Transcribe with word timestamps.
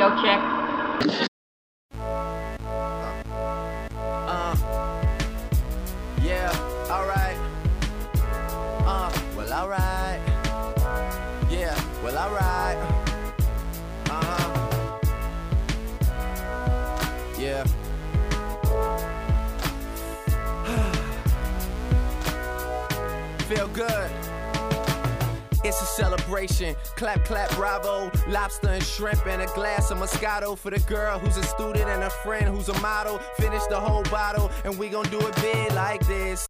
audio 0.00 0.22
check. 0.22 0.40
Uh, 4.28 4.54
yeah, 6.22 6.52
alright. 6.88 7.36
Uh, 8.86 9.10
well, 9.36 9.52
alright. 9.52 10.20
Yeah, 11.50 11.74
well, 12.04 12.16
alright. 12.16 12.78
Uh 14.08 14.22
huh. 14.22 14.98
Yeah. 17.38 17.64
Feel 23.48 23.66
good. 23.68 24.10
It's 25.64 25.80
a 25.82 25.86
celebration. 25.86 26.76
Clap, 26.94 27.24
clap, 27.24 27.50
bravo. 27.56 28.07
Lobster 28.28 28.68
and 28.68 28.82
shrimp 28.84 29.26
and 29.26 29.40
a 29.40 29.46
glass 29.54 29.90
of 29.90 29.96
Moscato 29.96 30.56
for 30.56 30.70
the 30.70 30.78
girl 30.80 31.18
who's 31.18 31.38
a 31.38 31.42
student 31.42 31.88
and 31.88 32.02
a 32.02 32.10
friend 32.10 32.44
who's 32.44 32.68
a 32.68 32.78
model. 32.80 33.18
Finish 33.38 33.62
the 33.70 33.80
whole 33.80 34.02
bottle 34.04 34.50
and 34.66 34.78
we 34.78 34.90
gon' 34.90 35.06
do 35.06 35.18
it 35.26 35.34
big 35.36 35.72
like 35.72 36.06
this. 36.06 36.46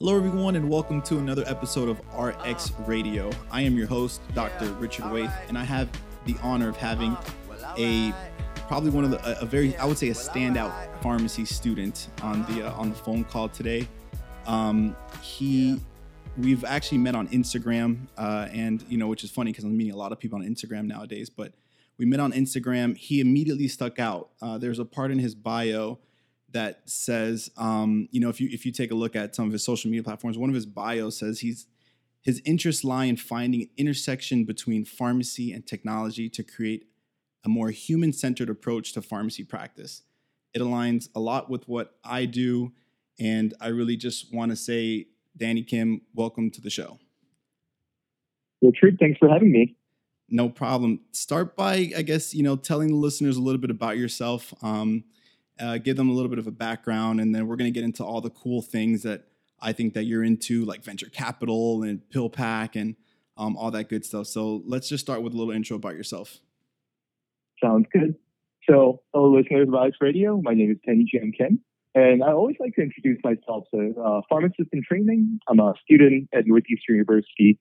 Hello, 0.00 0.16
everyone, 0.16 0.56
and 0.56 0.70
welcome 0.70 1.02
to 1.02 1.18
another 1.18 1.44
episode 1.46 1.90
of 1.90 2.00
RX 2.18 2.72
Radio. 2.86 3.30
I 3.50 3.60
am 3.60 3.76
your 3.76 3.86
host, 3.86 4.22
Dr. 4.34 4.72
Richard 4.74 5.12
Waite, 5.12 5.28
and 5.48 5.58
I 5.58 5.64
have 5.64 5.90
the 6.24 6.36
honor 6.42 6.70
of 6.70 6.76
having 6.78 7.18
a 7.76 8.14
probably 8.66 8.88
one 8.88 9.04
of 9.04 9.10
the 9.10 9.38
a, 9.38 9.42
a 9.42 9.44
very 9.44 9.76
I 9.76 9.84
would 9.84 9.98
say 9.98 10.08
a 10.08 10.14
standout 10.14 10.72
pharmacy 11.02 11.44
student 11.44 12.08
on 12.22 12.46
the 12.46 12.66
uh, 12.66 12.72
on 12.72 12.88
the 12.88 12.96
phone 12.96 13.24
call 13.24 13.50
today. 13.50 13.86
Um, 14.46 14.96
he 15.20 15.80
we've 16.38 16.64
actually 16.64 16.98
met 16.98 17.14
on 17.14 17.28
Instagram, 17.28 18.06
uh, 18.16 18.48
and 18.52 18.84
you 18.88 18.98
know, 18.98 19.08
which 19.08 19.24
is 19.24 19.30
funny 19.30 19.52
because 19.52 19.64
I'm 19.64 19.76
meeting 19.76 19.92
a 19.92 19.96
lot 19.96 20.12
of 20.12 20.18
people 20.18 20.38
on 20.38 20.44
Instagram 20.46 20.86
nowadays. 20.86 21.30
But 21.30 21.54
we 21.98 22.06
met 22.06 22.20
on 22.20 22.32
Instagram. 22.32 22.96
He 22.96 23.20
immediately 23.20 23.68
stuck 23.68 23.98
out. 23.98 24.30
Uh, 24.40 24.58
there's 24.58 24.78
a 24.78 24.84
part 24.84 25.10
in 25.10 25.18
his 25.18 25.34
bio 25.34 25.98
that 26.50 26.88
says, 26.88 27.50
um, 27.56 28.08
you 28.10 28.20
know, 28.20 28.28
if 28.28 28.40
you 28.40 28.48
if 28.50 28.64
you 28.64 28.72
take 28.72 28.90
a 28.90 28.94
look 28.94 29.16
at 29.16 29.34
some 29.34 29.46
of 29.46 29.52
his 29.52 29.64
social 29.64 29.90
media 29.90 30.02
platforms, 30.02 30.38
one 30.38 30.48
of 30.48 30.54
his 30.54 30.66
bios 30.66 31.18
says 31.18 31.40
he's 31.40 31.66
his 32.22 32.42
interests 32.44 32.84
lie 32.84 33.04
in 33.04 33.16
finding 33.16 33.62
an 33.62 33.70
intersection 33.76 34.44
between 34.44 34.84
pharmacy 34.84 35.52
and 35.52 35.66
technology 35.66 36.28
to 36.28 36.42
create 36.42 36.86
a 37.44 37.48
more 37.48 37.70
human-centered 37.70 38.50
approach 38.50 38.92
to 38.92 39.00
pharmacy 39.00 39.44
practice. 39.44 40.02
It 40.52 40.60
aligns 40.60 41.08
a 41.14 41.20
lot 41.20 41.48
with 41.48 41.68
what 41.68 41.94
I 42.04 42.24
do, 42.24 42.72
and 43.18 43.54
I 43.60 43.68
really 43.68 43.96
just 43.96 44.34
want 44.34 44.50
to 44.50 44.56
say, 44.56 45.06
Danny 45.38 45.62
Kim, 45.62 46.02
welcome 46.14 46.50
to 46.50 46.60
the 46.60 46.70
show. 46.70 46.98
Richard, 48.60 48.98
thanks 48.98 49.18
for 49.18 49.28
having 49.28 49.52
me. 49.52 49.76
No 50.28 50.48
problem. 50.48 51.00
Start 51.12 51.56
by, 51.56 51.90
I 51.96 52.02
guess, 52.02 52.34
you 52.34 52.42
know, 52.42 52.56
telling 52.56 52.88
the 52.88 52.96
listeners 52.96 53.36
a 53.36 53.40
little 53.40 53.60
bit 53.60 53.70
about 53.70 53.96
yourself. 53.96 54.52
Um, 54.62 55.04
uh, 55.58 55.78
give 55.78 55.96
them 55.96 56.08
a 56.08 56.12
little 56.12 56.28
bit 56.28 56.38
of 56.38 56.46
a 56.46 56.52
background, 56.52 57.20
and 57.20 57.34
then 57.34 57.46
we're 57.46 57.56
going 57.56 57.72
to 57.72 57.74
get 57.74 57.84
into 57.84 58.04
all 58.04 58.20
the 58.20 58.30
cool 58.30 58.62
things 58.62 59.02
that 59.02 59.24
I 59.60 59.72
think 59.72 59.94
that 59.94 60.04
you're 60.04 60.22
into, 60.22 60.64
like 60.64 60.84
venture 60.84 61.08
capital 61.08 61.82
and 61.82 62.00
PillPack 62.14 62.76
and 62.80 62.94
um, 63.36 63.56
all 63.56 63.70
that 63.70 63.88
good 63.88 64.04
stuff. 64.04 64.26
So 64.26 64.62
let's 64.66 64.88
just 64.88 65.04
start 65.04 65.22
with 65.22 65.32
a 65.32 65.36
little 65.36 65.52
intro 65.52 65.76
about 65.76 65.94
yourself. 65.94 66.38
Sounds 67.62 67.86
good. 67.92 68.14
So, 68.68 69.00
hello, 69.14 69.34
listeners 69.34 69.66
of 69.66 69.74
RX 69.74 69.96
Radio. 70.00 70.40
My 70.42 70.54
name 70.54 70.70
is 70.70 70.76
Danny 70.86 71.08
Jam 71.10 71.32
Kim, 71.36 71.60
and 71.94 72.22
I 72.22 72.32
always 72.32 72.56
like 72.60 72.74
to 72.74 72.82
introduce 72.82 73.18
myself. 73.24 73.64
So, 73.72 73.94
uh, 74.02 74.20
pharmacist 74.28 74.68
in 74.72 74.82
training. 74.86 75.40
I'm 75.48 75.60
a 75.60 75.74
student 75.82 76.28
at 76.34 76.46
Northeastern 76.46 76.96
University, 76.96 77.58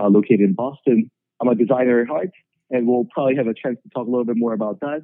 uh, 0.00 0.08
located 0.08 0.40
in 0.40 0.54
Boston. 0.54 1.10
I'm 1.40 1.48
a 1.48 1.54
designer 1.54 2.00
at 2.00 2.08
heart, 2.08 2.30
and 2.70 2.86
we'll 2.86 3.06
probably 3.12 3.36
have 3.36 3.46
a 3.46 3.54
chance 3.54 3.78
to 3.82 3.88
talk 3.90 4.06
a 4.06 4.10
little 4.10 4.24
bit 4.24 4.36
more 4.36 4.52
about 4.52 4.80
that. 4.80 5.02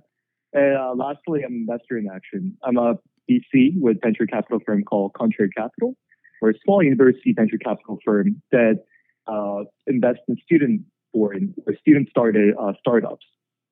And 0.52 0.76
uh, 0.76 0.94
lastly, 0.94 1.42
I'm 1.44 1.52
an 1.52 1.66
investor 1.68 1.98
in 1.98 2.08
action. 2.14 2.56
I'm 2.62 2.76
a 2.76 2.94
VC 3.30 3.72
with 3.76 3.98
venture 4.02 4.26
capital 4.26 4.60
firm 4.64 4.84
called 4.84 5.12
Contrary 5.14 5.50
Capital. 5.56 5.94
We're 6.40 6.50
a 6.50 6.58
small 6.64 6.82
university 6.82 7.32
venture 7.32 7.58
capital 7.58 7.98
firm 8.04 8.42
that 8.52 8.84
uh, 9.26 9.64
invests 9.86 10.22
in 10.28 10.36
student 10.44 10.82
born 11.12 11.54
or 11.66 11.74
student 11.76 12.08
started 12.10 12.54
uh, 12.60 12.72
startups 12.78 13.24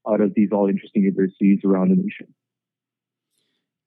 out 0.09 0.21
of 0.21 0.33
these 0.35 0.49
all 0.53 0.69
interesting 0.69 1.03
universities 1.03 1.61
around 1.65 1.91
the 1.91 1.97
nation. 1.97 2.35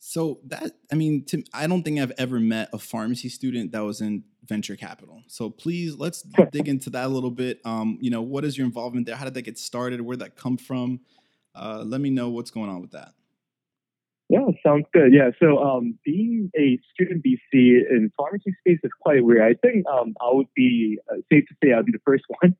So 0.07 0.39
that 0.45 0.73
I 0.91 0.95
mean, 0.95 1.25
to, 1.25 1.43
I 1.51 1.65
don't 1.65 1.81
think 1.81 1.99
I've 1.99 2.13
ever 2.19 2.39
met 2.39 2.69
a 2.71 2.77
pharmacy 2.77 3.27
student 3.27 3.71
that 3.71 3.83
was 3.83 4.01
in 4.01 4.23
venture 4.47 4.75
capital. 4.75 5.23
So 5.25 5.49
please 5.49 5.95
let's 5.95 6.21
dig 6.51 6.67
into 6.67 6.91
that 6.91 7.05
a 7.05 7.07
little 7.07 7.31
bit. 7.31 7.59
Um, 7.65 7.97
you 7.99 8.11
know, 8.11 8.21
what 8.21 8.45
is 8.45 8.55
your 8.55 8.67
involvement 8.67 9.07
there? 9.07 9.15
How 9.15 9.25
did 9.25 9.33
that 9.33 9.41
get 9.41 9.57
started? 9.57 10.01
Where 10.01 10.15
did 10.15 10.23
that 10.23 10.35
come 10.35 10.57
from? 10.57 10.99
Uh, 11.55 11.83
let 11.83 12.01
me 12.01 12.11
know 12.11 12.29
what's 12.29 12.51
going 12.51 12.69
on 12.69 12.81
with 12.81 12.91
that. 12.91 13.13
Yeah, 14.29 14.45
sounds 14.63 14.85
good. 14.93 15.11
Yeah, 15.11 15.31
so 15.39 15.57
um, 15.57 15.97
being 16.05 16.51
a 16.55 16.77
student 16.93 17.25
VC 17.25 17.39
in 17.89 18.11
pharmacy 18.15 18.53
space 18.59 18.79
is 18.83 18.91
quite 19.01 19.25
weird. 19.25 19.41
I 19.41 19.55
think 19.67 19.87
um, 19.87 20.13
I 20.21 20.29
would 20.31 20.53
be 20.55 20.99
uh, 21.11 21.15
safe 21.33 21.45
to 21.47 21.55
say 21.63 21.73
I'd 21.73 21.85
be 21.85 21.91
the 21.91 21.99
first 22.05 22.25
one. 22.41 22.55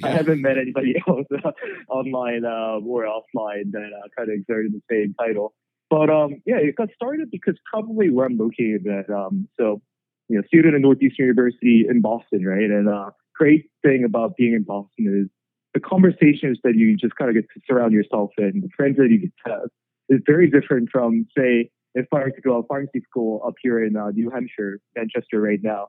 Yeah. 0.00 0.06
I 0.06 0.10
haven't 0.10 0.40
met 0.40 0.56
anybody 0.56 0.94
else 1.08 1.26
uh, 1.44 1.50
online 1.88 2.44
uh, 2.44 2.78
or 2.78 3.06
offline 3.06 3.72
that 3.72 3.90
uh, 3.92 4.08
kind 4.16 4.30
of 4.30 4.36
exerted 4.36 4.72
the 4.72 4.82
same 4.88 5.16
title. 5.18 5.52
But 5.90 6.08
um, 6.08 6.40
yeah, 6.46 6.56
it 6.58 6.76
got 6.76 6.88
started 6.94 7.30
because 7.30 7.56
probably 7.70 8.10
where 8.10 8.26
I'm 8.26 8.38
located 8.38 8.86
at. 8.86 9.10
Um, 9.10 9.48
so, 9.58 9.82
you 10.28 10.36
know, 10.36 10.42
student 10.46 10.76
at 10.76 10.80
Northeastern 10.80 11.26
University 11.26 11.84
in 11.90 12.00
Boston, 12.00 12.44
right? 12.46 12.70
And 12.70 12.88
uh, 12.88 13.10
great 13.34 13.68
thing 13.82 14.04
about 14.04 14.36
being 14.36 14.54
in 14.54 14.62
Boston 14.62 15.22
is 15.24 15.28
the 15.74 15.80
conversations 15.80 16.58
that 16.62 16.76
you 16.76 16.96
just 16.96 17.16
kind 17.16 17.28
of 17.28 17.34
get 17.34 17.46
to 17.54 17.60
surround 17.66 17.92
yourself 17.92 18.30
in, 18.38 18.60
the 18.60 18.68
friends 18.76 18.96
that 18.98 19.08
you 19.10 19.18
get 19.18 19.32
to 19.44 19.52
have 19.52 19.68
is 20.08 20.20
very 20.26 20.48
different 20.48 20.90
from, 20.90 21.26
say, 21.36 21.70
if 21.94 22.06
I 22.12 22.18
were 22.18 22.30
to 22.30 22.40
go 22.40 22.60
to 22.60 22.66
pharmacy 22.68 23.02
school 23.08 23.42
up 23.44 23.54
here 23.60 23.84
in 23.84 23.96
uh, 23.96 24.10
New 24.10 24.30
Hampshire, 24.30 24.80
Manchester 24.96 25.40
right 25.40 25.60
now. 25.62 25.88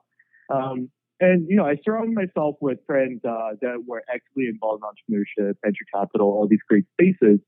Um, 0.51 0.89
and, 1.19 1.47
you 1.47 1.56
know, 1.56 1.66
I 1.66 1.78
surround 1.85 2.16
myself 2.16 2.56
with 2.62 2.79
friends 2.88 3.22
uh, 3.23 3.51
that 3.62 3.83
were 3.85 4.03
actively 4.12 4.47
involved 4.47 4.83
in 4.83 5.16
entrepreneurship, 5.16 5.53
venture 5.63 5.85
capital, 5.94 6.28
all 6.28 6.47
these 6.47 6.59
great 6.68 6.85
spaces, 6.94 7.39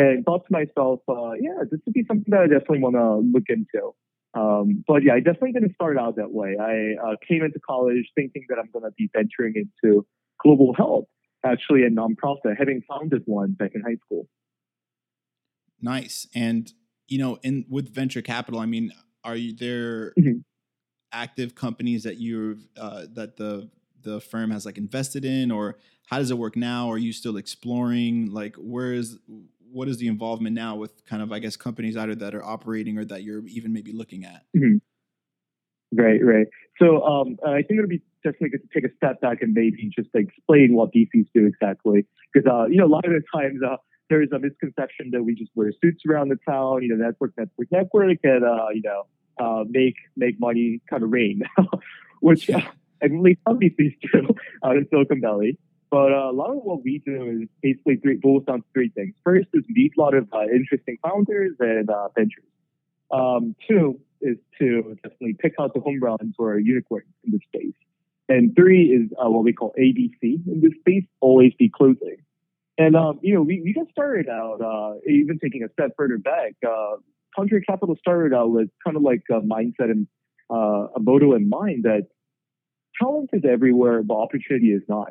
and 0.00 0.24
thought 0.24 0.46
to 0.46 0.52
myself, 0.52 1.00
uh, 1.08 1.32
yeah, 1.32 1.64
this 1.70 1.80
would 1.84 1.94
be 1.94 2.04
something 2.06 2.26
that 2.28 2.40
I 2.40 2.46
definitely 2.46 2.80
want 2.80 2.96
to 2.96 3.16
look 3.16 3.44
into. 3.48 3.94
Um, 4.32 4.84
but 4.86 5.02
yeah, 5.02 5.14
I 5.14 5.20
definitely 5.20 5.52
didn't 5.52 5.74
start 5.74 5.98
out 5.98 6.16
that 6.16 6.30
way. 6.30 6.56
I 6.60 6.94
uh, 7.04 7.16
came 7.26 7.42
into 7.42 7.58
college 7.58 8.10
thinking 8.14 8.46
that 8.48 8.58
I'm 8.58 8.70
going 8.72 8.84
to 8.84 8.92
be 8.96 9.10
venturing 9.12 9.54
into 9.56 10.06
global 10.42 10.72
health, 10.74 11.06
actually 11.44 11.82
a 11.82 11.90
nonprofit, 11.90 12.56
having 12.56 12.82
founded 12.88 13.22
one 13.26 13.52
back 13.52 13.72
in 13.74 13.82
high 13.82 13.96
school. 14.06 14.28
Nice. 15.80 16.26
And 16.34 16.72
you 17.08 17.18
know, 17.18 17.38
in 17.42 17.64
with 17.68 17.92
venture 17.92 18.22
capital, 18.22 18.60
I 18.60 18.66
mean, 18.66 18.92
are 19.24 19.34
you 19.34 19.54
there 19.54 20.12
mm-hmm. 20.18 20.38
active 21.12 21.54
companies 21.54 22.04
that 22.04 22.20
you're 22.20 22.54
uh, 22.78 23.06
that 23.14 23.36
the 23.36 23.68
the 24.02 24.20
firm 24.20 24.50
has 24.52 24.64
like 24.64 24.78
invested 24.78 25.24
in, 25.24 25.50
or 25.50 25.76
how 26.06 26.18
does 26.18 26.30
it 26.30 26.38
work 26.38 26.56
now? 26.56 26.90
Are 26.90 26.98
you 26.98 27.12
still 27.12 27.36
exploring? 27.36 28.30
Like, 28.30 28.54
where 28.56 28.92
is 28.92 29.18
what 29.72 29.88
is 29.88 29.98
the 29.98 30.08
involvement 30.08 30.54
now 30.54 30.76
with 30.76 31.04
kind 31.06 31.22
of 31.22 31.32
I 31.32 31.38
guess 31.38 31.56
companies 31.56 31.96
either 31.96 32.14
that 32.16 32.34
are 32.34 32.44
operating 32.44 32.98
or 32.98 33.04
that 33.06 33.22
you're 33.22 33.46
even 33.46 33.72
maybe 33.72 33.92
looking 33.92 34.24
at? 34.24 34.44
Mm-hmm. 34.56 34.78
Right, 35.92 36.20
right. 36.24 36.46
So 36.78 37.02
um, 37.02 37.36
I 37.44 37.62
think 37.62 37.78
it'll 37.78 37.88
be 37.88 38.02
definitely 38.22 38.50
good 38.50 38.62
to 38.62 38.80
take 38.80 38.90
a 38.90 38.94
step 38.96 39.20
back 39.20 39.42
and 39.42 39.52
maybe 39.52 39.90
just 39.94 40.10
explain 40.14 40.74
what 40.74 40.92
VCs 40.92 41.26
do 41.34 41.46
exactly, 41.46 42.06
because 42.32 42.48
uh, 42.50 42.66
you 42.66 42.76
know 42.76 42.86
a 42.86 42.92
lot 42.92 43.04
of 43.04 43.12
the 43.12 43.22
times 43.34 43.60
uh, 43.66 43.76
there 44.08 44.22
is 44.22 44.30
a 44.32 44.38
misconception 44.38 45.10
that 45.12 45.22
we 45.22 45.34
just 45.34 45.50
wear 45.54 45.72
suits 45.82 46.02
around 46.08 46.28
the 46.28 46.38
town, 46.48 46.82
you 46.82 46.88
know, 46.88 47.02
network, 47.02 47.32
network, 47.36 47.68
network, 47.72 48.18
and 48.22 48.44
uh, 48.44 48.66
you 48.72 48.82
know, 48.82 49.06
uh, 49.40 49.64
make 49.68 49.94
make 50.16 50.38
money 50.38 50.80
kind 50.88 51.02
of 51.02 51.10
rain, 51.10 51.42
which 52.20 52.48
uh, 52.50 52.60
I 53.02 53.08
believe 53.08 53.38
some 53.48 53.58
VCs 53.58 53.96
do 54.12 54.28
out 54.64 54.76
in 54.76 54.86
Silicon 54.90 55.20
Valley. 55.20 55.58
But 55.90 56.12
uh, 56.12 56.30
a 56.30 56.32
lot 56.32 56.50
of 56.50 56.58
what 56.62 56.84
we 56.84 57.02
do 57.04 57.40
is 57.42 57.48
basically 57.62 57.96
three, 57.96 58.16
boils 58.16 58.44
down 58.44 58.60
to 58.60 58.66
three 58.72 58.90
things. 58.90 59.14
First 59.24 59.48
is 59.54 59.64
meet 59.68 59.92
a 59.98 60.00
lot 60.00 60.14
of 60.14 60.28
uh, 60.32 60.44
interesting 60.44 60.98
founders 61.02 61.52
and 61.58 61.90
uh, 61.90 62.08
ventures. 62.16 62.44
Um, 63.10 63.56
two 63.68 63.98
is 64.20 64.36
to 64.60 64.96
definitely 65.02 65.36
pick 65.40 65.54
out 65.58 65.74
the 65.74 65.80
home 65.80 65.98
runs 66.00 66.34
or 66.38 66.58
unicorns 66.58 67.06
in 67.24 67.32
this 67.32 67.40
space. 67.52 67.74
And 68.28 68.54
three 68.54 68.84
is 68.84 69.10
uh, 69.18 69.28
what 69.28 69.42
we 69.42 69.52
call 69.52 69.74
ABC 69.78 70.12
in 70.22 70.60
this 70.62 70.72
space, 70.78 71.04
always 71.20 71.52
be 71.58 71.68
closing. 71.68 72.18
And, 72.78 72.94
um, 72.94 73.18
you 73.22 73.34
know, 73.34 73.42
we, 73.42 73.60
we 73.60 73.72
got 73.72 73.90
started 73.90 74.28
out, 74.28 74.60
uh, 74.62 74.94
even 75.08 75.40
taking 75.42 75.64
a 75.64 75.72
step 75.72 75.90
further 75.96 76.18
back, 76.18 76.54
uh, 76.66 76.96
Contrary 77.34 77.62
Capital 77.64 77.96
started 77.98 78.34
out 78.34 78.50
with 78.50 78.68
kind 78.84 78.96
of 78.96 79.02
like 79.02 79.22
a 79.30 79.40
mindset 79.40 79.90
and 79.90 80.06
uh, 80.50 80.88
a 80.96 81.00
motto 81.00 81.34
in 81.34 81.48
mind 81.48 81.84
that 81.84 82.08
talent 83.00 83.30
is 83.32 83.42
everywhere, 83.48 84.02
but 84.02 84.14
opportunity 84.14 84.68
is 84.72 84.82
not. 84.88 85.10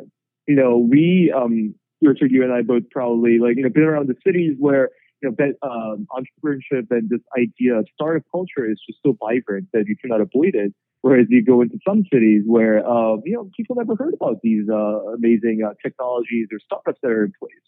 You 0.50 0.56
know, 0.56 0.80
we, 0.80 1.31
um, 1.31 1.75
Richard, 2.01 2.31
you 2.31 2.42
and 2.42 2.51
I 2.51 2.63
both 2.63 2.90
probably 2.90 3.38
like, 3.38 3.56
you 3.57 3.62
know, 3.62 3.69
been 3.69 3.84
around 3.84 4.07
the 4.10 4.16
cities 4.25 4.56
where, 4.57 4.90
you 5.22 5.30
know, 5.30 5.54
um, 5.62 6.07
entrepreneurship 6.10 6.88
and 6.90 7.07
this 7.07 7.19
idea 7.38 7.75
of 7.75 7.88
startup 7.94 8.24
culture 8.31 8.66
is 8.68 8.81
just 8.88 8.98
so 9.06 9.16
vibrant 9.19 9.68
that 9.74 9.84
you 9.86 9.96
cannot 10.01 10.22
avoid 10.22 10.56
it. 10.56 10.74
Whereas 11.01 11.28
you 11.30 11.46
go 11.46 11.62
into 11.62 11.78
some 11.88 12.04
cities 12.12 12.42
where, 12.48 12.80
uh, 12.80 13.18
you 13.24 13.34
know, 13.34 13.51
people 13.56 13.75
never 13.75 13.96
heard 13.96 14.16
about 14.16 14.38
these 14.42 14.68
uh, 14.68 15.13
amazing 15.13 15.62
uh, 15.63 15.75
technologies 15.86 16.48
or 16.52 16.57
startups 16.66 16.98
that 17.04 17.12
are 17.12 17.25
in 17.25 17.34
place. 17.38 17.66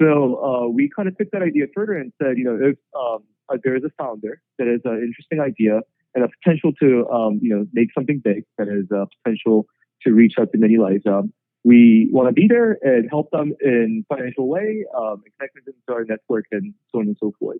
So 0.00 0.36
uh, 0.38 0.68
we 0.68 0.88
kind 0.94 1.08
of 1.08 1.18
took 1.18 1.32
that 1.32 1.42
idea 1.42 1.64
further 1.74 1.94
and 1.94 2.12
said, 2.22 2.38
you 2.38 2.44
know, 2.44 2.56
if 2.62 2.76
um, 2.96 3.24
uh, 3.48 3.58
there 3.64 3.74
is 3.74 3.82
a 3.82 3.90
founder 3.98 4.40
that 4.58 4.68
has 4.68 4.82
an 4.84 5.02
interesting 5.02 5.40
idea 5.40 5.80
and 6.14 6.22
a 6.22 6.28
potential 6.28 6.72
to, 6.80 7.08
um, 7.08 7.40
you 7.42 7.50
know, 7.52 7.66
make 7.72 7.88
something 7.92 8.20
big, 8.22 8.44
that 8.56 8.68
has 8.68 8.86
a 8.92 9.08
potential 9.18 9.66
to 10.02 10.12
reach 10.12 10.34
out 10.38 10.52
to 10.52 10.58
many 10.58 10.76
lives. 10.76 11.04
Um, 11.06 11.32
we 11.64 12.08
want 12.12 12.28
to 12.28 12.32
be 12.32 12.46
there 12.46 12.78
and 12.82 13.08
help 13.08 13.30
them 13.30 13.54
in 13.60 14.04
financial 14.08 14.48
way, 14.48 14.84
um, 14.96 15.22
connect 15.38 15.54
them 15.64 15.74
to 15.88 15.94
our 15.94 16.04
network 16.04 16.44
and 16.52 16.74
so 16.92 17.00
on 17.00 17.06
and 17.06 17.16
so 17.18 17.32
forth. 17.38 17.58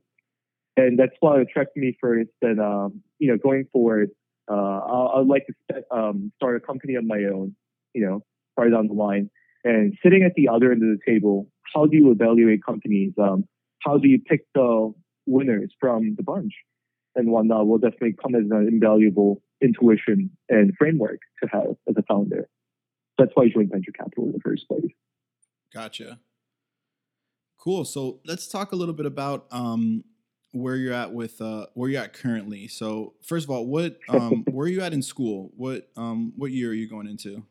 And 0.77 0.99
that's 0.99 1.15
why 1.21 1.39
it 1.39 1.43
attracted 1.43 1.81
me 1.81 1.97
first. 2.01 2.31
And 2.43 2.61
um, 2.61 3.01
you 3.19 3.29
know, 3.29 3.39
going 3.39 3.67
forward, 3.73 4.11
uh, 4.51 4.55
I, 4.55 5.19
would 5.19 5.29
like 5.29 5.47
to 5.47 5.83
um, 5.91 6.33
start 6.37 6.57
a 6.57 6.61
company 6.61 6.97
of 6.97 7.05
my 7.05 7.25
own. 7.25 7.57
You 7.95 8.07
know, 8.07 8.25
far 8.57 8.69
down 8.69 8.89
the 8.89 8.95
line, 8.95 9.31
and 9.63 9.97
sitting 10.03 10.25
at 10.25 10.35
the 10.35 10.49
other 10.49 10.73
end 10.73 10.83
of 10.83 10.99
the 10.99 10.99
table, 11.07 11.49
how 11.75 11.87
do 11.87 11.97
you 11.97 12.11
evaluate 12.11 12.65
companies? 12.65 13.13
Um, 13.21 13.45
how 13.81 13.99
do 13.99 14.09
you 14.09 14.19
pick 14.19 14.47
the 14.55 14.93
winners 15.27 15.73
from 15.81 16.17
the 16.17 16.23
bunch? 16.23 16.53
And 17.15 17.31
whatnot 17.31 17.69
will 17.69 17.79
definitely 17.79 18.17
come 18.21 18.35
as 18.35 18.43
an 18.51 18.69
invaluable 18.69 19.41
intuition 19.63 20.31
and 20.49 20.73
framework 20.77 21.21
to 21.43 21.49
have 21.53 21.77
as 21.89 21.95
a 21.97 22.03
founder. 22.03 22.49
That's 23.19 23.31
why 23.35 23.45
I 23.45 23.49
joined 23.49 23.71
venture 23.71 23.93
capital 23.93 24.25
in 24.25 24.33
the 24.33 24.41
first 24.41 24.67
place. 24.69 24.91
Gotcha. 25.73 26.21
Cool. 27.59 27.85
So 27.85 28.21
let's 28.27 28.49
talk 28.49 28.73
a 28.73 28.77
little 28.77 28.95
bit 28.95 29.07
about 29.07 29.47
um, 29.51 30.05
where 30.53 30.77
you're 30.77 30.93
at 30.93 31.13
with 31.13 31.41
uh, 31.41 31.67
where 31.75 31.91
you're 31.91 32.03
at 32.03 32.13
currently. 32.13 32.69
So 32.69 33.15
first 33.23 33.45
of 33.45 33.51
all, 33.51 33.67
what 33.67 33.99
um, 34.09 34.45
where 34.51 34.67
are 34.67 34.71
you 34.71 34.81
at 34.81 34.93
in 34.93 35.03
school? 35.03 35.51
What 35.57 35.89
um, 35.97 36.33
what 36.37 36.51
year 36.51 36.71
are 36.71 36.75
you 36.75 36.89
going 36.89 37.07
into? 37.07 37.45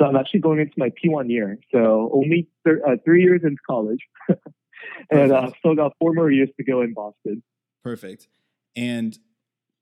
So 0.00 0.06
I'm 0.06 0.16
actually 0.16 0.40
going 0.40 0.58
into 0.58 0.74
my 0.76 0.90
P1 0.90 1.30
year. 1.30 1.58
So 1.72 2.10
only 2.12 2.48
th- 2.66 2.78
uh, 2.86 2.96
three 3.04 3.22
years 3.22 3.42
in 3.44 3.56
college, 3.68 4.00
and 5.10 5.30
uh, 5.30 5.50
still 5.58 5.76
got 5.76 5.92
four 6.00 6.12
more 6.12 6.30
years 6.30 6.48
to 6.56 6.64
go 6.64 6.82
in 6.82 6.94
Boston. 6.94 7.42
Perfect. 7.82 8.26
And 8.74 9.16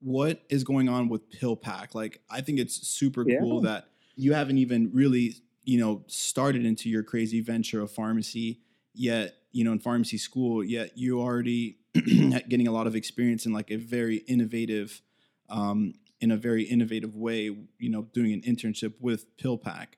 what 0.01 0.43
is 0.51 0.65
going 0.65 0.89
on 0.89 1.09
with 1.09 1.31
PillPack? 1.31 1.95
Like, 1.95 2.21
I 2.31 2.41
think 2.43 2.59
it's 2.59 2.87
super 2.87 3.25
yeah. 3.27 3.39
cool 3.39 3.63
that 3.63 3.89
you 4.23 4.33
haven't 4.33 4.59
even 4.59 4.91
really, 4.93 5.37
you 5.65 5.79
know, 5.79 6.05
started 6.07 6.65
into 6.65 6.89
your 6.89 7.03
crazy 7.03 7.41
venture 7.41 7.83
of 7.83 7.91
pharmacy 7.91 8.61
yet, 8.95 9.35
you 9.53 9.65
know, 9.65 9.73
in 9.73 9.79
pharmacy 9.79 10.19
school, 10.19 10.63
yet 10.63 10.97
you 10.97 11.21
already 11.21 11.79
getting 11.95 12.69
a 12.69 12.73
lot 12.73 12.87
of 12.87 12.95
experience 12.95 13.47
in 13.47 13.53
like 13.53 13.71
a 13.71 13.77
very 13.77 14.19
innovative, 14.29 15.03
um, 15.49 15.95
in 16.21 16.31
a 16.31 16.37
very 16.37 16.63
innovative 16.63 17.17
way, 17.17 17.51
you 17.79 17.91
know, 17.91 18.03
doing 18.15 18.33
an 18.33 18.43
internship 18.43 18.95
with 19.01 19.37
PillPack. 19.37 19.89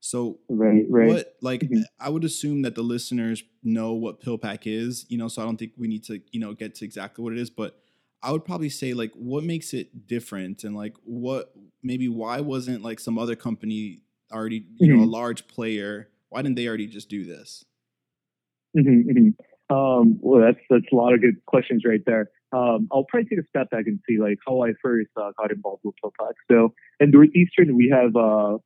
So 0.00 0.40
right, 0.48 0.84
right. 0.90 1.08
what 1.08 1.36
like 1.40 1.60
mm-hmm. 1.60 1.82
I 2.00 2.10
would 2.10 2.24
assume 2.24 2.62
that 2.62 2.74
the 2.74 2.82
listeners 2.82 3.42
know 3.62 3.92
what 3.92 4.20
PillPack 4.20 4.62
is, 4.64 5.06
you 5.08 5.16
know, 5.16 5.28
so 5.28 5.40
I 5.40 5.44
don't 5.44 5.56
think 5.56 5.72
we 5.78 5.86
need 5.86 6.04
to, 6.04 6.20
you 6.32 6.40
know, 6.40 6.52
get 6.54 6.74
to 6.76 6.84
exactly 6.84 7.22
what 7.22 7.32
it 7.32 7.38
is, 7.38 7.50
but 7.50 7.81
I 8.22 8.32
would 8.32 8.44
probably 8.44 8.68
say 8.68 8.94
like 8.94 9.12
what 9.14 9.44
makes 9.44 9.74
it 9.74 10.06
different 10.06 10.64
and 10.64 10.76
like 10.76 10.94
what 11.04 11.52
maybe 11.82 12.08
why 12.08 12.40
wasn't 12.40 12.82
like 12.82 13.00
some 13.00 13.18
other 13.18 13.34
company 13.34 14.00
already, 14.32 14.64
you 14.76 14.86
mm-hmm. 14.86 14.96
know, 14.96 15.02
a 15.02 15.04
mm-hmm. 15.04 15.12
large 15.12 15.48
player, 15.48 16.08
why 16.28 16.42
didn't 16.42 16.56
they 16.56 16.68
already 16.68 16.86
just 16.86 17.08
do 17.08 17.24
this? 17.24 17.64
Mm-hmm, 18.76 19.10
mm-hmm. 19.10 19.74
Um, 19.74 20.18
well, 20.20 20.40
that's 20.40 20.64
that's 20.70 20.92
a 20.92 20.94
lot 20.94 21.14
of 21.14 21.20
good 21.20 21.44
questions 21.46 21.82
right 21.86 22.02
there. 22.06 22.30
Um, 22.52 22.88
I'll 22.92 23.04
probably 23.04 23.28
take 23.28 23.38
a 23.38 23.48
step 23.48 23.70
back 23.70 23.84
and 23.86 23.98
see 24.08 24.18
like 24.18 24.38
how 24.46 24.62
I 24.62 24.72
first 24.82 25.08
uh, 25.16 25.32
got 25.38 25.50
involved 25.50 25.82
with 25.84 25.94
PillPack. 26.04 26.34
So 26.50 26.74
in 27.00 27.10
Northeastern, 27.10 27.74
we 27.74 27.88
have 27.92 28.14
a 28.14 28.58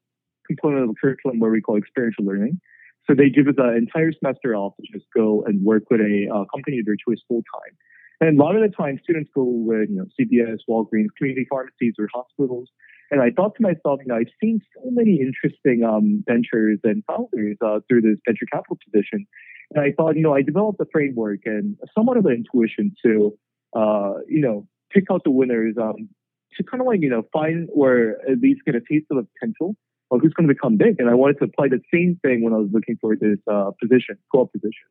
component 0.46 0.82
of 0.82 0.88
the 0.88 0.94
curriculum 1.00 1.38
where 1.38 1.50
we 1.50 1.60
call 1.60 1.76
experiential 1.76 2.24
learning. 2.24 2.60
So 3.06 3.14
they 3.14 3.30
give 3.30 3.46
us 3.46 3.54
an 3.58 3.76
entire 3.76 4.12
semester 4.12 4.56
off 4.56 4.74
to 4.80 4.92
just 4.92 5.06
go 5.14 5.44
and 5.46 5.64
work 5.64 5.84
with 5.90 6.00
a 6.00 6.26
uh, 6.28 6.44
company 6.52 6.80
of 6.80 6.86
their 6.86 6.96
choice 6.96 7.22
full 7.28 7.42
time. 7.54 7.76
And 8.20 8.38
a 8.38 8.42
lot 8.42 8.56
of 8.56 8.62
the 8.62 8.74
time, 8.74 8.98
students 9.02 9.30
go 9.34 9.44
with 9.44 9.90
you 9.90 9.96
know 9.96 10.06
CVS, 10.18 10.58
Walgreens, 10.68 11.08
community 11.18 11.46
pharmacies, 11.48 11.94
or 11.98 12.08
hospitals. 12.12 12.70
And 13.10 13.20
I 13.20 13.30
thought 13.30 13.54
to 13.56 13.62
myself, 13.62 14.00
you 14.00 14.08
know, 14.08 14.16
I've 14.16 14.32
seen 14.42 14.60
so 14.74 14.90
many 14.90 15.20
interesting 15.20 15.84
um, 15.84 16.24
ventures 16.26 16.80
and 16.82 17.04
founders 17.06 17.56
uh, 17.64 17.80
through 17.88 18.00
this 18.00 18.18
venture 18.26 18.46
capital 18.52 18.78
position. 18.84 19.26
And 19.74 19.84
I 19.84 19.92
thought, 19.96 20.16
you 20.16 20.22
know, 20.22 20.34
I 20.34 20.42
developed 20.42 20.80
a 20.80 20.86
framework 20.92 21.40
and 21.44 21.76
somewhat 21.94 22.16
of 22.16 22.26
an 22.26 22.32
intuition 22.32 22.94
to, 23.04 23.38
uh, 23.76 24.14
you 24.28 24.40
know, 24.40 24.66
pick 24.92 25.04
out 25.10 25.22
the 25.24 25.30
winners 25.30 25.74
um, 25.80 26.08
to 26.56 26.64
kind 26.64 26.80
of 26.80 26.86
like, 26.86 27.00
you 27.00 27.10
know, 27.10 27.22
find 27.32 27.68
or 27.72 28.16
at 28.28 28.38
least 28.38 28.62
get 28.64 28.74
a 28.74 28.80
taste 28.80 29.06
of 29.10 29.18
the 29.18 29.26
potential 29.38 29.76
of 30.10 30.20
who's 30.20 30.32
going 30.34 30.48
to 30.48 30.54
become 30.54 30.76
big? 30.76 30.96
And 30.98 31.08
I 31.08 31.14
wanted 31.14 31.38
to 31.38 31.44
apply 31.44 31.68
the 31.68 31.80
same 31.92 32.18
thing 32.22 32.42
when 32.42 32.52
I 32.52 32.58
was 32.58 32.70
looking 32.72 32.96
for 33.00 33.16
this 33.16 33.38
uh, 33.50 33.70
position, 33.80 34.16
co-op 34.32 34.52
position. 34.52 34.90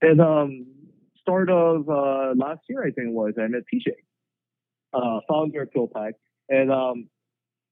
And 0.00 0.20
um, 0.20 0.66
start 1.26 1.50
of 1.50 1.88
uh, 1.88 2.34
last 2.36 2.60
year, 2.68 2.82
I 2.82 2.90
think 2.90 3.08
it 3.08 3.12
was, 3.12 3.34
I 3.38 3.48
met 3.48 3.62
TJ, 3.72 3.92
uh, 4.94 5.20
founder 5.28 5.62
of 5.62 5.70
PillPack. 5.70 6.12
And 6.48 6.70
um, 6.70 7.08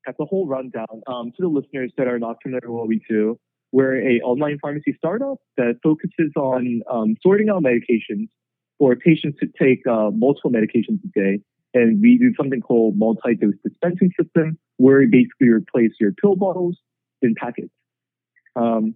as 0.08 0.14
a 0.20 0.24
whole 0.24 0.46
rundown 0.46 1.02
um, 1.06 1.32
to 1.36 1.42
the 1.42 1.48
listeners 1.48 1.92
that 1.96 2.08
are 2.08 2.18
not 2.18 2.36
familiar 2.42 2.70
with 2.70 2.78
what 2.78 2.88
we 2.88 3.00
do, 3.08 3.38
we're 3.72 3.96
a 3.96 4.20
online 4.22 4.58
pharmacy 4.60 4.94
startup 4.96 5.38
that 5.56 5.78
focuses 5.82 6.32
on 6.36 6.82
um, 6.90 7.16
sorting 7.22 7.48
out 7.48 7.62
medications 7.62 8.28
for 8.78 8.94
patients 8.96 9.38
to 9.40 9.46
take 9.60 9.86
uh, 9.86 10.10
multiple 10.10 10.50
medications 10.50 10.98
a 11.04 11.08
day 11.14 11.40
and 11.74 12.00
we 12.00 12.16
do 12.16 12.32
something 12.36 12.60
called 12.60 12.96
multi-dose 12.96 13.54
dispensing 13.64 14.10
system, 14.18 14.56
where 14.76 15.00
we 15.00 15.06
basically 15.06 15.48
replace 15.48 15.90
your 16.00 16.12
pill 16.12 16.36
bottles 16.36 16.78
in 17.20 17.34
packets. 17.34 17.72
Um, 18.54 18.94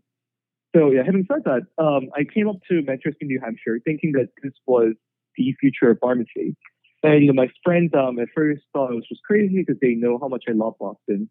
so 0.79 0.91
yeah, 0.93 1.03
having 1.05 1.27
said 1.31 1.43
that, 1.45 1.63
um, 1.83 2.09
I 2.15 2.23
came 2.23 2.49
up 2.49 2.57
to 2.71 2.83
Manchester, 2.83 3.17
New 3.23 3.41
Hampshire, 3.43 3.81
thinking 3.85 4.13
that 4.13 4.29
this 4.43 4.53
was 4.67 4.95
the 5.37 5.55
future 5.61 5.91
of 5.91 5.99
pharmacy. 5.99 6.57
And 7.03 7.23
you 7.23 7.33
know, 7.33 7.35
my 7.35 7.49
friends 7.65 7.91
um, 7.95 8.19
at 8.19 8.29
first 8.35 8.63
thought 8.73 8.93
it 8.93 8.95
was 8.95 9.07
just 9.09 9.23
crazy 9.23 9.65
because 9.65 9.81
they 9.81 9.95
know 9.95 10.19
how 10.21 10.29
much 10.29 10.45
I 10.49 10.53
love 10.53 10.75
Boston. 10.79 11.29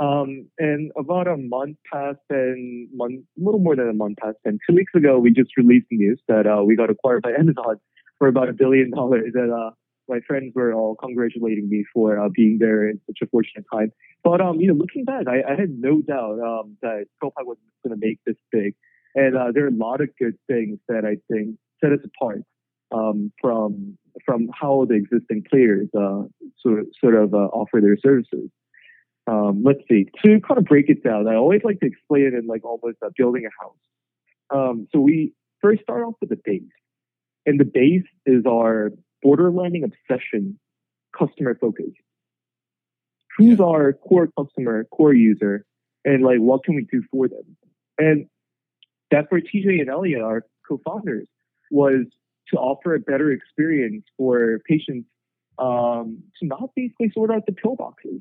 Um, 0.00 0.48
and 0.58 0.90
about 0.98 1.28
a 1.28 1.36
month 1.36 1.76
passed, 1.92 2.18
and 2.28 2.88
month, 2.92 3.20
a 3.38 3.44
little 3.44 3.60
more 3.60 3.76
than 3.76 3.88
a 3.88 3.94
month 3.94 4.18
passed, 4.18 4.38
and 4.44 4.58
two 4.68 4.74
weeks 4.74 4.92
ago 4.94 5.18
we 5.18 5.30
just 5.30 5.56
released 5.56 5.86
the 5.90 5.96
news 5.96 6.20
that 6.26 6.46
uh, 6.46 6.64
we 6.64 6.74
got 6.74 6.90
acquired 6.90 7.22
by 7.22 7.30
Amazon 7.30 7.76
for 8.18 8.26
about 8.26 8.48
a 8.48 8.52
billion 8.52 8.90
dollars. 8.90 9.32
And 9.34 9.52
uh, 9.52 9.70
my 10.08 10.20
friends 10.26 10.52
were 10.54 10.72
all 10.72 10.96
congratulating 10.96 11.68
me 11.68 11.84
for 11.92 12.18
uh, 12.18 12.28
being 12.34 12.58
there 12.58 12.88
in 12.88 13.00
such 13.06 13.18
a 13.22 13.26
fortunate 13.26 13.64
time. 13.72 13.92
But 14.22 14.40
um, 14.40 14.60
you 14.60 14.68
know, 14.68 14.74
looking 14.74 15.04
back, 15.04 15.26
I, 15.28 15.42
I 15.50 15.56
had 15.58 15.70
no 15.70 16.02
doubt 16.02 16.38
um, 16.40 16.76
that 16.82 17.06
PillPack 17.22 17.46
was 17.46 17.58
going 17.86 17.98
to 17.98 18.06
make 18.06 18.18
this 18.26 18.36
big, 18.50 18.74
and 19.14 19.36
uh, 19.36 19.52
there 19.52 19.64
are 19.64 19.68
a 19.68 19.76
lot 19.76 20.00
of 20.00 20.08
good 20.18 20.36
things 20.46 20.78
that 20.88 21.04
I 21.04 21.16
think 21.32 21.56
set 21.82 21.92
us 21.92 22.00
apart 22.04 22.42
um, 22.92 23.32
from 23.40 23.98
from 24.24 24.48
how 24.58 24.86
the 24.88 24.94
existing 24.94 25.44
players 25.50 25.88
uh, 25.98 26.22
sort 26.60 26.86
sort 27.00 27.14
of 27.14 27.34
uh, 27.34 27.48
offer 27.52 27.80
their 27.80 27.96
services. 27.96 28.50
Um, 29.26 29.62
let's 29.64 29.80
see. 29.88 30.06
To 30.24 30.40
kind 30.46 30.58
of 30.58 30.64
break 30.64 30.88
it 30.88 31.02
down, 31.02 31.28
I 31.28 31.34
always 31.34 31.62
like 31.64 31.80
to 31.80 31.86
explain 31.86 32.26
it 32.26 32.34
in 32.34 32.46
like 32.46 32.64
almost 32.64 32.98
uh, 33.04 33.08
building 33.16 33.46
a 33.46 33.64
house. 33.64 33.76
Um, 34.50 34.86
so 34.92 35.00
we 35.00 35.32
first 35.60 35.82
start 35.82 36.04
off 36.04 36.14
with 36.20 36.30
the 36.30 36.38
base, 36.44 36.62
and 37.46 37.58
the 37.58 37.64
base 37.64 38.04
is 38.26 38.44
our 38.46 38.90
borderlining 39.24 39.84
obsession 39.84 40.58
customer 41.16 41.56
focus. 41.60 41.90
Who's 43.36 43.58
yeah. 43.58 43.64
our 43.64 43.92
core 43.92 44.28
customer, 44.38 44.84
core 44.84 45.14
user, 45.14 45.64
and 46.04 46.22
like 46.22 46.38
what 46.38 46.64
can 46.64 46.74
we 46.76 46.86
do 46.90 47.02
for 47.10 47.28
them? 47.28 47.56
And 47.98 48.26
that's 49.10 49.26
where 49.30 49.40
TJ 49.40 49.80
and 49.80 49.88
Elliot, 49.88 50.22
our 50.22 50.44
co-founders, 50.68 51.26
was 51.70 52.06
to 52.48 52.56
offer 52.56 52.94
a 52.94 53.00
better 53.00 53.32
experience 53.32 54.04
for 54.16 54.60
patients 54.68 55.08
um, 55.58 56.22
to 56.40 56.46
not 56.46 56.70
basically 56.76 57.10
sort 57.12 57.30
out 57.30 57.46
the 57.46 57.52
pillboxes. 57.52 58.20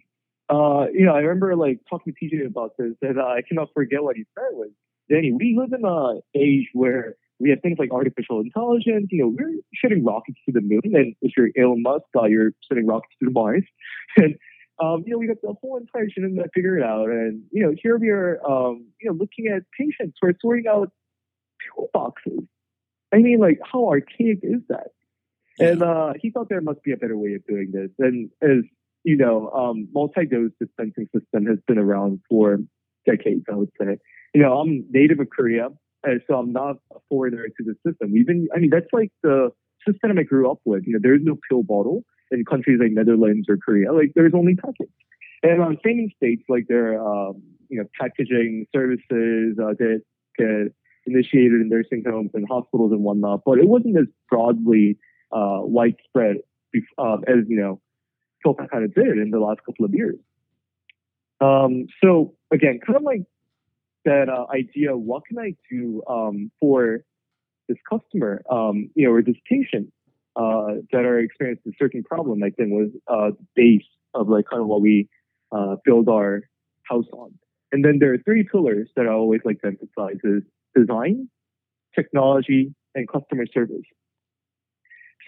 Uh, 0.49 0.87
you 0.93 1.05
know, 1.05 1.13
I 1.13 1.19
remember 1.19 1.55
like 1.55 1.79
talking 1.89 2.13
to 2.13 2.25
TJ 2.25 2.45
about 2.45 2.71
this, 2.77 2.93
and 3.01 3.19
uh, 3.19 3.23
I 3.23 3.41
cannot 3.47 3.69
forget 3.73 4.03
what 4.03 4.15
he 4.15 4.25
said 4.35 4.49
was, 4.51 4.69
Danny, 5.09 5.33
we 5.33 5.57
live 5.57 5.73
in 5.73 5.85
an 5.85 6.21
age 6.35 6.69
where 6.73 7.15
we 7.43 7.49
have 7.49 7.59
things 7.61 7.77
like 7.77 7.91
artificial 7.91 8.39
intelligence. 8.39 9.07
You 9.11 9.23
know, 9.23 9.35
we're 9.37 9.59
shooting 9.73 10.05
rockets 10.05 10.39
to 10.45 10.53
the 10.53 10.61
moon, 10.61 10.95
and 10.95 11.13
if 11.21 11.33
you're 11.35 11.49
Elon 11.59 11.81
Musk, 11.81 12.05
uh, 12.15 12.23
you're 12.23 12.51
sending 12.69 12.87
rockets 12.87 13.13
to 13.21 13.29
Mars. 13.29 13.63
and 14.17 14.35
um, 14.81 15.03
you 15.05 15.11
know, 15.11 15.17
we 15.17 15.27
got 15.27 15.41
the 15.43 15.53
whole 15.61 15.77
entire 15.77 16.09
shit 16.09 16.23
to 16.23 16.49
figure 16.55 16.77
it 16.77 16.83
out. 16.83 17.09
And 17.09 17.43
you 17.51 17.63
know, 17.63 17.73
here 17.83 17.97
we 17.97 18.09
are, 18.09 18.39
um, 18.49 18.87
you 19.01 19.09
know, 19.09 19.15
looking 19.15 19.47
at 19.47 19.63
patients 19.77 20.17
who 20.21 20.29
are 20.29 20.33
sorting 20.41 20.67
out 20.67 20.89
pill 21.59 21.89
boxes. 21.93 22.39
I 23.13 23.17
mean, 23.17 23.39
like, 23.39 23.59
how 23.69 23.89
archaic 23.89 24.39
is 24.41 24.61
that? 24.69 24.87
And 25.59 25.83
uh, 25.83 26.13
he 26.19 26.31
thought 26.31 26.47
there 26.49 26.61
must 26.61 26.81
be 26.81 26.93
a 26.93 26.97
better 26.97 27.17
way 27.17 27.33
of 27.33 27.45
doing 27.45 27.71
this. 27.73 27.89
And 27.99 28.29
as 28.41 28.63
you 29.03 29.17
know, 29.17 29.49
um, 29.49 29.89
multi-dose 29.93 30.51
dispensing 30.61 31.09
system 31.13 31.45
has 31.45 31.59
been 31.67 31.77
around 31.77 32.21
for 32.29 32.59
decades. 33.05 33.43
I 33.51 33.55
would 33.55 33.71
say. 33.77 33.97
You 34.33 34.41
know, 34.41 34.59
I'm 34.59 34.85
native 34.89 35.19
of 35.19 35.29
Korea. 35.29 35.67
And 36.03 36.21
so 36.27 36.37
I'm 36.37 36.51
not 36.51 36.77
a 36.91 36.99
foreigner 37.09 37.47
to 37.47 37.63
the 37.63 37.75
system. 37.85 38.15
Even, 38.17 38.47
I 38.55 38.59
mean, 38.59 38.69
that's 38.69 38.91
like 38.91 39.11
the 39.21 39.49
system 39.87 40.17
I 40.17 40.23
grew 40.23 40.51
up 40.51 40.59
with. 40.65 40.83
You 40.85 40.93
know, 40.93 40.99
there's 41.01 41.21
no 41.23 41.37
pill 41.49 41.63
bottle 41.63 42.03
in 42.31 42.43
countries 42.45 42.79
like 42.81 42.91
Netherlands 42.91 43.47
or 43.49 43.57
Korea. 43.57 43.93
Like, 43.93 44.11
there's 44.15 44.33
only 44.35 44.55
packets. 44.55 44.91
And 45.43 45.61
on 45.61 45.77
same 45.83 45.99
in 45.99 46.11
states, 46.15 46.43
like 46.49 46.65
there 46.67 46.99
are, 46.99 47.29
um, 47.29 47.43
you 47.69 47.77
know, 47.77 47.85
packaging 47.99 48.65
services 48.73 49.57
uh, 49.59 49.73
that 49.79 50.01
could 50.37 50.73
initiated 51.05 51.61
in 51.61 51.69
nursing 51.69 52.03
homes 52.05 52.31
and 52.33 52.47
hospitals 52.47 52.91
and 52.91 53.01
whatnot, 53.01 53.41
but 53.45 53.59
it 53.59 53.67
wasn't 53.67 53.97
as 53.97 54.05
broadly 54.29 54.97
uh, 55.31 55.59
widespread 55.61 56.37
um, 56.97 57.23
as 57.27 57.45
you 57.47 57.57
know 57.59 57.81
PillPack 58.45 58.69
kind 58.71 58.83
of 58.83 58.93
did 58.93 59.17
in 59.17 59.29
the 59.29 59.39
last 59.39 59.59
couple 59.65 59.85
of 59.85 59.93
years. 59.93 60.15
Um, 61.41 61.87
so 62.03 62.33
again, 62.51 62.79
kind 62.85 62.95
of 62.95 63.03
like 63.03 63.23
that 64.05 64.29
uh, 64.29 64.45
idea, 64.53 64.95
what 64.97 65.25
can 65.25 65.39
I 65.39 65.55
do 65.71 66.03
um, 66.07 66.51
for 66.59 66.99
this 67.67 67.77
customer, 67.89 68.41
um, 68.49 68.89
you 68.95 69.05
know, 69.05 69.13
or 69.13 69.21
this 69.21 69.35
patient 69.49 69.91
uh, 70.35 70.81
that 70.91 71.05
are 71.05 71.19
experiencing 71.19 71.71
a 71.71 71.75
certain 71.79 72.03
problem? 72.03 72.43
I 72.43 72.49
think 72.49 72.71
was 72.71 72.91
uh, 73.07 73.31
the 73.31 73.45
base 73.55 73.87
of 74.13 74.29
like 74.29 74.45
kind 74.49 74.61
of 74.61 74.67
what 74.67 74.81
we 74.81 75.09
uh, 75.51 75.75
build 75.85 76.09
our 76.09 76.41
house 76.83 77.05
on. 77.13 77.33
And 77.71 77.83
then 77.83 77.97
there 77.99 78.13
are 78.13 78.19
three 78.19 78.47
pillars 78.49 78.89
that 78.95 79.07
I 79.07 79.09
always 79.09 79.41
like 79.45 79.61
to 79.61 79.67
emphasize: 79.67 80.17
is 80.23 80.43
design, 80.75 81.29
technology, 81.95 82.73
and 82.95 83.07
customer 83.07 83.45
service. 83.53 83.85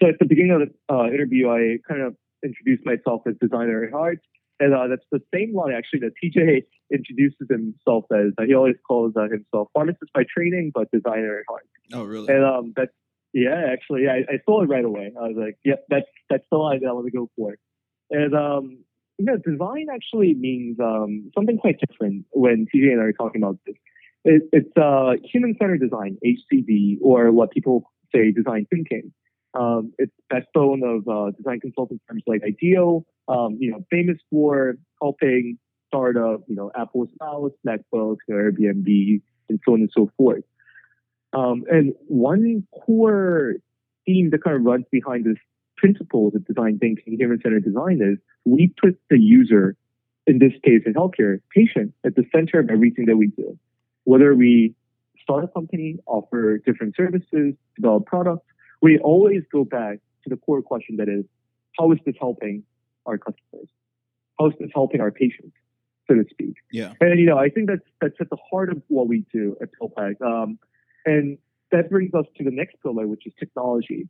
So 0.00 0.08
at 0.08 0.18
the 0.18 0.26
beginning 0.26 0.52
of 0.52 0.60
the 0.60 0.94
uh, 0.94 1.06
interview, 1.08 1.48
I 1.48 1.78
kind 1.88 2.02
of 2.02 2.14
introduced 2.44 2.84
myself 2.84 3.22
as 3.26 3.34
designer 3.40 3.84
at 3.84 3.92
heart. 3.92 4.20
And 4.58 4.74
uh, 4.74 4.86
that's 4.88 5.04
the 5.12 5.20
same 5.34 5.54
line 5.54 5.74
actually 5.74 6.00
that 6.00 6.12
TJ 6.22 6.64
introduces 6.92 7.46
himself 7.50 8.04
as. 8.12 8.32
Uh, 8.38 8.44
he 8.46 8.54
always 8.54 8.76
calls 8.86 9.12
uh, 9.16 9.28
himself 9.28 9.68
pharmacist 9.74 10.12
by 10.14 10.22
training, 10.24 10.72
but 10.74 10.90
designer 10.90 11.38
at 11.38 11.44
heart. 11.48 11.66
Oh, 11.92 12.04
really? 12.04 12.32
And 12.32 12.44
um, 12.44 12.72
that's 12.76 12.92
yeah, 13.32 13.66
actually, 13.70 14.08
I, 14.08 14.20
I 14.32 14.38
saw 14.46 14.62
it 14.62 14.68
right 14.70 14.84
away. 14.84 15.12
I 15.14 15.28
was 15.28 15.36
like, 15.36 15.58
yep, 15.62 15.84
that's 15.90 16.06
that's 16.30 16.44
the 16.50 16.56
line 16.56 16.80
that 16.80 16.88
I 16.88 16.92
want 16.92 17.06
to 17.06 17.12
go 17.12 17.28
for. 17.36 17.54
And 18.10 18.34
um, 18.34 18.78
you 19.18 19.26
know, 19.26 19.36
design 19.36 19.88
actually 19.92 20.34
means 20.34 20.78
um, 20.80 21.30
something 21.34 21.58
quite 21.58 21.76
different 21.78 22.24
when 22.30 22.66
TJ 22.74 22.92
and 22.92 23.00
I 23.00 23.04
are 23.04 23.12
talking 23.12 23.42
about 23.42 23.58
this. 23.66 23.76
It, 24.24 24.42
it's 24.52 24.76
uh, 24.76 25.12
human-centered 25.30 25.80
design, 25.80 26.18
HCD, 26.24 26.98
or 27.02 27.30
what 27.30 27.50
people 27.50 27.92
say 28.14 28.32
design 28.32 28.66
thinking. 28.70 29.12
Um, 29.52 29.92
it's 29.98 30.12
backbone 30.28 30.82
of 30.82 31.06
uh, 31.08 31.30
design 31.36 31.60
consulting 31.60 32.00
firms 32.08 32.22
like 32.26 32.42
IDEO, 32.42 33.04
um, 33.28 33.56
you 33.60 33.70
know, 33.70 33.84
famous 33.90 34.18
for 34.30 34.76
helping 35.00 35.58
startup, 35.88 36.42
you 36.48 36.56
know, 36.56 36.70
Apple's 36.76 37.08
Mouse, 37.20 37.52
MacBook, 37.66 38.16
Airbnb, 38.30 39.20
and 39.48 39.60
so 39.64 39.74
on 39.74 39.80
and 39.80 39.90
so 39.92 40.10
forth. 40.16 40.44
Um, 41.32 41.64
and 41.70 41.92
one 42.06 42.66
core 42.84 43.54
theme 44.04 44.30
that 44.30 44.42
kind 44.42 44.56
of 44.56 44.62
runs 44.62 44.84
behind 44.90 45.24
this 45.24 45.36
principles 45.76 46.34
of 46.34 46.46
design 46.46 46.78
thinking, 46.78 47.16
human-centered 47.18 47.64
design 47.64 48.00
is 48.02 48.18
we 48.44 48.72
put 48.80 48.98
the 49.10 49.18
user, 49.18 49.76
in 50.26 50.38
this 50.38 50.52
case 50.64 50.82
in 50.86 50.94
healthcare, 50.94 51.40
patient, 51.54 51.92
at 52.04 52.14
the 52.14 52.24
center 52.34 52.58
of 52.60 52.70
everything 52.70 53.06
that 53.06 53.16
we 53.16 53.28
do. 53.28 53.58
Whether 54.04 54.34
we 54.34 54.74
start 55.20 55.44
a 55.44 55.48
company, 55.48 55.98
offer 56.06 56.58
different 56.58 56.96
services, 56.96 57.54
develop 57.74 58.06
products, 58.06 58.46
we 58.80 58.98
always 58.98 59.42
go 59.52 59.64
back 59.64 59.98
to 60.24 60.30
the 60.30 60.36
core 60.36 60.62
question 60.62 60.96
that 60.96 61.08
is, 61.08 61.24
how 61.78 61.92
is 61.92 61.98
this 62.06 62.14
helping 62.18 62.62
our 63.06 63.18
customers? 63.18 63.68
How 64.38 64.48
is 64.48 64.54
this 64.60 64.70
helping 64.74 65.00
our 65.00 65.10
patients, 65.10 65.56
so 66.08 66.14
to 66.14 66.24
speak? 66.30 66.56
Yeah. 66.70 66.92
And 67.00 67.18
you 67.18 67.26
know, 67.26 67.38
I 67.38 67.48
think 67.48 67.68
that's 67.68 67.86
that's 68.00 68.16
at 68.20 68.30
the 68.30 68.38
heart 68.50 68.70
of 68.70 68.82
what 68.88 69.08
we 69.08 69.24
do 69.32 69.56
at 69.60 69.68
PillPack. 69.80 70.20
Um, 70.20 70.58
and 71.04 71.38
that 71.72 71.90
brings 71.90 72.12
us 72.14 72.26
to 72.36 72.44
the 72.44 72.50
next 72.50 72.76
pillar, 72.82 73.06
which 73.06 73.26
is 73.26 73.32
technology. 73.38 74.08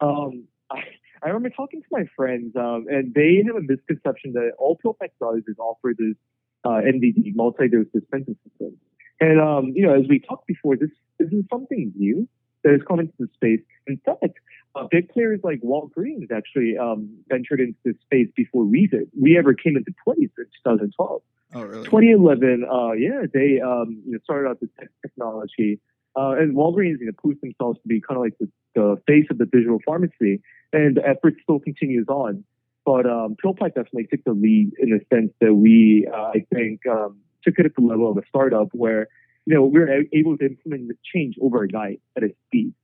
Um, 0.00 0.44
I, 0.70 0.80
I 1.22 1.28
remember 1.28 1.50
talking 1.50 1.82
to 1.82 1.88
my 1.90 2.04
friends, 2.16 2.54
um, 2.56 2.86
and 2.88 3.14
they 3.14 3.42
have 3.46 3.56
a 3.56 3.60
misconception 3.60 4.32
that 4.34 4.52
all 4.58 4.78
PillPack 4.84 5.10
does 5.20 5.42
is 5.46 5.56
offer 5.58 5.94
this 5.96 6.16
uh, 6.64 6.80
MDD, 6.80 7.34
multi-dose 7.34 7.86
dispensing 7.92 8.36
system. 8.48 8.76
And 9.20 9.40
um, 9.40 9.72
you 9.74 9.86
know, 9.86 9.94
as 9.94 10.06
we 10.08 10.18
talked 10.18 10.46
before, 10.46 10.76
this, 10.76 10.90
this 11.18 11.32
is 11.32 11.44
something 11.50 11.92
new 11.96 12.28
that 12.64 12.72
has 12.72 12.80
come 12.86 13.00
into 13.00 13.12
the 13.18 13.28
space. 13.34 13.60
In 13.86 14.00
fact, 14.04 14.38
uh, 14.74 14.86
big 14.90 15.08
players 15.10 15.40
like 15.44 15.60
Walgreens 15.60 16.32
actually 16.34 16.76
um, 16.76 17.16
ventured 17.28 17.60
into 17.60 17.78
this 17.84 17.94
space 18.02 18.28
before 18.36 18.64
we 18.64 18.88
did. 18.88 19.08
We 19.20 19.38
ever 19.38 19.54
came 19.54 19.76
into 19.76 19.92
place 20.04 20.30
in 20.36 20.44
2012. 20.64 21.22
Oh, 21.56 21.62
really? 21.62 21.84
2011, 21.84 22.64
uh, 22.64 22.92
yeah, 22.92 23.26
they 23.32 23.60
um, 23.60 24.02
you 24.04 24.12
know, 24.12 24.18
started 24.24 24.48
out 24.48 24.60
this 24.60 24.70
technology. 25.02 25.78
Uh, 26.16 26.34
and 26.38 26.56
Walgreens 26.56 26.98
you 27.00 27.06
know, 27.06 27.12
proved 27.16 27.40
themselves 27.42 27.78
to 27.82 27.88
be 27.88 28.00
kind 28.00 28.16
of 28.16 28.22
like 28.24 28.36
the, 28.38 28.48
the, 28.74 28.96
face 29.06 29.26
of 29.30 29.38
the 29.38 29.46
digital 29.46 29.78
pharmacy, 29.84 30.42
and 30.72 30.96
the 30.96 31.06
effort 31.06 31.34
still 31.42 31.60
continues 31.60 32.08
on. 32.08 32.44
But 32.84 33.06
um, 33.06 33.36
PillPack 33.42 33.74
definitely 33.74 34.08
took 34.10 34.24
the 34.24 34.32
lead 34.32 34.72
in 34.78 34.90
the 34.90 35.00
sense 35.12 35.32
that 35.40 35.54
we, 35.54 36.08
uh, 36.12 36.32
I 36.34 36.44
think, 36.52 36.80
um, 36.86 37.18
took 37.44 37.58
it 37.58 37.66
at 37.66 37.74
the 37.76 37.82
level 37.82 38.10
of 38.10 38.16
a 38.16 38.22
startup 38.28 38.68
where 38.72 39.08
you 39.46 39.54
know, 39.54 39.64
we 39.64 39.78
were 39.78 39.88
able 40.12 40.38
to 40.38 40.46
implement 40.46 40.88
the 40.88 40.94
change 41.12 41.36
overnight 41.40 42.00
at 42.16 42.22
a 42.22 42.34
speed. 42.46 42.74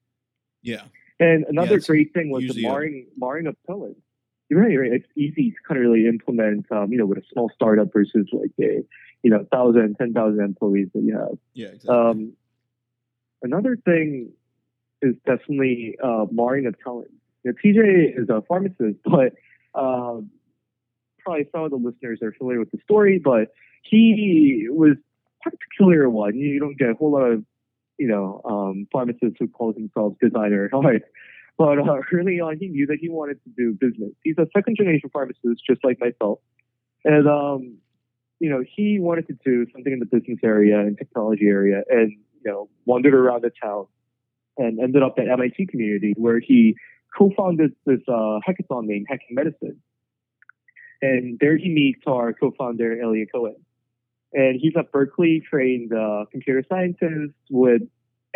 Yeah. 0.62 0.83
And 1.19 1.45
another 1.49 1.76
yeah, 1.76 1.87
great 1.87 2.14
thing 2.14 2.31
was 2.31 2.47
the 2.47 2.62
marring, 2.62 3.07
a... 3.14 3.21
marring 3.21 3.47
of 3.47 3.57
pillars. 3.67 3.97
You're 4.49 4.61
right, 4.61 4.76
right. 4.76 4.93
It's 4.93 5.07
easy 5.17 5.50
to 5.50 5.57
kind 5.67 5.79
of 5.79 5.88
really 5.88 6.07
implement, 6.07 6.67
um, 6.73 6.90
you 6.90 6.99
know, 6.99 7.07
with 7.07 7.19
a 7.19 7.23
small 7.33 7.50
startup 7.55 7.93
versus 7.93 8.29
like 8.33 8.50
a, 8.61 8.83
you 9.23 9.31
know, 9.31 9.47
thousand, 9.52 9.97
ten 9.97 10.12
thousand 10.12 10.40
employees 10.40 10.88
that 10.95 11.02
you 11.02 11.17
have. 11.17 11.38
Yeah, 11.55 11.69
exactly. 11.69 11.95
Um, 11.95 12.33
another 13.43 13.76
thing 13.76 14.33
is 15.02 15.14
definitely 15.25 15.97
uh, 16.02 16.26
marring 16.33 16.67
of 16.67 16.75
talent. 16.83 17.12
You 17.45 17.52
know, 17.52 17.57
TJ 17.64 18.21
is 18.21 18.29
a 18.29 18.43
pharmacist, 18.43 18.99
but 19.05 19.35
um, 19.75 20.31
probably 21.21 21.47
some 21.52 21.62
of 21.62 21.71
the 21.71 21.76
listeners 21.76 22.21
are 22.23 22.33
familiar 22.33 22.59
with 22.59 22.73
the 22.73 22.79
story, 22.83 23.21
but 23.23 23.52
he 23.83 24.67
was 24.69 24.97
particular 25.42 26.09
one. 26.09 26.37
You 26.37 26.61
don't 26.61 26.78
get 26.78 26.90
a 26.90 26.94
whole 26.94 27.12
lot 27.12 27.25
of, 27.25 27.44
you 27.99 28.09
know, 28.09 28.40
um, 28.44 28.87
pharmacists 28.92 29.37
who 29.38 29.49
call 29.49 29.73
themselves 29.73 30.16
designer 30.20 30.64
at 30.73 30.73
heart. 30.73 31.02
But 31.59 31.78
uh, 31.78 32.00
early 32.12 32.40
on, 32.40 32.56
he 32.59 32.68
knew 32.68 32.87
that 32.87 32.99
he 33.00 33.11
wanted 33.11 33.38
to 33.44 33.50
do 33.56 33.76
business. 33.78 34.12
He's 34.25 34.37
a 34.38 34.47
second 34.56 34.76
generation 34.78 35.11
pharmacist, 35.12 35.62
just 35.66 35.85
like 35.85 36.00
myself. 36.00 36.38
And, 37.04 37.28
um, 37.28 37.76
you 38.38 38.49
know, 38.49 38.64
he 38.66 38.99
wanted 38.99 39.26
to 39.26 39.35
do 39.44 39.66
something 39.73 39.92
in 39.92 39.99
the 39.99 40.06
business 40.06 40.38
area 40.42 40.80
and 40.80 40.97
technology 40.97 41.47
area 41.47 41.82
and, 41.90 42.12
you 42.12 42.50
know, 42.50 42.70
wandered 42.87 43.12
around 43.12 43.42
the 43.42 43.50
town 43.62 43.87
and 44.56 44.80
ended 44.80 45.02
up 45.02 45.16
at 45.18 45.28
MIT 45.28 45.66
community 45.66 46.14
where 46.16 46.40
he 46.40 46.76
co-founded 47.16 47.75
this 47.85 48.00
uh, 48.09 48.40
hackathon 48.47 48.87
named 48.87 49.06
Hacking 49.09 49.35
Medicine. 49.35 49.82
And 51.02 51.38
there 51.40 51.59
he 51.59 51.68
meets 51.68 52.00
our 52.06 52.32
co-founder, 52.32 53.02
Elliot 53.02 53.28
Cohen 53.35 53.56
and 54.33 54.59
he's 54.61 54.75
a 54.77 54.83
Berkeley 54.83 55.43
trained 55.49 55.93
uh, 55.93 56.25
computer 56.31 56.65
scientist 56.69 57.35
with 57.51 57.83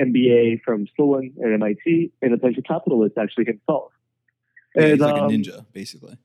MBA 0.00 0.62
from 0.62 0.86
Sloan 0.96 1.32
and 1.38 1.54
MIT, 1.54 2.12
and 2.20 2.32
a 2.32 2.36
venture 2.36 2.62
capitalist 2.62 3.16
actually 3.16 3.44
himself. 3.44 3.92
And, 4.74 4.92
he's 4.92 5.00
like 5.00 5.14
um, 5.14 5.30
a 5.30 5.32
ninja, 5.32 5.64
basically. 5.72 6.18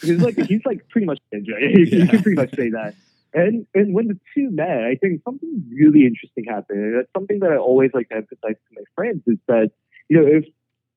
He's 0.00 0.20
like 0.20 0.36
he's 0.36 0.60
like 0.66 0.88
pretty 0.88 1.06
much 1.06 1.20
a 1.32 1.36
ninja. 1.36 1.60
you, 1.60 1.84
yeah. 1.84 2.04
you 2.04 2.08
can 2.08 2.22
pretty 2.22 2.36
much 2.36 2.54
say 2.54 2.70
that. 2.70 2.94
And 3.32 3.66
and 3.74 3.94
when 3.94 4.08
the 4.08 4.18
two 4.34 4.50
met, 4.50 4.84
I 4.84 4.96
think 4.96 5.22
something 5.24 5.64
really 5.74 6.06
interesting 6.06 6.44
happened. 6.44 6.80
And 6.80 6.98
that's 6.98 7.12
something 7.16 7.40
that 7.40 7.50
I 7.50 7.56
always 7.56 7.90
like 7.94 8.08
to 8.10 8.16
emphasize 8.16 8.54
to 8.54 8.74
my 8.74 8.82
friends 8.94 9.22
is 9.26 9.38
that 9.48 9.70
you 10.08 10.20
know 10.20 10.26
if 10.26 10.44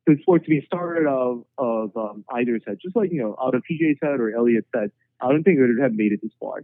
this 0.05 0.17
were 0.27 0.39
to 0.39 0.49
be 0.49 0.61
started 0.65 1.07
of 1.07 1.45
of 1.57 1.95
um, 1.95 2.25
either 2.33 2.59
head, 2.65 2.77
just 2.81 2.95
like 2.95 3.11
you 3.11 3.21
know 3.21 3.35
out 3.41 3.55
of 3.55 3.63
TJ's 3.69 3.99
head 4.01 4.19
or 4.19 4.35
Elliot's 4.35 4.67
head, 4.73 4.91
I 5.21 5.31
don't 5.31 5.43
think 5.43 5.57
it 5.57 5.61
would 5.61 5.79
have 5.81 5.93
made 5.93 6.11
it 6.11 6.21
this 6.21 6.31
far. 6.39 6.63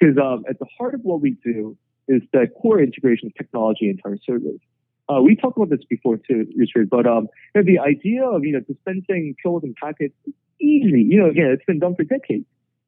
Because 0.00 0.16
um, 0.16 0.44
at 0.48 0.58
the 0.58 0.66
heart 0.78 0.94
of 0.94 1.02
what 1.02 1.20
we 1.20 1.36
do 1.44 1.76
is 2.08 2.22
the 2.32 2.46
core 2.60 2.80
integration 2.80 3.26
of 3.28 3.34
technology 3.34 3.88
into 3.88 4.02
our 4.04 4.16
service. 4.26 4.60
Uh, 5.08 5.20
we 5.20 5.36
talked 5.36 5.56
about 5.56 5.70
this 5.70 5.84
before 5.88 6.16
too, 6.16 6.46
Richard, 6.56 6.88
but 6.88 7.06
um, 7.06 7.28
you 7.54 7.62
know, 7.62 7.66
the 7.66 7.78
idea 7.78 8.24
of 8.24 8.44
you 8.44 8.52
know 8.52 8.60
dispensing 8.60 9.34
pills 9.42 9.62
and 9.62 9.74
packets 9.76 10.14
is 10.26 10.34
easy. 10.60 11.02
You 11.02 11.22
know, 11.22 11.28
again, 11.28 11.50
it's 11.50 11.64
been 11.64 11.78
done 11.78 11.94
for 11.96 12.04
decades. 12.04 12.46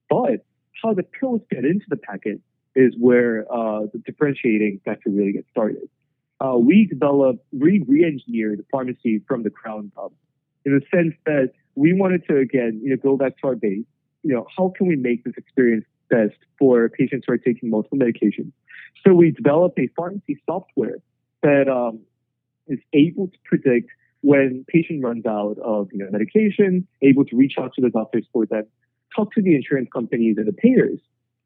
But 0.09 0.45
how 0.83 0.95
the 0.95 1.03
pills 1.03 1.41
get 1.51 1.65
into 1.65 1.85
the 1.89 1.97
packet 1.97 2.41
is 2.75 2.95
where 2.99 3.47
uh, 3.53 3.87
the 3.93 3.99
differentiating 4.05 4.81
factor 4.85 5.11
really 5.11 5.33
gets 5.33 5.49
started. 5.51 5.89
Uh, 6.41 6.57
we 6.57 6.87
developed, 6.87 7.45
we 7.53 7.85
re-engineered 7.87 8.59
the 8.59 8.65
pharmacy 8.71 9.23
from 9.29 9.43
the 9.43 9.51
ground 9.51 9.93
up 9.97 10.13
in 10.65 10.75
the 10.75 10.83
sense 10.97 11.15
that 11.25 11.53
we 11.75 11.93
wanted 11.93 12.27
to 12.29 12.39
again, 12.39 12.81
you 12.83 12.91
know, 12.91 12.97
go 12.97 13.17
back 13.17 13.39
to 13.39 13.47
our 13.47 13.55
base. 13.55 13.85
You 14.23 14.35
know, 14.35 14.47
how 14.57 14.73
can 14.77 14.87
we 14.87 14.97
make 14.97 15.25
this 15.25 15.35
experience 15.37 15.85
for 16.59 16.89
patients 16.89 17.25
who 17.27 17.35
are 17.35 17.39
taking 17.39 17.71
multiple 17.71 17.99
medications. 17.99 18.53
So 19.05 19.15
we 19.15 19.31
developed 19.31 19.79
a 19.79 19.89
pharmacy 19.97 20.41
software 20.47 20.99
that 21.43 21.69
um, 21.69 22.01
is 22.69 22.79
able 22.93 23.29
to 23.29 23.39
predict 23.45 23.91
when 24.23 24.65
patient 24.69 25.03
runs 25.03 25.27
out 25.27 25.59
of 25.59 25.89
you 25.93 25.99
know, 25.99 26.09
medication, 26.11 26.87
able 27.03 27.25
to 27.25 27.37
reach 27.37 27.55
out 27.59 27.75
to 27.75 27.81
the 27.81 27.91
doctors 27.91 28.25
for 28.33 28.47
them, 28.47 28.65
talk 29.15 29.33
to 29.35 29.43
the 29.43 29.55
insurance 29.57 29.89
companies 29.93 30.37
and 30.39 30.47
the 30.47 30.53
payers 30.53 31.01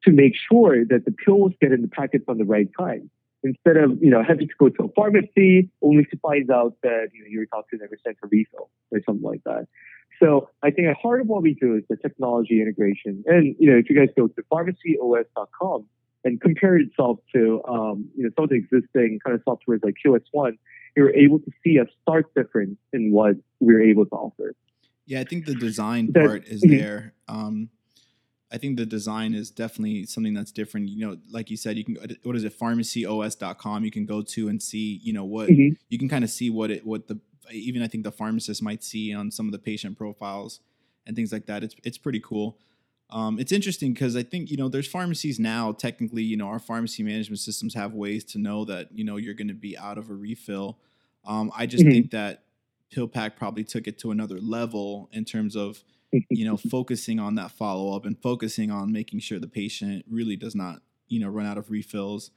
to 0.05 0.13
make 0.13 0.35
sure 0.37 0.85
that 0.85 1.05
the 1.05 1.11
pills 1.11 1.53
get 1.61 1.73
in 1.73 1.83
the 1.83 1.89
packets 1.89 2.25
on 2.29 2.39
the 2.39 2.45
right 2.45 2.69
time. 2.79 3.11
Instead 3.43 3.77
of 3.77 4.03
you 4.03 4.11
know 4.11 4.23
having 4.27 4.49
to 4.49 4.55
go 4.59 4.69
to 4.69 4.85
a 4.85 4.89
pharmacy 4.93 5.71
only 5.83 6.05
to 6.05 6.17
find 6.19 6.51
out 6.51 6.75
that 6.83 7.09
you 7.13 7.23
know 7.23 7.29
your 7.29 7.47
doctor 7.47 7.77
never 7.81 7.97
sent 8.03 8.17
a 8.23 8.27
refill 8.27 8.71
or 8.91 9.01
something 9.07 9.23
like 9.23 9.43
that. 9.45 9.69
So 10.21 10.51
I 10.63 10.71
think 10.71 10.89
at 10.89 10.97
heart 10.97 11.21
of 11.21 11.27
what 11.27 11.43
we 11.43 11.55
do 11.55 11.77
is 11.77 11.85
the 11.89 11.97
technology 11.97 12.61
integration. 12.61 13.23
And, 13.27 13.55
you 13.59 13.71
know, 13.71 13.79
if 13.79 13.91
you 13.91 13.97
guys 13.97 14.09
go 14.17 14.29
to 14.29 14.43
pharmacyos.com 14.51 15.87
and 16.27 16.41
compare 16.41 16.77
itself 16.77 17.19
to 17.35 17.63
um, 17.69 18.09
you 18.17 18.25
know 18.25 18.31
some 18.35 18.45
of 18.45 18.51
the 18.51 18.57
existing 18.57 19.21
kind 19.25 19.39
of 19.39 19.45
softwares 19.45 19.79
like 19.83 19.95
QS1, 20.05 20.59
you're 20.97 21.15
able 21.15 21.39
to 21.39 21.51
see 21.63 21.79
a 21.79 21.87
stark 22.03 22.35
difference 22.35 22.77
in 22.93 23.13
what 23.13 23.37
we're 23.61 23.83
able 23.83 24.05
to 24.07 24.11
offer. 24.11 24.55
Yeah, 25.07 25.21
I 25.21 25.25
think 25.25 25.47
the 25.47 25.55
design 25.55 26.13
part 26.13 26.45
is 26.47 26.63
mm-hmm. 26.63 26.77
there. 26.77 27.15
Um, 27.29 27.71
I 28.51 28.59
think 28.59 28.77
the 28.77 28.87
design 28.87 29.35
is 29.35 29.51
definitely 29.51 30.07
something 30.07 30.35
that's 30.35 30.51
different. 30.51 30.89
You 30.89 31.07
know, 31.07 31.17
like 31.31 31.49
you 31.49 31.57
said, 31.57 31.77
you 31.77 31.85
can 31.85 31.97
what 32.25 32.35
is 32.35 32.43
it, 32.43 32.59
pharmacyos.com, 32.59 33.85
you 33.85 33.91
can 33.93 34.05
go 34.05 34.23
to 34.23 34.49
and 34.49 34.61
see, 34.61 35.01
you 35.03 35.13
know, 35.13 35.25
what 35.25 35.49
mm-hmm. 35.49 35.75
you 35.89 35.99
can 35.99 36.09
kind 36.09 36.25
of 36.25 36.31
see 36.31 36.51
what 36.51 36.73
it 36.73 36.85
what 36.85 37.07
the 37.07 37.21
even 37.53 37.83
I 37.83 37.89
think 37.89 38.05
the 38.05 38.13
pharmacist 38.13 38.63
might 38.63 38.83
see 38.83 39.15
on 39.15 39.31
some 39.31 39.47
of 39.47 39.53
the 39.53 39.59
patient 39.59 39.97
profiles 39.97 40.61
and 41.07 41.15
things 41.17 41.33
like 41.33 41.47
that. 41.47 41.63
It's 41.63 41.75
it's 41.85 41.99
pretty 41.99 42.21
cool. 42.21 42.59
Um, 43.09 43.39
it's 43.39 43.53
interesting 43.53 43.93
because 43.93 44.17
I 44.17 44.25
think 44.25 44.51
you 44.51 44.57
know 44.57 44.69
there's 44.69 44.89
pharmacies 44.89 45.39
now. 45.39 45.73
Technically, 45.73 46.23
you 46.23 46.37
know 46.37 46.49
our 46.49 46.59
pharmacy 46.59 47.03
management 47.03 47.41
systems 47.41 47.75
have 47.75 47.95
ways 47.95 48.25
to 48.25 48.39
know 48.39 48.65
that 48.65 48.89
you 48.93 49.05
know 49.05 49.17
you're 49.17 49.35
going 49.35 49.49
to 49.49 49.55
be 49.55 49.77
out 49.77 49.99
of 49.99 50.11
a 50.11 50.15
refill. 50.15 50.79
Um, 51.25 51.51
I 51.57 51.67
just 51.67 51.85
mm-hmm. 51.85 51.93
think 51.93 52.11
that 52.13 52.45
PillPack 52.95 53.37
probably 53.37 53.65
took 53.65 53.87
it 53.87 53.99
to 53.99 54.11
another 54.13 54.39
level 54.39 55.09
in 55.13 55.25
terms 55.25 55.57
of 55.57 55.83
you 56.31 56.45
know, 56.45 56.57
focusing 56.71 57.19
on 57.19 57.35
that 57.37 57.51
follow 57.51 57.95
up 57.95 58.05
and 58.05 58.21
focusing 58.21 58.71
on 58.71 58.93
making 58.93 59.21
sure 59.21 59.39
the 59.39 59.49
patient 59.49 60.05
really 60.09 60.37
does 60.37 60.55
not, 60.55 60.81
you 61.09 61.21
know, 61.21 61.29
run 61.29 61.47
out 61.47 61.59
of 61.59 61.71
refills. 61.71 62.31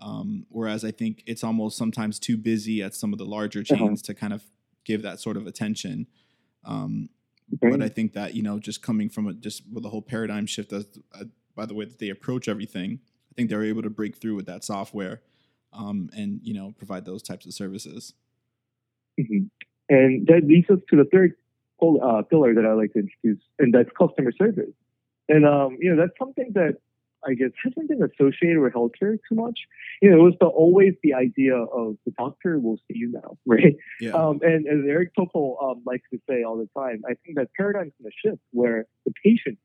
Um, 0.00 0.46
whereas 0.48 0.84
I 0.84 0.90
think 0.90 1.22
it's 1.26 1.44
almost 1.44 1.76
sometimes 1.76 2.18
too 2.18 2.36
busy 2.36 2.82
at 2.82 2.94
some 2.94 3.12
of 3.12 3.18
the 3.18 3.26
larger 3.26 3.60
uh-huh. 3.60 3.76
chains 3.76 4.02
uh-huh. 4.02 4.06
to 4.06 4.14
kind 4.14 4.32
of 4.32 4.42
give 4.84 5.02
that 5.02 5.20
sort 5.20 5.36
of 5.36 5.46
attention. 5.46 6.06
Um, 6.64 7.10
okay. 7.54 7.70
But 7.70 7.82
I 7.82 7.88
think 7.88 8.14
that 8.14 8.34
you 8.34 8.42
know, 8.42 8.58
just 8.58 8.82
coming 8.82 9.08
from 9.08 9.28
a, 9.28 9.34
just 9.34 9.62
with 9.72 9.82
the 9.82 9.90
whole 9.90 10.02
paradigm 10.02 10.46
shift 10.46 10.72
as 10.72 10.86
uh, 11.14 11.24
by 11.54 11.66
the 11.66 11.74
way 11.74 11.84
that 11.84 11.98
they 11.98 12.08
approach 12.08 12.48
everything, 12.48 13.00
I 13.30 13.34
think 13.34 13.50
they're 13.50 13.64
able 13.64 13.82
to 13.82 13.90
break 13.90 14.16
through 14.16 14.36
with 14.36 14.46
that 14.46 14.64
software 14.64 15.20
um, 15.72 16.10
and 16.16 16.40
you 16.42 16.54
know 16.54 16.74
provide 16.78 17.04
those 17.04 17.22
types 17.22 17.46
of 17.46 17.52
services. 17.52 18.14
Mm-hmm. 19.20 19.46
And 19.88 20.26
that 20.28 20.42
leads 20.44 20.70
us 20.70 20.78
to 20.90 20.96
the 20.96 21.04
third 21.12 21.34
uh, 21.82 22.22
pillar 22.22 22.54
that 22.54 22.64
I 22.64 22.72
like 22.72 22.92
to 22.92 23.00
introduce, 23.00 23.42
and 23.58 23.74
that's 23.74 23.90
customer 23.98 24.32
service. 24.32 24.72
And 25.28 25.46
um, 25.46 25.76
you 25.80 25.94
know, 25.94 26.00
that's 26.00 26.16
something 26.18 26.52
that 26.54 26.76
I 27.26 27.34
guess 27.34 27.50
hasn't 27.62 27.88
been 27.88 28.02
associated 28.02 28.60
with 28.60 28.72
healthcare 28.72 29.18
too 29.28 29.34
much. 29.34 29.60
You 30.00 30.10
know, 30.10 30.16
it 30.16 30.22
was 30.22 30.34
the, 30.40 30.46
always 30.46 30.94
the 31.02 31.14
idea 31.14 31.56
of 31.56 31.96
the 32.04 32.12
doctor 32.18 32.58
will 32.58 32.78
see 32.88 32.98
you 32.98 33.12
now, 33.12 33.36
right? 33.46 33.76
Yeah. 34.00 34.12
Um, 34.12 34.40
and 34.42 34.66
as 34.66 34.88
Eric 34.88 35.12
Topol 35.18 35.62
um, 35.62 35.82
likes 35.86 36.08
to 36.12 36.20
say 36.28 36.42
all 36.42 36.56
the 36.56 36.68
time, 36.78 37.02
I 37.08 37.14
think 37.24 37.36
that 37.36 37.48
paradigm's 37.56 37.92
going 38.00 38.10
to 38.10 38.28
shift 38.28 38.42
where 38.52 38.86
the 39.04 39.12
patient 39.24 39.58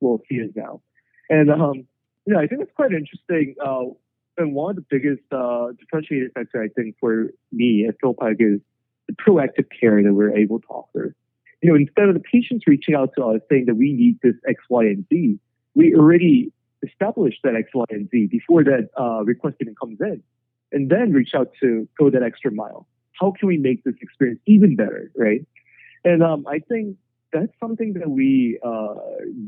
will 0.00 0.22
see 0.28 0.42
us 0.42 0.50
now. 0.54 0.82
And 1.28 1.50
um, 1.50 1.86
yeah, 2.26 2.38
I 2.38 2.46
think 2.46 2.62
it's 2.62 2.72
quite 2.74 2.92
interesting. 2.92 3.54
Uh, 3.64 3.92
and 4.38 4.54
one 4.54 4.70
of 4.70 4.76
the 4.76 4.86
biggest 4.88 5.22
uh, 5.32 5.72
differentiating 5.78 6.30
factor 6.34 6.62
I 6.62 6.68
think 6.68 6.96
for 6.98 7.30
me 7.52 7.86
at 7.88 8.00
PillPack 8.00 8.36
is 8.38 8.60
the 9.06 9.14
proactive 9.14 9.66
care 9.78 10.02
that 10.02 10.12
we're 10.12 10.36
able 10.36 10.60
to 10.60 10.66
offer 10.68 11.14
you 11.62 11.70
know, 11.70 11.76
instead 11.76 12.08
of 12.08 12.14
the 12.14 12.20
patients 12.20 12.64
reaching 12.66 12.94
out 12.94 13.10
to 13.16 13.24
us 13.24 13.40
saying 13.50 13.66
that 13.66 13.74
we 13.74 13.92
need 13.92 14.18
this 14.22 14.34
X, 14.48 14.62
Y, 14.68 14.84
and 14.84 15.04
Z, 15.08 15.38
we 15.74 15.94
already 15.94 16.52
established 16.82 17.40
that 17.44 17.54
X, 17.54 17.70
Y, 17.74 17.84
and 17.90 18.08
Z 18.10 18.26
before 18.26 18.64
that 18.64 18.88
uh, 18.98 19.22
request 19.24 19.56
even 19.60 19.74
comes 19.74 20.00
in, 20.00 20.22
and 20.72 20.90
then 20.90 21.12
reach 21.12 21.34
out 21.34 21.52
to 21.60 21.88
go 21.98 22.10
that 22.10 22.22
extra 22.22 22.50
mile. 22.50 22.86
How 23.20 23.32
can 23.32 23.48
we 23.48 23.58
make 23.58 23.84
this 23.84 23.94
experience 24.00 24.40
even 24.46 24.76
better, 24.76 25.10
right? 25.16 25.46
And 26.04 26.22
um, 26.22 26.46
I 26.48 26.60
think 26.60 26.96
that's 27.32 27.52
something 27.60 27.92
that 27.94 28.10
we 28.10 28.58
uh, 28.64 28.94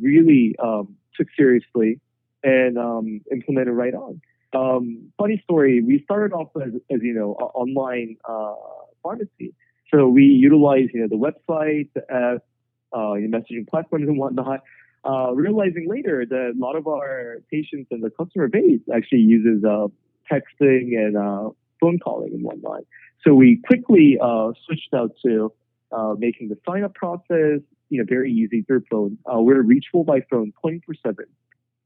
really 0.01 0.55
um, 0.63 0.97
took 1.17 1.29
seriously 1.37 2.01
and 2.45 2.79
um, 2.79 3.21
implemented 3.31 3.75
right 3.75 3.95
on. 3.95 4.21
Um, 4.55 5.13
funny 5.17 5.41
story, 5.45 5.81
we 5.83 6.03
started 6.05 6.35
off 6.35 6.49
as, 6.57 6.73
as 6.91 7.01
you 7.03 7.15
know, 7.15 7.33
online 7.33 8.17
uh, 8.29 8.55
pharmacy. 9.03 9.55
So 9.93 10.09
we 10.09 10.25
utilize, 10.25 10.89
you 10.93 11.01
know, 11.01 11.09
the 11.09 11.17
website, 11.17 11.89
the 11.95 12.03
app, 12.13 12.43
uh, 12.93 13.17
messaging 13.29 13.67
platforms 13.67 14.09
and 14.09 14.19
whatnot. 14.19 14.61
Uh, 15.05 15.33
realizing 15.35 15.89
later 15.89 16.25
that 16.25 16.53
a 16.57 16.59
lot 16.59 16.77
of 16.77 16.87
our 16.87 17.39
patients 17.51 17.89
and 17.91 18.03
the 18.03 18.11
customer 18.11 18.49
base 18.49 18.81
actually 18.95 19.19
uses 19.19 19.65
uh, 19.65 19.89
texting 20.31 20.97
and 20.97 21.17
uh, 21.17 21.51
phone 21.81 21.99
calling 21.99 22.33
and 22.33 22.45
whatnot. 22.45 22.83
So 23.25 23.35
we 23.35 23.61
quickly 23.67 24.19
uh, 24.21 24.53
switched 24.65 24.95
out 24.95 25.11
to 25.25 25.53
uh, 25.91 26.15
making 26.19 26.49
the 26.49 26.59
sign 26.67 26.85
up 26.85 26.95
process, 26.95 27.61
you 27.89 27.99
know, 27.99 28.05
very 28.09 28.33
easy 28.33 28.63
through 28.63 28.85
phone. 28.91 29.19
we're 29.27 29.63
reachable 29.63 30.05
by 30.05 30.21
phone 30.31 30.53
24 30.61 30.95
seven. 31.05 31.27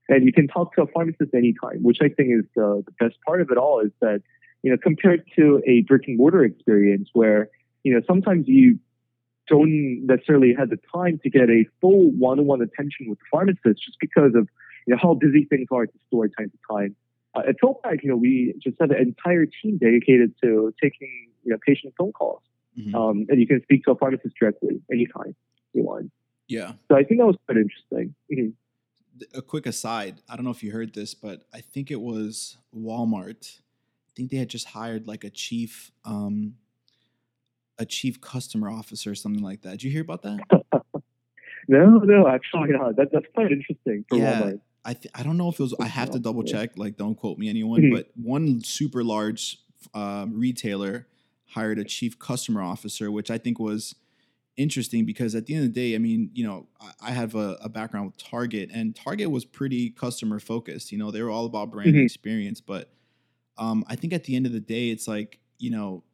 And 0.08 0.24
you 0.24 0.32
can 0.32 0.46
talk 0.46 0.74
to 0.76 0.82
a 0.82 0.86
pharmacist 0.86 1.34
anytime, 1.34 1.82
which 1.82 1.98
I 2.00 2.08
think 2.08 2.28
is 2.32 2.44
the, 2.54 2.84
the 2.84 2.92
best 3.04 3.16
part 3.26 3.40
of 3.40 3.50
it 3.50 3.56
all 3.56 3.80
is 3.80 3.90
that, 4.00 4.22
you 4.62 4.70
know, 4.70 4.76
compared 4.80 5.24
to 5.36 5.62
a 5.66 5.82
brick 5.82 6.02
and 6.06 6.16
mortar 6.16 6.44
experience 6.44 7.08
where 7.12 7.48
you 7.86 7.94
know, 7.94 8.00
sometimes 8.04 8.48
you 8.48 8.80
don't 9.48 10.06
necessarily 10.06 10.54
have 10.54 10.70
the 10.70 10.78
time 10.94 11.20
to 11.22 11.30
get 11.30 11.48
a 11.48 11.64
full 11.80 12.10
one-on-one 12.12 12.62
attention 12.62 13.08
with 13.08 13.18
the 13.18 13.24
pharmacist 13.30 13.84
just 13.84 13.98
because 14.00 14.34
of 14.34 14.48
you 14.86 14.94
know 14.94 14.98
how 15.00 15.14
busy 15.14 15.44
things 15.44 15.68
are 15.70 15.84
at 15.84 15.92
the 15.92 15.98
store 16.08 16.28
time 16.28 16.50
to 16.50 16.58
time. 16.70 16.96
Uh, 17.34 17.42
at 17.48 17.60
PillPack, 17.60 18.02
you 18.02 18.08
know, 18.08 18.16
we 18.16 18.54
just 18.62 18.76
have 18.80 18.90
an 18.90 18.98
entire 18.98 19.46
team 19.46 19.78
dedicated 19.78 20.34
to 20.42 20.72
taking 20.82 21.28
you 21.44 21.52
know 21.52 21.58
patient 21.66 21.94
phone 21.98 22.12
calls, 22.12 22.42
mm-hmm. 22.78 22.94
um, 22.94 23.26
and 23.28 23.40
you 23.40 23.46
can 23.46 23.62
speak 23.62 23.84
to 23.84 23.90
a 23.90 23.96
pharmacist 23.96 24.34
directly 24.38 24.80
anytime 24.90 25.34
you 25.72 25.82
want. 25.82 26.10
Yeah. 26.48 26.72
So 26.88 26.96
I 26.96 27.02
think 27.02 27.20
that 27.20 27.26
was 27.26 27.36
quite 27.46 27.58
interesting. 27.58 28.14
Mm-hmm. 28.32 29.38
A 29.38 29.42
quick 29.42 29.66
aside: 29.66 30.20
I 30.28 30.36
don't 30.36 30.44
know 30.44 30.50
if 30.50 30.62
you 30.62 30.72
heard 30.72 30.94
this, 30.94 31.14
but 31.14 31.46
I 31.52 31.60
think 31.60 31.90
it 31.90 32.00
was 32.00 32.56
Walmart. 32.74 33.58
I 34.08 34.12
think 34.16 34.30
they 34.30 34.36
had 34.38 34.48
just 34.48 34.68
hired 34.68 35.06
like 35.06 35.24
a 35.24 35.30
chief 35.30 35.90
um, 36.04 36.54
a 37.78 37.84
chief 37.86 38.20
customer 38.20 38.68
officer 38.68 39.10
or 39.10 39.14
something 39.14 39.42
like 39.42 39.62
that. 39.62 39.72
Did 39.72 39.84
you 39.84 39.90
hear 39.90 40.02
about 40.02 40.22
that? 40.22 40.40
no, 41.68 41.98
no, 41.98 42.28
actually, 42.28 42.74
uh, 42.74 42.92
that, 42.92 43.08
that's 43.12 43.26
quite 43.34 43.52
interesting. 43.52 44.04
yeah, 44.12 44.40
Walmart. 44.40 44.60
I 44.84 44.94
th- 44.94 45.12
I 45.14 45.22
don't 45.24 45.36
know 45.36 45.48
if 45.48 45.58
it 45.58 45.62
was. 45.62 45.74
I 45.80 45.86
have 45.86 46.12
to 46.12 46.20
double 46.20 46.44
check. 46.44 46.78
Like, 46.78 46.96
don't 46.96 47.16
quote 47.16 47.38
me, 47.38 47.48
anyone. 47.48 47.82
Mm-hmm. 47.82 47.94
But 47.94 48.10
one 48.14 48.62
super 48.62 49.02
large 49.02 49.58
uh, 49.92 50.26
retailer 50.30 51.08
hired 51.48 51.78
a 51.78 51.84
chief 51.84 52.18
customer 52.18 52.62
officer, 52.62 53.10
which 53.10 53.30
I 53.30 53.38
think 53.38 53.58
was 53.58 53.96
interesting 54.56 55.04
because 55.04 55.34
at 55.34 55.46
the 55.46 55.54
end 55.54 55.66
of 55.66 55.74
the 55.74 55.80
day, 55.80 55.94
I 55.94 55.98
mean, 55.98 56.30
you 56.34 56.46
know, 56.46 56.66
I, 56.80 57.08
I 57.08 57.10
have 57.10 57.34
a, 57.34 57.58
a, 57.60 57.68
background 57.68 58.06
with 58.06 58.16
Target, 58.16 58.70
and 58.72 58.94
Target 58.94 59.30
was 59.30 59.44
pretty 59.44 59.90
customer 59.90 60.38
focused. 60.38 60.92
You 60.92 60.98
know, 60.98 61.10
they 61.10 61.20
were 61.20 61.30
all 61.30 61.46
about 61.46 61.72
brand 61.72 61.90
mm-hmm. 61.90 62.04
experience, 62.04 62.60
but 62.60 62.90
um, 63.58 63.84
I 63.88 63.96
think 63.96 64.12
at 64.12 64.24
the 64.24 64.36
end 64.36 64.46
of 64.46 64.52
the 64.52 64.60
day, 64.60 64.90
it's 64.90 65.08
like 65.08 65.40
you 65.58 65.70
know, 65.70 66.04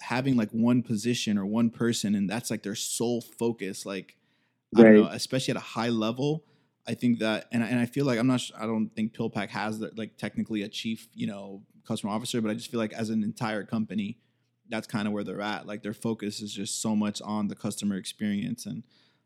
having 0.00 0.36
like 0.36 0.50
one 0.50 0.82
position 0.82 1.38
or 1.38 1.46
one 1.46 1.70
person 1.70 2.14
and 2.14 2.28
that's 2.28 2.50
like 2.50 2.62
their 2.62 2.74
sole 2.74 3.20
focus 3.20 3.86
like 3.86 4.16
right. 4.74 4.80
i 4.80 4.84
don't 4.84 5.02
know 5.02 5.08
especially 5.08 5.52
at 5.52 5.56
a 5.56 5.60
high 5.60 5.88
level 5.88 6.44
i 6.86 6.94
think 6.94 7.18
that 7.18 7.46
and, 7.52 7.62
and 7.62 7.78
i 7.78 7.86
feel 7.86 8.04
like 8.04 8.18
i'm 8.18 8.26
not 8.26 8.42
i 8.58 8.66
don't 8.66 8.90
think 8.94 9.14
pillpack 9.14 9.48
has 9.48 9.78
the, 9.78 9.90
like 9.96 10.16
technically 10.16 10.62
a 10.62 10.68
chief 10.68 11.08
you 11.14 11.26
know 11.26 11.62
customer 11.86 12.12
officer 12.12 12.40
but 12.40 12.50
i 12.50 12.54
just 12.54 12.70
feel 12.70 12.80
like 12.80 12.92
as 12.92 13.10
an 13.10 13.22
entire 13.22 13.64
company 13.64 14.18
that's 14.68 14.86
kind 14.86 15.06
of 15.06 15.14
where 15.14 15.24
they're 15.24 15.40
at 15.40 15.66
like 15.66 15.82
their 15.82 15.94
focus 15.94 16.40
is 16.40 16.52
just 16.52 16.82
so 16.82 16.94
much 16.94 17.22
on 17.22 17.48
the 17.48 17.54
customer 17.54 17.96
experience 17.96 18.66
and 18.66 18.82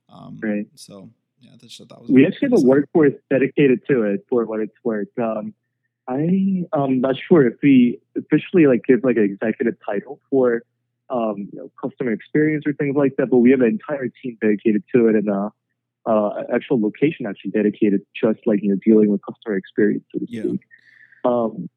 um 0.08 0.38
right 0.42 0.66
so 0.74 1.10
yeah 1.40 1.50
that's 1.60 1.78
that 1.78 2.00
was 2.00 2.10
we 2.10 2.26
actually 2.26 2.48
have 2.50 2.62
a 2.62 2.66
workforce 2.66 3.14
dedicated 3.30 3.80
to 3.88 4.02
it 4.02 4.24
for 4.28 4.44
what 4.44 4.60
it's 4.60 4.76
worth 4.84 5.08
um 5.18 5.54
I 6.10 6.66
am 6.74 7.00
not 7.00 7.14
sure 7.28 7.46
if 7.46 7.54
we 7.62 8.00
officially 8.16 8.66
like 8.66 8.82
give 8.84 9.04
like 9.04 9.16
an 9.16 9.24
executive 9.24 9.76
title 9.86 10.20
for 10.28 10.62
um, 11.08 11.48
you 11.52 11.58
know, 11.58 11.70
customer 11.80 12.12
experience 12.12 12.64
or 12.66 12.72
things 12.72 12.96
like 12.96 13.16
that, 13.16 13.30
but 13.30 13.38
we 13.38 13.50
have 13.50 13.60
an 13.60 13.68
entire 13.68 14.08
team 14.22 14.36
dedicated 14.40 14.82
to 14.94 15.08
it 15.08 15.14
and 15.14 15.28
a 15.28 15.50
uh, 16.06 16.10
uh, 16.10 16.42
actual 16.52 16.80
location 16.80 17.26
actually 17.26 17.50
dedicated 17.50 18.00
just 18.20 18.40
like 18.46 18.60
you 18.62 18.70
know 18.70 18.78
dealing 18.84 19.10
with 19.10 19.20
customer 19.24 19.56
experience, 19.56 20.04
so 20.12 20.18
to 20.18 20.26
yeah. 20.28 20.42
speak. 20.42 20.60
Um, 21.24 21.68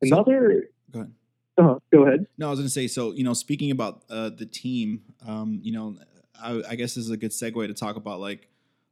another. 0.00 0.68
So, 0.94 0.98
go 0.98 1.00
ahead. 1.00 1.12
Uh, 1.58 1.74
go 1.92 2.06
ahead. 2.06 2.26
No, 2.38 2.46
I 2.46 2.50
was 2.50 2.58
going 2.60 2.68
to 2.68 2.72
say. 2.72 2.86
So 2.86 3.12
you 3.12 3.24
know, 3.24 3.34
speaking 3.34 3.70
about 3.70 4.04
uh, 4.08 4.30
the 4.30 4.46
team, 4.46 5.02
um, 5.26 5.58
you 5.62 5.72
know, 5.72 5.96
I, 6.40 6.62
I 6.70 6.74
guess 6.76 6.94
this 6.94 7.04
is 7.04 7.10
a 7.10 7.16
good 7.16 7.32
segue 7.32 7.66
to 7.66 7.74
talk 7.74 7.96
about 7.96 8.20
like 8.20 8.48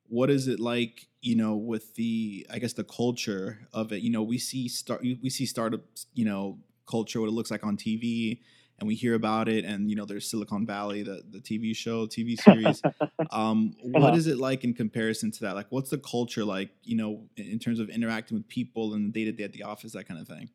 what 0.08 0.30
is 0.30 0.48
it 0.48 0.60
like 0.60 1.06
you 1.20 1.34
know 1.34 1.54
with 1.54 1.94
the 1.94 2.46
i 2.50 2.58
guess 2.58 2.72
the 2.74 2.84
culture 2.84 3.66
of 3.72 3.92
it? 3.92 4.02
You 4.02 4.10
know 4.10 4.22
we 4.22 4.38
see 4.38 4.68
start 4.68 5.02
we 5.02 5.30
see 5.30 5.46
startups 5.46 6.06
you 6.14 6.24
know 6.24 6.58
culture 6.86 7.20
what 7.20 7.28
it 7.28 7.32
looks 7.32 7.50
like 7.50 7.64
on 7.64 7.76
tv 7.76 8.40
and 8.78 8.86
we 8.86 8.94
hear 8.94 9.14
about 9.14 9.48
it 9.48 9.64
and 9.64 9.88
you 9.88 9.96
know 9.96 10.04
there's 10.04 10.28
silicon 10.28 10.66
valley 10.66 11.02
the, 11.02 11.22
the 11.30 11.38
tv 11.38 11.74
show 11.74 12.06
tv 12.06 12.38
series. 12.38 12.82
Um, 13.30 13.74
what 13.80 14.14
is 14.14 14.26
it 14.26 14.38
like 14.38 14.64
in 14.64 14.74
comparison 14.74 15.30
to 15.32 15.40
that? 15.40 15.54
Like 15.54 15.66
what's 15.70 15.90
the 15.90 15.98
culture 15.98 16.44
like 16.44 16.70
you 16.84 16.96
know 16.96 17.22
in 17.36 17.58
terms 17.58 17.80
of 17.80 17.88
interacting 17.88 18.36
with 18.36 18.48
people 18.48 18.94
and 18.94 19.12
the 19.12 19.24
day 19.24 19.24
to 19.24 19.32
day 19.32 19.44
at 19.44 19.52
the 19.52 19.62
office 19.62 19.92
that 19.92 20.06
kind 20.06 20.20
of 20.20 20.28
thing? 20.28 20.50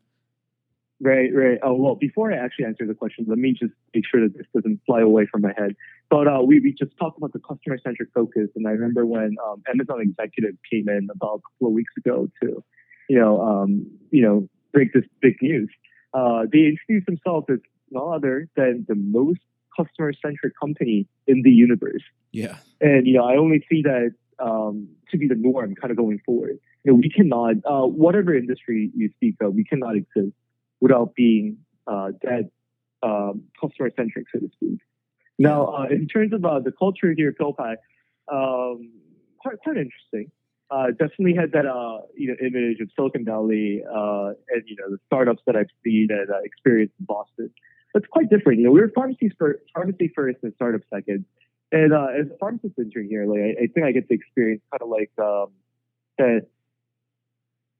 Right, 1.01 1.29
right. 1.33 1.57
Oh, 1.63 1.73
well, 1.73 1.95
before 1.95 2.31
I 2.31 2.35
actually 2.35 2.65
answer 2.65 2.85
the 2.85 2.93
question, 2.93 3.25
let 3.27 3.37
me 3.37 3.53
just 3.53 3.73
make 3.93 4.03
sure 4.05 4.21
that 4.21 4.37
this 4.37 4.47
doesn't 4.53 4.81
fly 4.85 5.01
away 5.01 5.25
from 5.31 5.41
my 5.41 5.53
head. 5.57 5.75
But 6.09 6.27
uh, 6.27 6.41
we, 6.43 6.59
we 6.59 6.73
just 6.73 6.97
talked 6.97 7.17
about 7.17 7.33
the 7.33 7.39
customer 7.39 7.77
centric 7.83 8.09
focus. 8.15 8.49
And 8.55 8.67
I 8.67 8.71
remember 8.71 9.05
when 9.05 9.35
um, 9.47 9.61
Amazon 9.71 10.01
executive 10.01 10.55
came 10.71 10.89
in 10.89 11.07
about 11.13 11.35
a 11.35 11.41
couple 11.41 11.67
of 11.67 11.73
weeks 11.73 11.93
ago 11.97 12.27
to 12.41 12.63
you 13.09 13.19
know, 13.19 13.41
um, 13.41 13.85
you 14.11 14.21
know, 14.21 14.47
break 14.71 14.93
this 14.93 15.03
big 15.21 15.41
news. 15.41 15.69
Uh, 16.13 16.43
they 16.51 16.59
introduced 16.59 17.07
themselves 17.07 17.47
as 17.51 17.59
no 17.91 18.13
other 18.13 18.47
than 18.55 18.85
the 18.87 18.95
most 18.95 19.39
customer 19.75 20.13
centric 20.13 20.53
company 20.59 21.07
in 21.27 21.41
the 21.41 21.49
universe. 21.49 22.03
Yeah. 22.31 22.57
And, 22.79 23.07
you 23.07 23.13
know, 23.17 23.25
I 23.25 23.35
only 23.35 23.65
see 23.69 23.81
that 23.81 24.13
um, 24.39 24.87
to 25.11 25.17
be 25.17 25.27
the 25.27 25.35
norm 25.35 25.75
kind 25.75 25.91
of 25.91 25.97
going 25.97 26.21
forward. 26.25 26.59
You 26.83 26.91
know, 26.91 26.95
we 26.95 27.09
cannot, 27.09 27.55
uh, 27.65 27.87
whatever 27.87 28.35
industry 28.35 28.91
you 28.95 29.09
speak 29.17 29.35
of, 29.41 29.53
we 29.55 29.63
cannot 29.63 29.95
exist 29.95 30.35
without 30.79 31.15
being 31.15 31.57
uh, 31.87 32.11
that 32.21 32.49
um, 33.01 33.43
customer 33.59 33.89
centric, 33.95 34.27
so 34.31 34.39
to 34.39 34.49
speak. 34.53 34.79
Now, 35.39 35.67
uh, 35.67 35.85
in 35.89 36.07
terms 36.07 36.33
of 36.33 36.43
uh, 36.43 36.59
the 36.59 36.71
culture 36.71 37.13
here 37.15 37.29
at 37.29 37.37
PillPack, 37.37 37.77
um, 38.31 38.91
quite, 39.39 39.55
interesting. 39.65 40.31
Uh, 40.69 40.91
definitely 40.91 41.33
had 41.33 41.51
that 41.53 41.65
uh, 41.65 42.01
you 42.15 42.27
know 42.27 42.35
image 42.45 42.79
of 42.79 42.89
Silicon 42.95 43.25
Valley 43.25 43.81
uh, 43.89 44.33
and 44.49 44.61
you 44.67 44.75
know 44.75 44.91
the 44.91 44.99
startups 45.07 45.41
that 45.47 45.55
I've 45.55 45.71
seen 45.83 46.09
and 46.11 46.29
uh, 46.29 46.41
experienced 46.43 46.93
in 46.99 47.05
Boston. 47.05 47.49
It's 47.95 48.05
quite 48.05 48.29
different. 48.29 48.59
You 48.59 48.65
know, 48.65 48.71
we 48.71 48.81
were 48.81 48.91
pharmacy 48.93 49.31
first, 49.39 49.61
pharmacy 49.73 50.11
first 50.13 50.37
and 50.43 50.53
startup 50.55 50.81
second. 50.93 51.25
And 51.71 51.93
as 51.93 52.27
a 52.31 52.37
pharmacist 52.39 52.73
entering 52.77 53.09
here, 53.09 53.25
like 53.25 53.39
I, 53.39 53.63
I, 53.63 53.67
think 53.67 53.85
I 53.85 53.91
get 53.91 54.07
to 54.09 54.13
experience 54.13 54.61
kind 54.71 54.81
of 54.81 54.89
like 54.89 55.11
um, 55.17 55.47
that 56.17 56.47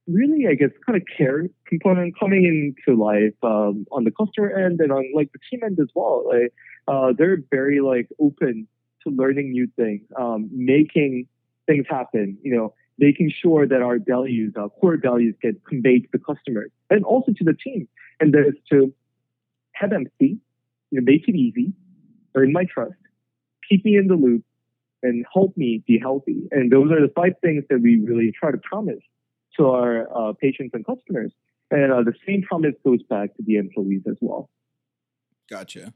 really, 0.06 0.46
I 0.48 0.54
guess, 0.54 0.70
kind 0.84 0.96
of 0.96 1.02
care 1.16 1.46
component 1.66 2.18
coming 2.18 2.44
into 2.44 3.00
life 3.00 3.34
um, 3.42 3.86
on 3.92 4.04
the 4.04 4.10
customer 4.10 4.50
end 4.50 4.80
and 4.80 4.92
on 4.92 5.04
like 5.14 5.30
the 5.32 5.38
team 5.50 5.60
end 5.64 5.78
as 5.80 5.88
well. 5.94 6.24
Like 6.26 6.52
uh, 6.90 7.12
they're 7.16 7.38
very 7.50 7.80
like 7.80 8.08
open 8.20 8.66
to 9.02 9.10
learning 9.10 9.50
new 9.52 9.68
things, 9.76 10.02
um, 10.18 10.48
making 10.52 11.26
things 11.66 11.86
happen. 11.88 12.36
You 12.42 12.56
know, 12.56 12.74
making 13.00 13.32
sure 13.42 13.66
that 13.66 13.80
our 13.82 13.98
values, 13.98 14.52
our 14.56 14.68
core 14.68 14.98
values, 14.98 15.34
get 15.42 15.64
conveyed 15.64 16.02
to 16.02 16.08
the 16.12 16.18
customers 16.18 16.70
and 16.90 17.04
also 17.04 17.32
to 17.32 17.44
the 17.44 17.54
team. 17.54 17.88
And 18.20 18.32
that 18.34 18.46
is 18.46 18.54
to 18.70 18.92
have 19.72 19.92
empathy, 19.92 20.38
you 20.90 21.00
know, 21.00 21.02
make 21.02 21.26
it 21.26 21.34
easy, 21.34 21.72
earn 22.34 22.52
my 22.52 22.64
trust, 22.64 23.00
keep 23.68 23.84
me 23.84 23.96
in 23.96 24.06
the 24.06 24.14
loop, 24.14 24.44
and 25.02 25.24
help 25.32 25.56
me 25.56 25.82
be 25.86 25.98
healthy. 25.98 26.46
And 26.50 26.70
those 26.70 26.92
are 26.92 27.00
the 27.00 27.12
five 27.16 27.32
things 27.42 27.64
that 27.70 27.80
we 27.80 27.98
really 27.98 28.32
try 28.38 28.50
to 28.50 28.58
promise 28.58 29.02
to 29.56 29.66
our 29.68 30.06
uh, 30.14 30.32
patients 30.34 30.72
and 30.74 30.84
customers. 30.84 31.32
And 31.70 31.92
uh, 31.92 32.02
the 32.02 32.14
same 32.26 32.42
promise 32.42 32.74
goes 32.84 33.02
back 33.04 33.34
to 33.36 33.42
the 33.42 33.56
employees 33.56 34.02
as 34.08 34.16
well. 34.20 34.50
Gotcha. 35.48 35.94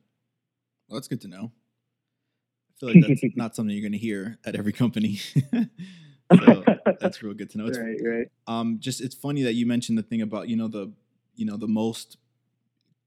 Well, 0.88 0.96
that's 0.96 1.08
good 1.08 1.20
to 1.22 1.28
know. 1.28 1.52
I 2.70 2.78
feel 2.78 2.88
like 2.94 3.06
that's 3.06 3.22
not 3.36 3.56
something 3.56 3.74
you're 3.74 3.82
going 3.82 3.92
to 3.92 3.98
hear 3.98 4.38
at 4.44 4.54
every 4.56 4.72
company. 4.72 5.16
so 6.32 6.64
that's 7.00 7.22
real 7.22 7.34
good 7.34 7.50
to 7.50 7.58
know. 7.58 7.66
It's, 7.66 7.78
right, 7.78 8.00
right. 8.04 8.26
Um, 8.46 8.78
just 8.80 9.00
it's 9.00 9.14
funny 9.14 9.42
that 9.42 9.54
you 9.54 9.66
mentioned 9.66 9.98
the 9.98 10.02
thing 10.02 10.22
about 10.22 10.48
you 10.48 10.56
know 10.56 10.68
the 10.68 10.92
you 11.34 11.46
know 11.46 11.56
the 11.56 11.68
most 11.68 12.18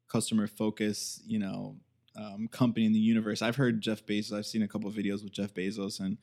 customer 0.08 0.48
focus 0.48 1.22
you 1.26 1.38
know 1.40 1.76
um, 2.18 2.48
company 2.48 2.86
in 2.86 2.94
the 2.94 3.00
universe. 3.00 3.42
I've 3.42 3.56
heard 3.56 3.82
Jeff 3.82 4.06
Bezos. 4.06 4.38
I've 4.38 4.46
seen 4.46 4.63
a 4.63 4.68
couple 4.68 4.90
of 4.90 4.96
videos 4.96 5.24
with 5.24 5.32
Jeff 5.32 5.54
Bezos, 5.54 6.00
and 6.00 6.18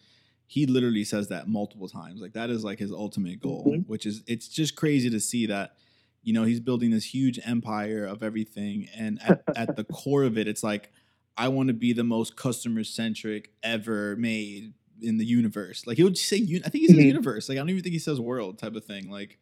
he 0.47 0.67
literally 0.67 1.05
says 1.05 1.29
that 1.29 1.49
multiple 1.49 1.88
times. 1.88 2.21
Like 2.21 2.33
that 2.33 2.51
is 2.51 2.64
like 2.64 2.79
his 2.79 2.93
ultimate 2.93 3.40
goal, 3.40 3.64
mm-hmm. 3.67 3.83
which 3.83 4.07
is 4.07 4.23
it's 4.27 4.49
just 4.49 4.77
crazy 4.77 5.11
to 5.11 5.21
see 5.21 5.47
that. 5.47 5.77
You 6.23 6.33
know, 6.33 6.45
he's 6.45 6.61
building 6.61 6.90
this 6.90 7.05
huge 7.05 7.38
empire 7.45 8.07
of 8.07 8.23
everything, 8.23 8.88
and 8.97 9.21
at, 9.23 9.43
at 9.55 9.77
the 9.77 9.85
core 9.93 10.25
of 10.25 10.38
it, 10.38 10.49
it's 10.49 10.62
like 10.62 10.90
I 11.37 11.49
want 11.49 11.68
to 11.68 11.75
be 11.75 11.92
the 11.92 12.05
most 12.05 12.37
customer 12.37 12.85
centric 12.85 13.51
ever 13.62 14.16
made 14.16 14.75
in 15.03 15.18
the 15.18 15.25
universe. 15.25 15.87
Like 15.87 15.97
he 15.97 16.05
would 16.05 16.16
say, 16.16 16.37
I 16.37 16.68
think 16.68 16.73
he 16.75 16.87
says 16.87 16.97
mm-hmm. 16.97 17.07
universe. 17.07 17.49
Like 17.49 17.57
I 17.57 17.61
don't 17.61 17.70
even 17.70 17.83
think 17.83 17.92
he 17.92 17.99
says 17.99 18.20
world 18.20 18.59
type 18.59 18.75
of 18.75 18.85
thing. 18.85 19.11
Like 19.11 19.38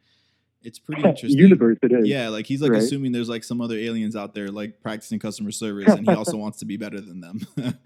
it's 0.63 0.79
pretty 0.79 1.03
interesting. 1.03 1.39
Universe, 1.39 1.79
it 1.83 1.93
is. 1.93 2.09
Yeah, 2.09 2.29
like 2.29 2.47
he's 2.47 2.63
like 2.63 2.73
right? 2.73 2.83
assuming 2.83 3.13
there's 3.13 3.29
like 3.29 3.45
some 3.45 3.61
other 3.61 3.77
aliens 3.77 4.17
out 4.17 4.35
there 4.35 4.49
like 4.49 4.81
practicing 4.81 5.19
customer 5.19 5.51
service, 5.51 5.89
and 5.89 6.09
he 6.09 6.15
also 6.17 6.37
wants 6.37 6.59
to 6.61 6.65
be 6.65 6.77
better 6.77 7.01
than 7.01 7.21
them. 7.21 7.41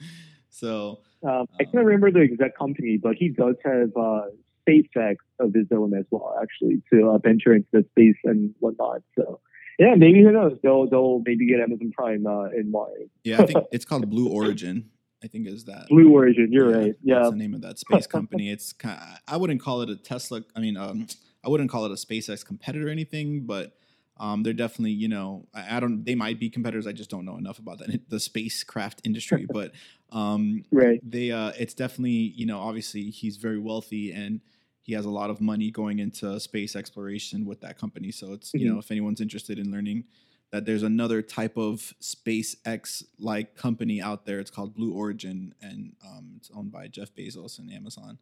so 0.51 1.01
um, 1.23 1.47
I 1.59 1.65
can't 1.65 1.77
um, 1.77 1.85
remember 1.85 2.11
the 2.11 2.21
exact 2.21 2.59
company, 2.59 2.99
but 3.03 3.17
he 3.17 3.29
does 3.29 3.57
have 3.65 3.91
uh, 3.97 4.23
SpaceX 4.69 5.17
of 5.39 5.55
his 5.55 5.67
own 5.73 5.95
as 5.95 6.05
well, 6.11 6.39
actually, 6.41 6.83
to 6.93 7.11
uh, 7.11 7.19
venture 7.19 7.55
into 7.55 7.69
the 7.73 7.85
space 7.93 8.17
and 8.25 8.55
whatnot. 8.61 9.03
So 9.19 9.41
yeah, 9.79 9.95
maybe 9.95 10.23
who 10.23 10.33
knows? 10.33 10.59
They'll 10.63 10.89
they'll 10.89 11.23
maybe 11.25 11.47
get 11.47 11.61
Amazon 11.61 11.93
Prime 11.93 12.27
uh, 12.27 12.45
in 12.47 12.71
March. 12.71 12.93
yeah, 13.25 13.43
I 13.43 13.47
think 13.47 13.65
it's 13.73 13.85
called 13.85 14.09
Blue 14.09 14.29
Origin. 14.29 14.91
I 15.23 15.29
think 15.29 15.47
is 15.47 15.65
that 15.65 15.87
Blue 15.89 16.13
Origin. 16.13 16.53
You're 16.53 16.71
yeah, 16.71 16.77
right. 16.77 16.95
Yeah, 17.03 17.15
that's 17.17 17.31
the 17.31 17.37
name 17.37 17.55
of 17.55 17.63
that 17.63 17.79
space 17.79 18.07
company. 18.07 18.51
It's 18.51 18.73
kind. 18.73 18.99
Of, 18.99 19.19
I 19.29 19.37
wouldn't 19.37 19.61
call 19.61 19.83
it 19.83 19.91
a 19.91 19.97
Tesla. 19.97 20.43
I 20.55 20.61
mean, 20.61 20.77
um, 20.77 21.07
I 21.45 21.49
wouldn't 21.49 21.71
call 21.71 21.85
it 21.85 21.91
a 21.91 21.95
SpaceX 21.95 22.45
competitor 22.45 22.89
or 22.89 22.91
anything, 22.91 23.47
but 23.47 23.77
um, 24.19 24.43
they're 24.43 24.53
definitely, 24.53 24.93
you 24.93 25.09
know, 25.09 25.47
I, 25.55 25.77
I, 25.77 25.81
don't. 25.81 26.05
They 26.05 26.15
might 26.15 26.41
be 26.41 26.49
competitors. 26.49 26.87
I 26.87 26.93
just 26.93 27.11
don't 27.11 27.25
know 27.25 27.37
enough 27.37 27.59
about 27.59 27.79
that 27.79 28.01
the 28.09 28.21
spacecraft 28.21 29.03
industry. 29.05 29.47
but 29.51 29.73
um, 30.11 30.65
right, 30.73 31.01
they, 31.03 31.31
uh, 31.31 31.53
it's 31.59 31.75
definitely, 31.75 32.33
you 32.35 32.47
know, 32.47 32.59
obviously 32.59 33.11
he's 33.11 33.37
very 33.37 33.59
wealthy 33.59 34.13
and 34.13 34.41
he 34.87 34.93
has 34.93 35.05
a 35.05 35.11
lot 35.11 35.31
of 35.31 35.41
money 35.41 35.73
going 35.73 35.99
into 35.99 36.39
space 36.39 36.77
exploration 36.77 37.45
with 37.45 37.61
that 37.61 37.77
company. 37.77 38.13
So 38.13 38.33
it's, 38.33 38.51
mm-hmm. 38.51 38.59
you 38.59 38.73
know, 38.73 38.79
if 38.79 38.89
anyone's 38.93 39.21
interested 39.21 39.59
in 39.59 39.73
learning 39.73 40.05
that 40.53 40.65
there's 40.65 40.85
another 40.85 41.23
type 41.23 41.57
of 41.57 41.93
SpaceX 42.01 43.03
like 43.19 43.57
company 43.57 44.01
out 44.01 44.27
there, 44.27 44.39
it's 44.39 44.51
called 44.51 44.77
Blue 44.77 44.93
Origin, 44.93 45.53
and 45.61 45.97
um, 46.07 46.35
it's 46.37 46.53
owned 46.55 46.71
by 46.71 46.87
Jeff 46.87 47.13
Bezos 47.17 47.59
and 47.59 47.73
Amazon. 47.73 48.19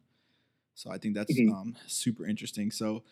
So 0.73 0.89
I 0.91 0.97
think 0.97 1.13
that's 1.13 1.31
mm-hmm. 1.31 1.53
um, 1.53 1.75
super 1.85 2.25
interesting. 2.25 2.71
So 2.71 3.03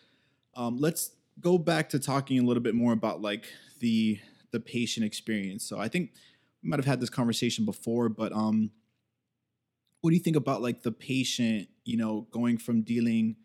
um, 0.56 0.78
let's 0.78 1.12
go 1.40 1.56
back 1.56 1.90
to 1.90 2.00
talking 2.00 2.40
a 2.40 2.42
little 2.42 2.62
bit 2.62 2.74
more 2.74 2.92
about 2.92 3.22
like 3.22 3.44
the 3.78 4.18
the 4.50 4.58
patient 4.58 5.06
experience. 5.06 5.64
So 5.64 5.78
I 5.78 5.86
think 5.86 6.10
we 6.60 6.70
might 6.70 6.80
have 6.80 6.86
had 6.86 7.00
this 7.00 7.10
conversation 7.10 7.64
before, 7.64 8.08
but 8.08 8.32
um, 8.32 8.72
what 10.00 10.10
do 10.10 10.16
you 10.16 10.22
think 10.22 10.36
about 10.36 10.60
like 10.60 10.82
the 10.82 10.92
patient? 10.92 11.68
You 11.84 11.98
know, 11.98 12.26
going 12.32 12.58
from 12.58 12.82
dealing 12.82 13.36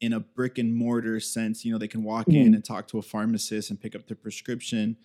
in 0.00 0.12
a 0.12 0.20
brick 0.20 0.58
and 0.58 0.74
mortar 0.74 1.20
sense, 1.20 1.64
you 1.64 1.72
know, 1.72 1.78
they 1.78 1.88
can 1.88 2.02
walk 2.02 2.26
mm-hmm. 2.26 2.46
in 2.46 2.54
and 2.54 2.64
talk 2.64 2.88
to 2.88 2.98
a 2.98 3.02
pharmacist 3.02 3.70
and 3.70 3.80
pick 3.80 3.94
up 3.94 4.06
their 4.06 4.16
prescription, 4.16 4.96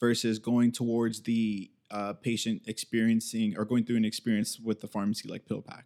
versus 0.00 0.38
going 0.38 0.72
towards 0.72 1.22
the 1.22 1.70
uh, 1.90 2.12
patient 2.12 2.62
experiencing 2.66 3.54
or 3.56 3.64
going 3.64 3.84
through 3.84 3.96
an 3.96 4.04
experience 4.04 4.58
with 4.58 4.80
the 4.80 4.88
pharmacy 4.88 5.28
like 5.28 5.46
PillPack. 5.46 5.84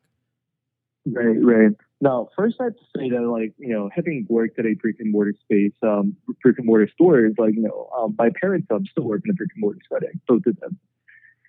Right, 1.07 1.37
right. 1.41 1.73
Now, 2.01 2.29
first, 2.37 2.57
I 2.61 2.65
have 2.65 2.77
to 2.77 2.85
say 2.97 3.11
that, 3.11 3.23
like, 3.23 3.53
you 3.59 3.69
know, 3.69 3.91
having 3.95 4.27
worked 4.29 4.59
at 4.59 4.67
a 4.67 4.75
brick 4.75 4.97
and 4.99 5.13
mortar 5.13 5.35
space, 5.41 5.73
um, 5.83 6.17
brick 6.43 6.59
and 6.59 6.67
mortar 6.67 6.89
stores, 6.93 7.35
like, 7.39 7.55
you 7.55 7.63
know, 7.63 7.91
um, 7.97 8.15
my 8.19 8.31
parents 8.41 8.67
um, 8.71 8.85
still 8.91 9.05
work 9.05 9.23
in 9.25 9.31
a 9.31 9.35
brick 9.35 9.51
and 9.55 9.61
mortar 9.61 9.81
setting, 9.93 10.21
both 10.27 10.47
of 10.47 10.59
them. 10.61 10.79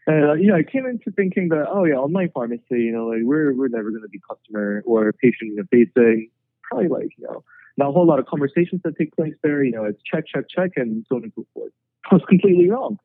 And, 0.07 0.29
uh, 0.29 0.33
you 0.33 0.47
know, 0.47 0.55
I 0.55 0.63
came 0.63 0.85
into 0.85 1.11
thinking 1.11 1.49
that, 1.49 1.65
oh, 1.69 1.85
yeah, 1.85 1.95
online 1.95 2.29
pharmacy, 2.33 2.63
you 2.71 2.91
know, 2.91 3.07
like, 3.07 3.21
we're, 3.23 3.53
we're 3.53 3.67
never 3.67 3.89
going 3.89 4.03
to 4.03 4.09
be 4.09 4.19
customer 4.29 4.83
or 4.85 5.11
patient 5.13 5.59
facing. 5.71 6.29
Probably, 6.69 6.87
like, 6.87 7.09
you 7.17 7.25
know, 7.25 7.43
not 7.77 7.89
a 7.89 7.91
whole 7.91 8.05
lot 8.05 8.19
of 8.19 8.25
conversations 8.25 8.81
that 8.83 8.97
take 8.97 9.15
place 9.15 9.33
there. 9.43 9.63
You 9.63 9.71
know, 9.71 9.85
it's 9.85 10.01
check, 10.03 10.25
check, 10.27 10.45
check, 10.49 10.71
and 10.75 11.05
so 11.09 11.15
on 11.15 11.23
and 11.23 11.33
so 11.35 11.45
forth. 11.53 11.71
I 12.11 12.15
was 12.15 12.23
completely 12.27 12.69
wrong. 12.69 12.97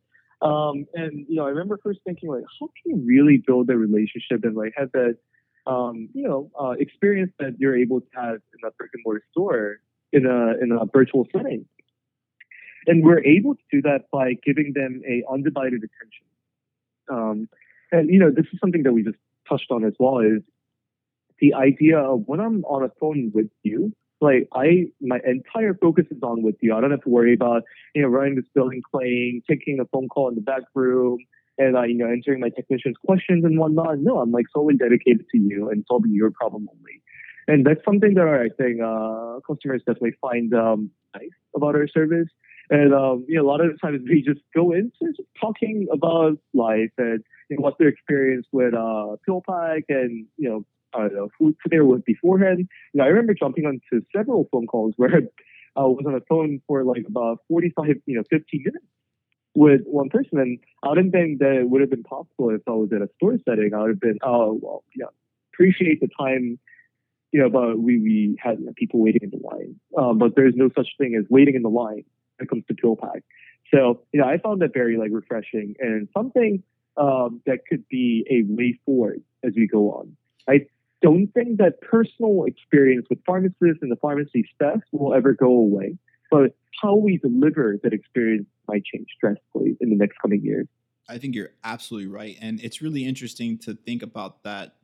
Um, 0.42 0.86
and, 0.94 1.24
you 1.28 1.36
know, 1.36 1.46
I 1.46 1.50
remember 1.50 1.78
first 1.82 2.00
thinking, 2.04 2.28
like, 2.28 2.44
how 2.60 2.68
can 2.82 2.98
you 2.98 3.06
really 3.06 3.42
build 3.46 3.70
a 3.70 3.76
relationship 3.76 4.44
and, 4.44 4.54
like, 4.54 4.74
have 4.76 4.92
that, 4.92 5.16
um, 5.66 6.08
you 6.12 6.26
know, 6.28 6.50
uh, 6.60 6.72
experience 6.72 7.32
that 7.38 7.56
you're 7.58 7.76
able 7.76 8.00
to 8.00 8.06
have 8.14 8.34
in 8.34 8.66
a 8.66 8.70
brick 8.72 8.90
and 8.92 9.02
mortar 9.06 9.22
store 9.30 9.78
in 10.12 10.26
a 10.26 10.62
in 10.62 10.70
a 10.72 10.86
virtual 10.86 11.26
setting. 11.34 11.66
And 12.86 13.02
we're 13.02 13.24
able 13.24 13.54
to 13.54 13.62
do 13.70 13.82
that 13.82 14.10
by 14.12 14.34
giving 14.44 14.72
them 14.74 15.02
a 15.08 15.22
undivided 15.32 15.82
attention. 15.82 16.26
Um, 17.10 17.48
and 17.90 18.10
you 18.10 18.18
know, 18.18 18.30
this 18.30 18.46
is 18.52 18.58
something 18.60 18.82
that 18.84 18.92
we 18.92 19.02
just 19.02 19.18
touched 19.48 19.70
on 19.70 19.84
as 19.84 19.94
well 19.98 20.18
is 20.18 20.42
the 21.40 21.54
idea 21.54 21.98
of 21.98 22.22
when 22.26 22.40
I'm 22.40 22.64
on 22.64 22.84
a 22.84 22.90
phone 23.00 23.30
with 23.34 23.50
you, 23.62 23.92
like 24.20 24.48
I 24.54 24.86
my 25.00 25.20
entire 25.26 25.74
focus 25.74 26.06
is 26.10 26.22
on 26.22 26.42
with 26.42 26.56
you. 26.60 26.74
I 26.74 26.80
don't 26.80 26.90
have 26.90 27.02
to 27.02 27.08
worry 27.08 27.34
about, 27.34 27.62
you 27.94 28.02
know, 28.02 28.08
running 28.08 28.36
this 28.36 28.46
billing 28.54 28.82
claim, 28.90 29.42
taking 29.48 29.78
a 29.80 29.84
phone 29.86 30.08
call 30.08 30.28
in 30.28 30.34
the 30.34 30.40
back 30.40 30.62
room, 30.74 31.18
and 31.58 31.76
uh, 31.76 31.82
you 31.82 31.96
know 31.96 32.06
answering 32.06 32.40
my 32.40 32.48
technicians' 32.48 32.96
questions 33.04 33.44
and 33.44 33.58
whatnot. 33.58 33.98
No, 33.98 34.18
I'm 34.18 34.32
like 34.32 34.46
solely 34.52 34.76
dedicated 34.76 35.26
to 35.30 35.38
you 35.38 35.68
and 35.70 35.84
solving 35.88 36.14
your 36.14 36.30
problem 36.30 36.68
only. 36.70 37.02
And 37.46 37.66
that's 37.66 37.84
something 37.84 38.14
that 38.14 38.26
I 38.26 38.48
think 38.56 38.80
uh, 38.80 39.40
customers 39.46 39.82
definitely 39.86 40.16
find 40.20 40.54
um, 40.54 40.90
nice 41.14 41.28
about 41.54 41.74
our 41.74 41.86
service. 41.86 42.28
And 42.70 42.94
um, 42.94 43.26
you 43.28 43.36
know, 43.36 43.42
a 43.42 43.48
lot 43.48 43.60
of 43.60 43.70
the 43.70 43.78
times 43.78 44.00
we 44.08 44.22
just 44.22 44.40
go 44.54 44.72
into 44.72 44.90
just 45.02 45.28
talking 45.38 45.86
about 45.92 46.38
life 46.54 46.92
and 46.96 47.22
you 47.50 47.56
know, 47.56 47.62
what 47.62 47.78
their 47.78 47.88
experience 47.88 48.46
with 48.52 48.72
uh, 48.72 49.16
PillPack 49.28 49.82
and 49.90 50.26
you 50.38 50.48
know, 50.48 50.64
I 50.94 51.00
don't 51.00 51.14
know, 51.14 51.28
who 51.38 51.54
were 51.72 51.84
with 51.84 52.04
beforehand. 52.04 52.68
You 52.92 52.98
know, 52.98 53.04
I 53.04 53.08
remember 53.08 53.34
jumping 53.34 53.66
onto 53.66 54.04
several 54.14 54.48
phone 54.50 54.66
calls 54.66 54.94
where 54.96 55.22
I 55.76 55.80
was 55.80 56.04
on 56.06 56.12
the 56.12 56.22
phone 56.28 56.60
for 56.66 56.84
like 56.84 57.04
about 57.08 57.40
45, 57.48 57.96
you 58.06 58.16
know, 58.16 58.22
15 58.30 58.62
minutes 58.64 58.84
with 59.54 59.82
one 59.86 60.08
person. 60.08 60.38
And 60.38 60.58
I 60.82 60.94
didn't 60.94 61.12
think 61.12 61.40
that 61.40 61.52
it 61.52 61.68
would 61.68 61.80
have 61.80 61.90
been 61.90 62.04
possible 62.04 62.50
if 62.50 62.62
I 62.66 62.72
was 62.72 62.90
in 62.92 63.02
a 63.02 63.08
store 63.16 63.38
setting. 63.48 63.72
I 63.74 63.80
would 63.80 63.90
have 63.90 64.00
been, 64.00 64.18
oh, 64.22 64.58
well, 64.60 64.84
yeah, 64.94 65.06
appreciate 65.52 66.00
the 66.00 66.08
time 66.18 66.58
you 67.34 67.40
know, 67.40 67.50
but 67.50 67.80
we, 67.80 67.98
we 67.98 68.38
had 68.40 68.58
people 68.76 69.00
waiting 69.00 69.22
in 69.24 69.30
the 69.30 69.44
line. 69.44 69.74
Um, 69.98 70.18
but 70.18 70.36
there's 70.36 70.54
no 70.54 70.70
such 70.76 70.90
thing 70.96 71.16
as 71.18 71.24
waiting 71.28 71.56
in 71.56 71.62
the 71.62 71.68
line 71.68 72.04
when 72.36 72.46
it 72.46 72.48
comes 72.48 72.62
to 72.68 72.74
PillPack. 72.74 73.22
So, 73.72 74.02
you 74.12 74.20
know, 74.20 74.28
I 74.28 74.38
found 74.38 74.62
that 74.62 74.72
very 74.72 74.96
like 74.96 75.10
refreshing 75.10 75.74
and 75.80 76.08
something 76.16 76.62
um, 76.96 77.42
that 77.44 77.66
could 77.68 77.88
be 77.88 78.24
a 78.30 78.44
way 78.54 78.78
forward 78.86 79.20
as 79.42 79.52
we 79.56 79.66
go 79.66 79.90
on. 79.90 80.16
I 80.48 80.66
don't 81.02 81.28
think 81.34 81.58
that 81.58 81.80
personal 81.80 82.44
experience 82.44 83.06
with 83.10 83.18
pharmacists 83.26 83.82
and 83.82 83.90
the 83.90 83.96
pharmacy 83.96 84.48
staff 84.54 84.80
will 84.92 85.14
ever 85.14 85.34
go 85.34 85.48
away, 85.48 85.96
but 86.30 86.56
how 86.82 86.96
we 86.96 87.18
deliver 87.18 87.78
that 87.82 87.92
experience 87.92 88.46
might 88.68 88.84
change 88.84 89.08
drastically 89.20 89.76
in 89.80 89.90
the 89.90 89.96
next 89.96 90.16
coming 90.20 90.42
years. 90.42 90.66
I 91.08 91.18
think 91.18 91.34
you're 91.34 91.50
absolutely 91.62 92.10
right. 92.10 92.36
And 92.40 92.60
it's 92.62 92.80
really 92.80 93.04
interesting 93.04 93.58
to 93.58 93.74
think 93.74 94.02
about 94.02 94.42
that 94.44 94.76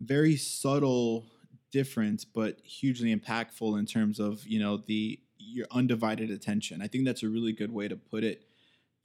very 0.00 0.36
subtle 0.36 1.26
difference, 1.70 2.24
but 2.24 2.60
hugely 2.64 3.14
impactful 3.14 3.78
in 3.78 3.84
terms 3.84 4.18
of, 4.18 4.46
you 4.46 4.58
know, 4.58 4.78
the 4.78 5.20
your 5.38 5.66
undivided 5.70 6.30
attention. 6.30 6.82
I 6.82 6.88
think 6.88 7.04
that's 7.04 7.22
a 7.22 7.28
really 7.28 7.52
good 7.52 7.72
way 7.72 7.88
to 7.88 7.96
put 7.96 8.24
it 8.24 8.42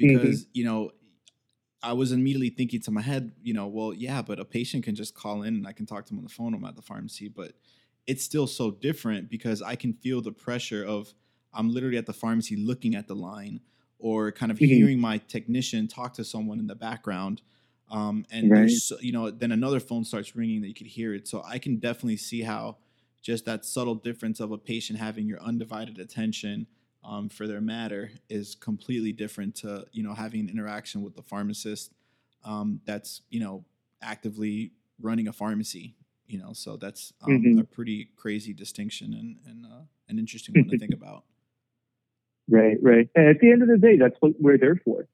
mm-hmm. 0.02 0.18
because, 0.18 0.44
mm-hmm. 0.44 0.50
you 0.54 0.66
know, 0.66 0.92
I 1.84 1.94
was 1.94 2.14
immediately 2.14 2.50
thinking 2.50 2.82
to 2.82 2.92
my 2.92 3.02
head, 3.02 3.34
you 3.44 3.54
know, 3.54 3.68
well, 3.68 3.94
yeah, 3.94 4.22
but 4.22 4.40
a 4.40 4.46
patient 4.46 4.86
can 4.86 4.96
just 4.96 5.14
call 5.14 5.44
in 5.44 5.56
and 5.56 5.68
I 5.68 5.74
can 5.74 5.86
talk 5.86 6.06
to 6.06 6.10
them 6.10 6.20
on 6.20 6.24
the 6.24 6.30
phone. 6.30 6.54
I'm 6.54 6.64
at 6.64 6.78
the 6.78 6.82
pharmacy, 6.82 7.28
but 7.28 7.52
it's 8.08 8.24
still 8.24 8.48
so 8.48 8.72
different 8.72 9.30
because 9.30 9.62
I 9.62 9.76
can 9.76 9.94
feel 9.94 10.22
the 10.22 10.32
pressure 10.32 10.84
of 10.84 11.14
I'm 11.54 11.74
literally 11.74 11.98
at 11.98 12.06
the 12.06 12.14
pharmacy 12.14 12.56
looking 12.56 12.96
at 12.96 13.08
the 13.08 13.16
line 13.16 13.60
or 14.00 14.32
kind 14.32 14.52
of 14.52 14.58
mm-hmm. 14.58 14.74
hearing 14.74 15.00
my 15.00 15.18
technician 15.18 15.88
talk 15.88 16.14
to 16.14 16.24
someone 16.24 16.60
in 16.60 16.68
the 16.68 16.76
background. 16.76 17.42
Um, 17.92 18.26
and 18.32 18.50
right. 18.50 18.60
there's, 18.60 18.92
you 19.02 19.12
know, 19.12 19.30
then 19.30 19.52
another 19.52 19.80
phone 19.80 20.06
starts 20.06 20.36
ringing 20.36 20.62
that 20.62 20.68
you 20.70 20.74
could 20.74 20.88
hear 20.88 21.14
it. 21.14 21.28
So 21.28 21.44
I 21.46 21.60
can 21.60 21.78
definitely 21.78 22.18
see 22.18 22.42
how 22.42 22.78
just 23.22 23.46
that 23.46 23.66
subtle 23.66 23.96
difference 23.96 24.40
of 24.40 24.52
a 24.52 24.58
patient 24.58 25.00
having 25.00 25.28
your 25.28 25.42
undivided 25.42 26.00
attention 26.00 26.68
um, 27.04 27.30
for 27.30 27.48
their 27.48 27.62
matter 27.62 28.12
is 28.30 28.56
completely 28.56 29.12
different 29.12 29.56
to 29.56 29.86
you 29.92 30.04
know 30.04 30.14
having 30.14 30.42
an 30.42 30.50
interaction 30.50 31.02
with 31.02 31.16
the 31.16 31.22
pharmacist 31.22 31.92
um, 32.46 32.82
that's 32.86 33.22
you 33.30 33.40
know 33.40 33.66
actively 34.02 34.72
running 35.02 35.28
a 35.28 35.34
pharmacy 35.34 35.96
you 36.28 36.38
know 36.38 36.54
so 36.54 36.78
that's 36.78 37.14
um, 37.22 37.32
mm-hmm. 37.32 37.60
a 37.60 37.64
pretty 37.64 38.10
crazy 38.16 38.54
distinction 38.54 39.14
and, 39.14 39.38
and 39.46 39.66
uh, 39.66 39.82
an 40.10 40.20
interesting 40.20 40.56
one 40.56 40.70
to 40.70 40.78
think 40.78 40.94
about 41.02 41.24
right 42.50 42.78
right 42.82 43.10
and 43.16 43.28
at 43.28 43.40
the 43.40 43.52
end 43.52 43.62
of 43.62 43.68
the 43.68 43.78
day 43.78 43.98
that's 43.98 44.16
what 44.20 44.34
we're 44.40 44.58
there 44.58 44.80
for 44.84 45.08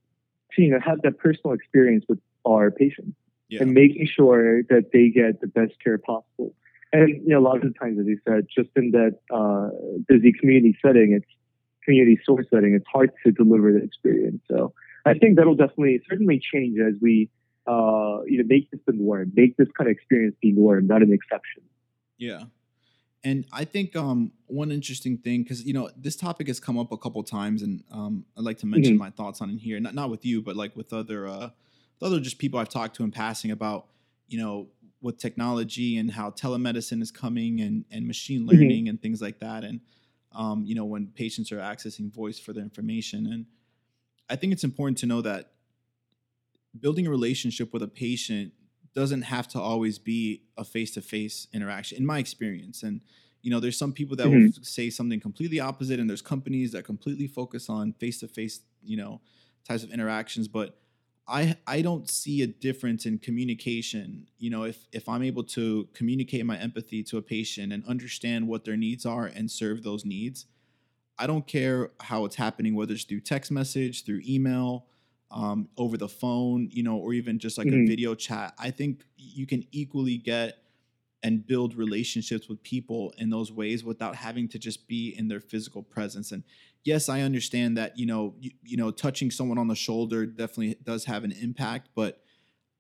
to 0.54 0.62
you 0.62 0.72
know 0.72 0.80
have 0.80 1.02
that 1.04 1.18
personal 1.18 1.54
experience 1.54 2.06
with 2.08 2.20
our 2.46 2.72
patients 2.72 3.16
yeah. 3.50 3.62
and 3.62 3.74
making 3.74 4.08
sure 4.08 4.64
that 4.64 4.92
they 4.94 5.10
get 5.10 5.42
the 5.42 5.48
best 5.48 5.74
care 5.84 5.98
possible 5.98 6.54
and 6.92 7.10
you 7.10 7.30
know 7.30 7.40
a 7.40 7.42
lot 7.42 7.58
of 7.58 7.62
the 7.62 7.80
times 7.80 8.00
as 8.00 8.06
you 8.06 8.20
said 8.28 8.48
just 8.54 8.70
in 8.76 8.92
that 8.92 9.20
uh, 9.32 9.70
busy 10.08 10.34
community 10.40 10.78
setting 10.84 11.14
it's 11.14 11.39
community 11.86 12.20
source 12.26 12.46
setting, 12.54 12.74
it's 12.74 12.86
hard 12.92 13.12
to 13.26 13.32
deliver 13.32 13.74
the 13.74 13.84
experience. 13.84 14.42
So 14.50 14.74
I 15.06 15.14
think 15.14 15.38
that'll 15.38 15.56
definitely 15.56 16.02
certainly 16.10 16.40
change 16.54 16.78
as 16.80 16.94
we 17.02 17.30
uh, 17.68 18.22
you 18.26 18.40
know 18.40 18.46
make 18.48 18.70
this 18.72 18.80
the 18.86 18.94
norm, 18.94 19.32
make 19.36 19.58
this 19.58 19.68
kind 19.78 19.90
of 19.90 19.92
experience 19.92 20.36
the 20.42 20.52
norm, 20.52 20.88
not 20.88 21.02
an 21.02 21.14
exception. 21.14 21.64
Yeah. 22.18 22.44
And 23.24 23.46
I 23.52 23.66
think 23.66 23.98
um, 23.98 24.32
one 24.48 24.72
interesting 24.72 25.18
thing, 25.18 25.44
because 25.44 25.66
you 25.66 25.74
know 25.74 25.90
this 25.98 26.16
topic 26.16 26.48
has 26.48 26.60
come 26.60 26.78
up 26.80 26.92
a 26.92 26.98
couple 26.98 27.22
times, 27.24 27.64
and 27.64 27.84
um, 27.92 28.26
I'd 28.38 28.46
like 28.46 28.60
to 28.60 28.66
mention 28.66 28.94
mm-hmm. 28.94 29.00
my 29.00 29.10
thoughts 29.10 29.42
on 29.42 29.50
it 29.50 29.58
here. 29.58 29.80
Not 29.80 29.94
not 29.94 30.10
with 30.10 30.26
you, 30.26 30.42
but 30.42 30.56
like 30.56 30.76
with 30.76 30.94
other 30.94 31.28
uh, 31.28 31.50
other 32.02 32.20
just 32.20 32.38
people 32.38 32.60
I've 32.60 32.70
talked 32.70 32.96
to 32.96 33.04
in 33.04 33.12
passing 33.12 33.52
about 33.52 33.88
you 34.30 34.40
know 34.40 34.68
with 35.02 35.18
technology 35.18 35.98
and 35.98 36.12
how 36.12 36.32
telemedicine 36.32 37.02
is 37.02 37.12
coming 37.12 37.60
and 37.60 37.84
and 37.92 38.08
machine 38.08 38.42
mm-hmm. 38.42 38.52
learning 38.52 38.84
mm-hmm. 38.84 38.90
and 38.90 39.02
things 39.02 39.22
like 39.22 39.40
that. 39.40 39.66
And 39.66 39.82
um, 40.34 40.64
you 40.66 40.76
know, 40.76 40.86
when 40.86 41.08
patients 41.08 41.52
are 41.52 41.58
accessing 41.58 42.14
voice 42.14 42.40
for 42.40 42.54
their 42.54 42.64
information. 42.64 43.28
And 43.28 43.46
I 44.30 44.36
think 44.36 44.54
it's 44.54 44.64
important 44.64 44.98
to 45.00 45.06
know 45.06 45.22
that 45.22 45.52
building 46.80 47.08
a 47.08 47.10
relationship 47.10 47.74
with 47.74 47.82
a 47.82 47.88
patient 47.88 48.54
doesn't 48.94 49.24
have 49.24 49.48
to 49.48 49.60
always 49.60 50.00
be 50.00 50.44
a 50.58 50.64
face-to-face 50.64 51.48
interaction 51.54 51.98
in 51.98 52.06
my 52.06 52.20
experience 52.20 52.84
and 52.84 53.02
you 53.42 53.52
know 53.52 53.60
there's 53.60 53.78
some 53.78 53.94
people 53.94 54.16
that 54.16 54.28
mm-hmm. 54.28 54.46
will 54.46 54.64
say 54.64 54.90
something 54.90 55.20
completely 55.20 55.60
opposite 55.60 56.00
and 56.00 56.10
there's 56.10 56.22
companies 56.22 56.72
that 56.72 56.84
completely 56.84 57.28
focus 57.28 57.70
on 57.70 57.94
face-to-face 57.94 58.62
you 58.84 58.98
know 58.98 59.22
types 59.68 59.84
of 59.84 59.92
interactions 59.92 60.48
but 60.48 60.80
I 61.30 61.56
I 61.68 61.82
don't 61.82 62.10
see 62.10 62.42
a 62.42 62.48
difference 62.48 63.06
in 63.06 63.20
communication. 63.20 64.28
You 64.38 64.50
know, 64.50 64.64
if 64.64 64.88
if 64.92 65.08
I'm 65.08 65.24
able 65.24 65.44
to 65.46 65.88
communicate 65.94 66.46
my 66.46 66.58
empathy 66.58 67.04
to 67.04 67.18
a 67.18 67.22
patient 67.22 67.72
and 67.72 67.86
understand 67.86 68.48
what 68.48 68.66
their 68.66 68.78
needs 68.78 69.06
are 69.06 69.26
and 69.26 69.50
serve 69.50 69.84
those 69.84 70.04
needs, 70.04 70.48
I 71.18 71.28
don't 71.28 71.46
care 71.46 71.92
how 72.00 72.26
it's 72.26 72.36
happening, 72.36 72.76
whether 72.76 72.94
it's 72.94 73.04
through 73.04 73.22
text 73.22 73.52
message, 73.52 74.06
through 74.06 74.22
email, 74.28 74.88
um, 75.32 75.70
over 75.78 75.98
the 75.98 76.10
phone, 76.10 76.70
you 76.72 76.82
know, 76.84 76.98
or 76.98 77.14
even 77.14 77.38
just 77.40 77.58
like 77.58 77.68
mm-hmm. 77.68 77.84
a 77.84 77.88
video 77.88 78.16
chat. 78.16 78.54
I 78.58 78.72
think 78.72 79.04
you 79.18 79.46
can 79.46 79.66
equally 79.72 80.18
get 80.18 80.58
and 81.22 81.46
build 81.46 81.76
relationships 81.76 82.48
with 82.48 82.64
people 82.64 83.14
in 83.18 83.30
those 83.30 83.52
ways 83.52 83.84
without 83.84 84.16
having 84.16 84.48
to 84.48 84.58
just 84.58 84.88
be 84.88 85.14
in 85.18 85.28
their 85.28 85.42
physical 85.42 85.84
presence 85.84 86.32
and 86.32 86.44
yes 86.84 87.10
i 87.10 87.22
understand 87.22 87.78
that 87.78 87.98
you 87.98 88.06
know 88.06 88.34
you, 88.40 88.52
you 88.64 88.78
know 88.78 88.92
touching 88.92 89.32
someone 89.32 89.58
on 89.58 89.68
the 89.68 89.76
shoulder 89.76 90.26
definitely 90.26 90.76
does 90.84 91.06
have 91.06 91.24
an 91.24 91.32
impact 91.32 91.90
but 91.96 92.22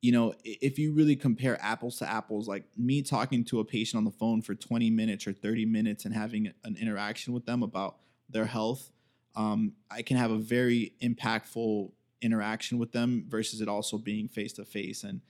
you 0.01 0.11
know 0.11 0.33
if 0.43 0.79
you 0.79 0.93
really 0.93 1.15
compare 1.15 1.57
apples 1.61 1.97
to 1.97 2.09
apples 2.09 2.47
like 2.47 2.63
me 2.77 3.01
talking 3.01 3.43
to 3.43 3.59
a 3.59 3.65
patient 3.65 3.97
on 3.97 4.05
the 4.05 4.11
phone 4.11 4.41
for 4.41 4.55
20 4.55 4.89
minutes 4.89 5.27
or 5.27 5.33
30 5.33 5.65
minutes 5.65 6.05
and 6.05 6.13
having 6.13 6.51
an 6.63 6.77
interaction 6.79 7.33
with 7.33 7.45
them 7.45 7.63
about 7.63 7.97
their 8.29 8.45
health 8.45 8.91
um, 9.35 9.73
i 9.91 10.01
can 10.01 10.17
have 10.17 10.31
a 10.31 10.37
very 10.37 10.93
impactful 11.01 11.91
interaction 12.21 12.77
with 12.77 12.91
them 12.91 13.25
versus 13.27 13.61
it 13.61 13.67
also 13.67 13.97
being 13.97 14.27
face 14.27 14.53
to 14.53 14.65
face 14.65 15.03
and 15.03 15.21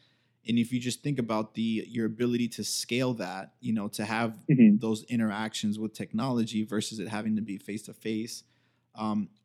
and 0.47 0.57
if 0.57 0.71
you 0.71 0.79
just 0.79 1.03
think 1.03 1.19
about 1.19 1.53
the 1.53 1.85
your 1.87 2.05
ability 2.05 2.47
to 2.47 2.63
scale 2.63 3.13
that 3.13 3.53
you 3.59 3.73
know 3.73 3.87
to 3.87 4.05
have 4.05 4.37
mm-hmm. 4.49 4.77
those 4.77 5.03
interactions 5.03 5.77
with 5.77 5.93
technology 5.93 6.63
versus 6.63 6.99
it 6.99 7.07
having 7.07 7.35
to 7.35 7.41
be 7.41 7.57
face 7.57 7.83
to 7.83 7.93
face 7.93 8.43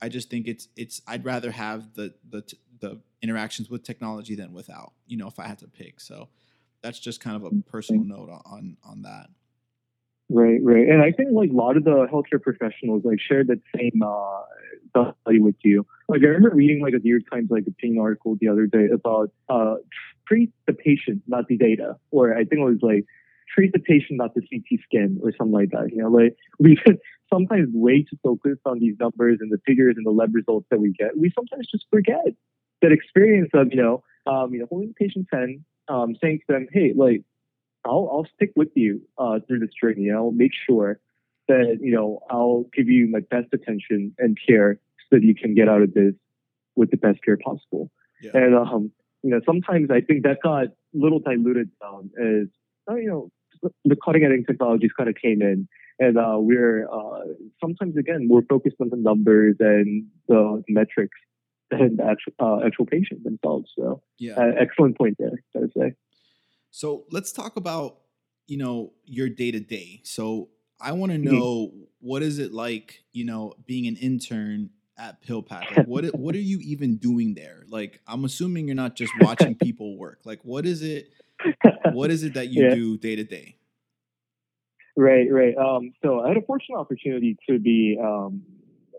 i 0.02 0.08
just 0.08 0.30
think 0.30 0.46
it's 0.46 0.68
it's 0.76 1.00
i'd 1.08 1.24
rather 1.24 1.50
have 1.50 1.94
the 1.94 2.12
the 2.30 2.42
the 2.80 3.00
interactions 3.22 3.70
with 3.70 3.82
technology 3.82 4.34
than 4.34 4.52
without 4.52 4.92
you 5.06 5.16
know 5.16 5.26
if 5.26 5.38
i 5.38 5.46
had 5.46 5.58
to 5.58 5.68
pick 5.68 6.00
so 6.00 6.28
that's 6.82 6.98
just 6.98 7.20
kind 7.20 7.36
of 7.36 7.44
a 7.44 7.50
personal 7.70 8.04
note 8.04 8.28
on 8.44 8.76
on 8.84 9.02
that 9.02 9.28
right 10.30 10.60
right 10.62 10.88
and 10.88 11.02
i 11.02 11.10
think 11.10 11.30
like 11.32 11.50
a 11.50 11.54
lot 11.54 11.76
of 11.76 11.84
the 11.84 12.06
healthcare 12.12 12.40
professionals 12.40 13.02
like 13.04 13.18
shared 13.20 13.46
that 13.46 13.60
same 13.76 14.02
uh 14.02 14.42
value 15.26 15.42
with 15.42 15.56
you 15.64 15.84
like 16.08 16.20
i 16.22 16.26
remember 16.26 16.54
reading 16.54 16.82
like 16.82 16.94
a 16.94 16.98
new 16.98 17.10
york 17.10 17.22
times 17.30 17.48
like 17.50 17.64
opinion 17.66 18.00
article 18.00 18.36
the 18.40 18.48
other 18.48 18.66
day 18.66 18.88
about 18.92 19.30
uh 19.48 19.74
treat 20.26 20.52
the 20.66 20.72
patient, 20.72 21.22
not 21.26 21.46
the 21.48 21.56
data. 21.56 21.96
Or 22.10 22.34
I 22.34 22.44
think 22.44 22.60
it 22.60 22.64
was 22.64 22.78
like 22.82 23.04
treat 23.54 23.72
the 23.72 23.78
patient, 23.78 24.18
not 24.18 24.34
the 24.34 24.40
CT 24.40 24.80
scan, 24.84 25.20
or 25.22 25.32
something 25.36 25.52
like 25.52 25.70
that. 25.70 25.90
You 25.92 26.02
know, 26.02 26.08
like 26.08 26.36
we 26.58 26.78
sometimes 27.35 27.68
way 27.73 28.03
too 28.03 28.16
focused 28.23 28.62
on 28.64 28.79
these 28.79 28.97
numbers 28.99 29.38
and 29.40 29.51
the 29.51 29.59
figures 29.66 29.94
and 29.97 30.07
the 30.07 30.11
lab 30.11 30.35
results 30.35 30.66
that 30.70 30.81
we 30.81 30.92
get. 30.92 31.16
We 31.16 31.33
sometimes 31.35 31.68
just 31.70 31.87
forget 31.90 32.25
that 32.83 32.92
experience 32.92 33.51
of 33.55 33.68
you 33.73 33.83
know, 33.83 34.03
um, 34.27 34.53
you 34.53 34.61
know, 34.61 34.66
holding 34.70 34.88
the 34.88 34.94
patient's 34.94 35.29
hand, 35.33 35.64
um, 35.88 36.16
saying 36.20 36.40
to 36.47 36.53
them, 36.53 36.66
hey, 36.73 36.92
like 36.94 37.23
I'll 37.85 38.09
I'll 38.12 38.27
stick 38.35 38.53
with 38.57 38.70
you 38.75 39.03
uh, 39.18 39.40
through 39.47 39.61
this 39.61 39.70
journey. 39.81 40.11
I'll 40.11 40.31
make 40.31 40.53
sure 40.66 41.01
that 41.49 41.79
you 41.81 41.94
know 41.94 42.20
I'll 42.31 42.66
give 42.75 42.88
you 42.88 43.09
my 43.09 43.20
best 43.20 43.53
attention 43.53 44.14
and 44.18 44.38
care 44.47 44.81
so 45.11 45.16
that 45.16 45.23
you 45.23 45.35
can 45.35 45.55
get 45.55 45.68
out 45.68 45.83
of 45.83 45.94
this 45.94 46.14
with 46.77 46.90
the 46.90 46.97
best 46.97 47.23
care 47.25 47.37
possible. 47.37 47.90
Yeah. 48.23 48.31
And 48.35 48.55
um, 48.55 48.92
you 49.25 49.31
know, 49.31 49.40
sometimes 49.47 49.90
I 49.90 50.03
think 50.03 50.23
that 50.25 50.38
got 50.42 50.66
a 50.66 50.73
little 50.92 51.18
diluted 51.18 51.70
down 51.81 52.11
as, 52.20 52.49
oh, 52.87 52.97
you 52.97 53.09
know, 53.09 53.31
the 53.85 53.96
cutting 54.05 54.24
edge 54.24 54.46
technologies 54.46 54.90
kind 54.96 55.09
of 55.09 55.16
came 55.16 55.42
in 55.42 55.68
and 55.98 56.18
uh, 56.18 56.37
we're 56.38 56.88
uh, 56.88 57.20
sometimes 57.61 57.96
again 57.96 58.27
more 58.27 58.42
focused 58.48 58.77
on 58.81 58.90
the 58.90 58.96
numbers 58.96 59.57
and 59.61 60.07
the 60.29 60.62
metrics 60.68 61.16
than 61.70 61.96
the 61.96 62.05
actual, 62.05 62.33
uh, 62.40 62.66
actual 62.66 62.87
patients 62.87 63.24
themselves. 63.24 63.70
So, 63.77 64.03
yeah, 64.18 64.35
uh, 64.35 64.53
excellent 64.59 64.98
point 64.98 65.16
there. 65.18 65.42
I 65.57 65.61
would 65.61 65.72
say. 65.77 65.94
So 66.70 67.05
let's 67.11 67.33
talk 67.33 67.57
about 67.57 67.98
you 68.46 68.59
know 68.59 68.92
your 69.05 69.29
day 69.29 69.50
to 69.53 69.61
day. 69.61 70.00
So 70.05 70.48
I 70.81 70.92
want 70.92 71.12
to 71.12 71.18
mm-hmm. 71.18 71.35
know 71.35 71.68
mm-hmm. 71.68 71.83
what 72.00 72.22
is 72.22 72.38
it 72.38 72.53
like, 72.53 73.05
you 73.12 73.24
know, 73.24 73.55
being 73.66 73.87
an 73.87 73.96
intern 73.96 74.70
at 74.98 75.22
PillPack? 75.22 75.77
Like, 75.77 75.87
what 75.87 76.05
what 76.18 76.35
are 76.35 76.40
you 76.40 76.59
even 76.61 76.96
doing 76.96 77.35
there? 77.35 77.64
Like, 77.68 78.00
I'm 78.07 78.24
assuming 78.24 78.66
you're 78.66 78.74
not 78.74 78.96
just 78.96 79.12
watching 79.20 79.55
people 79.55 79.96
work. 79.96 80.20
Like, 80.24 80.40
what 80.42 80.66
is 80.66 80.83
it? 80.83 81.11
What 81.92 82.11
is 82.11 82.24
it 82.24 82.35
that 82.35 82.48
you 82.48 82.64
yeah. 82.64 82.74
do 82.74 82.96
day 82.96 83.16
to 83.16 83.24
day? 83.24 83.57
Right, 84.96 85.26
right. 85.30 85.57
Um, 85.57 85.92
so 86.04 86.20
I 86.20 86.28
had 86.28 86.37
a 86.37 86.42
fortunate 86.42 86.78
opportunity 86.78 87.37
to 87.48 87.59
be 87.59 87.98
um, 88.00 88.42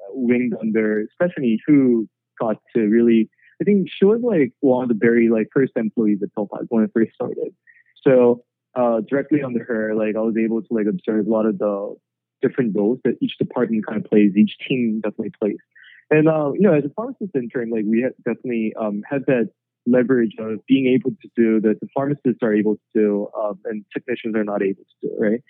winged 0.10 0.54
under 0.60 1.08
Stephanie, 1.16 1.60
who 1.66 2.08
got 2.40 2.58
to 2.76 2.82
really. 2.82 3.30
I 3.62 3.64
think 3.64 3.88
she 3.90 4.04
was 4.04 4.20
like 4.22 4.52
one 4.60 4.84
of 4.84 4.90
the 4.90 5.00
very 5.00 5.30
like 5.30 5.48
first 5.54 5.72
employees 5.78 6.20
at 6.22 6.30
PillPack 6.38 6.66
when 6.68 6.84
it 6.84 6.92
first 6.94 7.14
started. 7.14 7.56
So 8.06 8.44
uh, 8.76 9.00
directly 9.10 9.42
under 9.42 9.64
her, 9.64 9.96
like 9.96 10.18
I 10.18 10.20
was 10.20 10.36
able 10.38 10.62
to 10.62 10.68
like 10.72 10.88
observe 10.88 11.28
a 11.28 11.30
lot 11.30 11.46
of 11.46 11.58
the 11.58 11.96
different 12.42 12.76
roles 12.76 13.00
that 13.06 13.16
each 13.22 13.38
department 13.38 13.86
kind 13.86 14.04
of 14.04 14.10
plays, 14.10 14.36
each 14.36 14.58
team 14.68 15.00
definitely 15.02 15.32
plays. 15.40 15.58
And 16.12 16.28
uh, 16.28 16.52
you 16.54 16.62
know, 16.62 16.74
as 16.74 16.84
a 16.84 16.90
pharmacist 16.90 17.34
intern, 17.34 17.72
like 17.72 17.86
we 17.86 18.06
definitely 18.26 18.74
um, 18.80 19.04
had 19.10 19.26
that 19.28 19.50
leverage 19.86 20.34
of 20.40 20.66
being 20.68 20.88
able 20.88 21.12
to 21.12 21.30
do 21.36 21.62
that 21.62 21.80
the 21.80 21.88
pharmacists 21.94 22.42
are 22.42 22.54
able 22.54 22.76
to 22.76 22.82
do 22.94 23.28
um, 23.40 23.60
and 23.66 23.86
technicians 23.94 24.36
are 24.36 24.44
not 24.44 24.62
able 24.62 24.84
to 24.84 25.08
do, 25.08 25.16
right? 25.20 25.42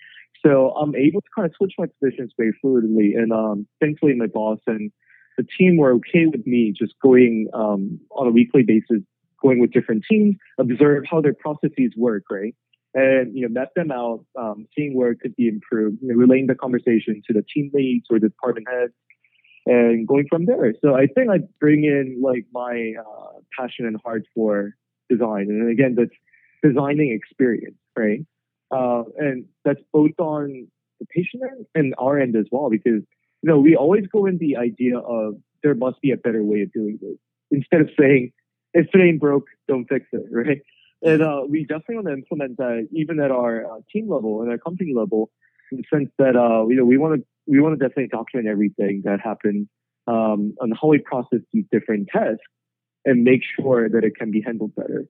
So 0.44 0.70
I'm 0.70 0.94
able 0.94 1.20
to 1.20 1.28
kind 1.34 1.46
of 1.46 1.52
switch 1.56 1.74
my 1.78 1.86
positions 1.86 2.32
very 2.36 2.52
fluidly. 2.62 3.16
And 3.16 3.32
um, 3.32 3.66
thankfully, 3.80 4.14
my 4.14 4.26
boss 4.26 4.58
and 4.66 4.92
the 5.36 5.44
team 5.58 5.76
were 5.76 5.92
okay 5.94 6.26
with 6.26 6.46
me 6.46 6.72
just 6.76 6.94
going 7.02 7.48
um, 7.54 8.00
on 8.10 8.26
a 8.26 8.30
weekly 8.30 8.62
basis, 8.62 9.02
going 9.42 9.60
with 9.60 9.72
different 9.72 10.04
teams, 10.08 10.36
observe 10.58 11.04
how 11.10 11.20
their 11.20 11.34
processes 11.34 11.92
work, 11.96 12.24
right? 12.30 12.54
And 12.94 13.36
you 13.36 13.42
know, 13.42 13.48
map 13.48 13.70
them 13.76 13.90
out, 13.90 14.24
um, 14.38 14.66
seeing 14.76 14.94
where 14.94 15.10
it 15.10 15.20
could 15.20 15.36
be 15.36 15.48
improved, 15.48 15.98
you 16.00 16.08
know, 16.08 16.14
relaying 16.14 16.46
the 16.46 16.54
conversation 16.54 17.22
to 17.26 17.34
the 17.34 17.42
team 17.42 17.70
leads 17.74 18.06
or 18.10 18.18
the 18.18 18.28
department 18.28 18.68
heads, 18.70 18.92
and 19.66 20.06
going 20.06 20.26
from 20.28 20.46
there. 20.46 20.72
So 20.80 20.94
I 20.94 21.06
think 21.06 21.30
I 21.30 21.38
bring 21.60 21.84
in 21.84 22.20
like 22.22 22.46
my 22.52 22.94
uh, 22.98 23.40
passion 23.58 23.86
and 23.86 24.00
heart 24.04 24.22
for 24.34 24.74
design, 25.10 25.46
and 25.48 25.70
again, 25.70 25.96
that's 25.96 26.10
designing 26.62 27.12
experience, 27.12 27.76
right? 27.96 28.20
Uh, 28.70 29.04
and 29.18 29.44
that's 29.64 29.80
both 29.92 30.18
on 30.18 30.66
the 31.00 31.06
patient 31.06 31.42
end 31.42 31.66
and 31.74 31.94
our 31.98 32.18
end 32.18 32.36
as 32.36 32.46
well, 32.50 32.70
because 32.70 33.02
you 33.42 33.50
know 33.50 33.58
we 33.58 33.76
always 33.76 34.06
go 34.12 34.26
in 34.26 34.38
the 34.38 34.56
idea 34.56 34.98
of 34.98 35.34
there 35.62 35.74
must 35.74 36.00
be 36.00 36.12
a 36.12 36.16
better 36.16 36.42
way 36.42 36.62
of 36.62 36.72
doing 36.72 36.98
this 37.02 37.18
instead 37.50 37.80
of 37.80 37.90
saying 37.98 38.32
if 38.72 38.86
it 38.92 39.00
ain't 39.00 39.20
broke, 39.20 39.46
don't 39.68 39.86
fix 39.86 40.06
it, 40.12 40.26
right? 40.30 40.60
And 41.02 41.22
uh, 41.22 41.42
we 41.48 41.64
definitely 41.64 41.96
want 41.96 42.06
to 42.08 42.12
implement 42.14 42.56
that 42.58 42.88
even 42.92 43.20
at 43.20 43.30
our 43.30 43.64
uh, 43.64 43.78
team 43.92 44.08
level 44.10 44.42
and 44.42 44.50
our 44.50 44.58
company 44.58 44.92
level, 44.94 45.30
in 45.72 45.78
the 45.78 45.84
sense 45.92 46.10
that 46.18 46.36
uh, 46.36 46.66
you 46.68 46.76
know 46.76 46.84
we 46.84 46.98
want 46.98 47.20
to 47.20 47.26
we 47.46 47.60
want 47.60 47.78
to 47.78 47.88
definitely 47.88 48.08
document 48.08 48.48
everything 48.48 49.02
that 49.04 49.20
happens 49.22 49.68
um, 50.06 50.54
on 50.60 50.72
how 50.80 50.88
we 50.88 50.98
process 50.98 51.40
these 51.52 51.64
different 51.70 52.08
tests 52.12 52.42
and 53.04 53.22
make 53.22 53.40
sure 53.58 53.88
that 53.88 54.04
it 54.04 54.14
can 54.16 54.30
be 54.30 54.42
handled 54.44 54.74
better. 54.74 55.06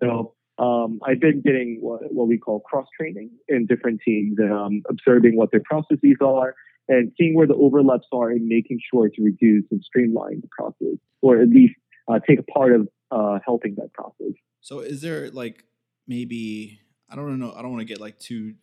So 0.00 0.34
um, 0.58 1.00
I've 1.04 1.20
been 1.20 1.40
getting 1.40 1.78
what, 1.80 2.00
what, 2.12 2.28
we 2.28 2.38
call 2.38 2.60
cross 2.60 2.86
training 2.98 3.30
in 3.48 3.66
different 3.66 4.00
teams 4.04 4.38
and 4.38 4.52
um, 4.52 4.82
observing 4.88 5.36
what 5.36 5.50
their 5.50 5.62
processes 5.64 6.16
are 6.20 6.54
and 6.88 7.12
seeing 7.18 7.34
where 7.34 7.46
the 7.46 7.54
overlaps 7.54 8.06
are 8.12 8.30
and 8.30 8.46
making 8.46 8.78
sure 8.92 9.08
to 9.08 9.22
reduce 9.22 9.64
and 9.70 9.82
streamline 9.82 10.40
the 10.40 10.48
process 10.56 10.98
or 11.22 11.40
at 11.40 11.48
least 11.48 11.74
uh, 12.08 12.18
take 12.28 12.38
a 12.38 12.42
part 12.42 12.74
of 12.74 12.88
uh, 13.10 13.38
helping 13.44 13.74
that 13.76 13.92
process. 13.92 14.34
So 14.60 14.80
is 14.80 15.00
there 15.00 15.30
like 15.30 15.64
maybe 16.06 16.80
I 17.08 17.16
don't 17.16 17.38
know 17.38 17.52
I 17.56 17.62
don't 17.62 17.70
want 17.70 17.80
to 17.80 17.86
get 17.86 18.00
like 18.00 18.18
too 18.18 18.54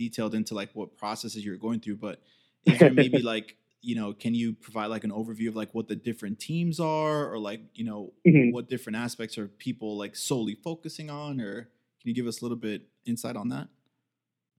detailed 0.00 0.34
into 0.34 0.54
like 0.54 0.70
what 0.72 0.96
processes 0.96 1.44
you're 1.44 1.58
going 1.58 1.78
through, 1.78 1.96
but 1.96 2.22
is 2.64 2.78
there 2.78 2.90
maybe 2.90 3.20
like 3.34 3.56
you 3.82 3.94
know 3.94 4.12
can 4.12 4.34
you 4.34 4.54
provide 4.54 4.86
like 4.86 5.04
an 5.04 5.10
overview 5.10 5.48
of 5.48 5.56
like 5.56 5.74
what 5.74 5.88
the 5.88 5.94
different 5.94 6.40
teams 6.40 6.80
are 6.80 7.30
or 7.30 7.38
like 7.38 7.60
you 7.74 7.84
know 7.84 8.12
mm-hmm. 8.26 8.50
what 8.50 8.68
different 8.68 8.96
aspects 8.96 9.36
are 9.38 9.46
people 9.46 9.98
like 9.98 10.16
solely 10.16 10.54
focusing 10.54 11.10
on 11.10 11.40
or 11.40 11.68
can 12.00 12.08
you 12.08 12.14
give 12.14 12.26
us 12.26 12.40
a 12.40 12.44
little 12.44 12.56
bit 12.56 12.88
insight 13.06 13.36
on 13.36 13.48
that? 13.50 13.68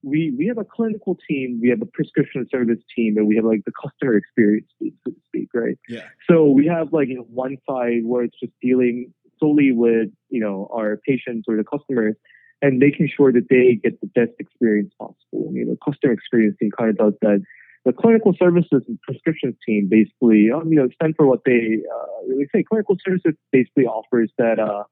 We 0.04 0.32
we 0.36 0.46
have 0.46 0.58
a 0.58 0.64
clinical 0.64 1.18
team 1.28 1.58
we 1.60 1.68
have 1.70 1.82
a 1.82 1.86
prescription 1.86 2.46
service 2.50 2.82
team 2.94 3.16
and 3.16 3.26
we 3.26 3.34
have 3.36 3.44
like 3.44 3.64
the 3.64 3.72
customer 3.72 4.16
experience 4.16 4.68
team 4.78 4.94
so 5.04 5.10
to 5.10 5.20
speak 5.26 5.48
right? 5.54 5.78
Yeah. 5.88 6.06
So 6.30 6.50
we 6.50 6.66
have 6.66 6.92
like 6.92 7.08
you 7.08 7.16
know, 7.16 7.26
one 7.28 7.56
side 7.68 8.04
where 8.04 8.22
it's 8.22 8.38
just 8.38 8.52
dealing 8.60 9.12
solely 9.40 9.72
with 9.72 10.08
you 10.28 10.40
know 10.40 10.68
our 10.72 11.00
patients 11.04 11.46
or 11.48 11.56
the 11.56 11.64
customers 11.64 12.14
and 12.62 12.78
making 12.78 13.10
sure 13.14 13.32
that 13.32 13.48
they 13.50 13.78
get 13.82 14.00
the 14.00 14.06
best 14.06 14.30
experience 14.38 14.94
possible. 14.98 15.50
You 15.52 15.66
know, 15.66 15.76
customer 15.84 16.12
experience 16.12 16.56
team 16.58 16.70
kind 16.78 16.90
of 16.90 16.96
does 16.96 17.14
that. 17.20 17.42
The 17.84 17.92
clinical 17.92 18.32
services 18.38 18.84
and 18.86 19.00
prescriptions 19.02 19.56
team 19.66 19.88
basically, 19.90 20.50
um, 20.54 20.68
you 20.70 20.76
know, 20.76 20.88
stand 20.94 21.14
for 21.16 21.26
what 21.26 21.40
they 21.44 21.82
uh, 21.92 22.34
they 22.38 22.46
say. 22.54 22.62
Clinical 22.62 22.96
services 23.04 23.34
basically 23.50 23.84
offers 23.84 24.30
that. 24.38 24.60
Uh, 24.60 24.84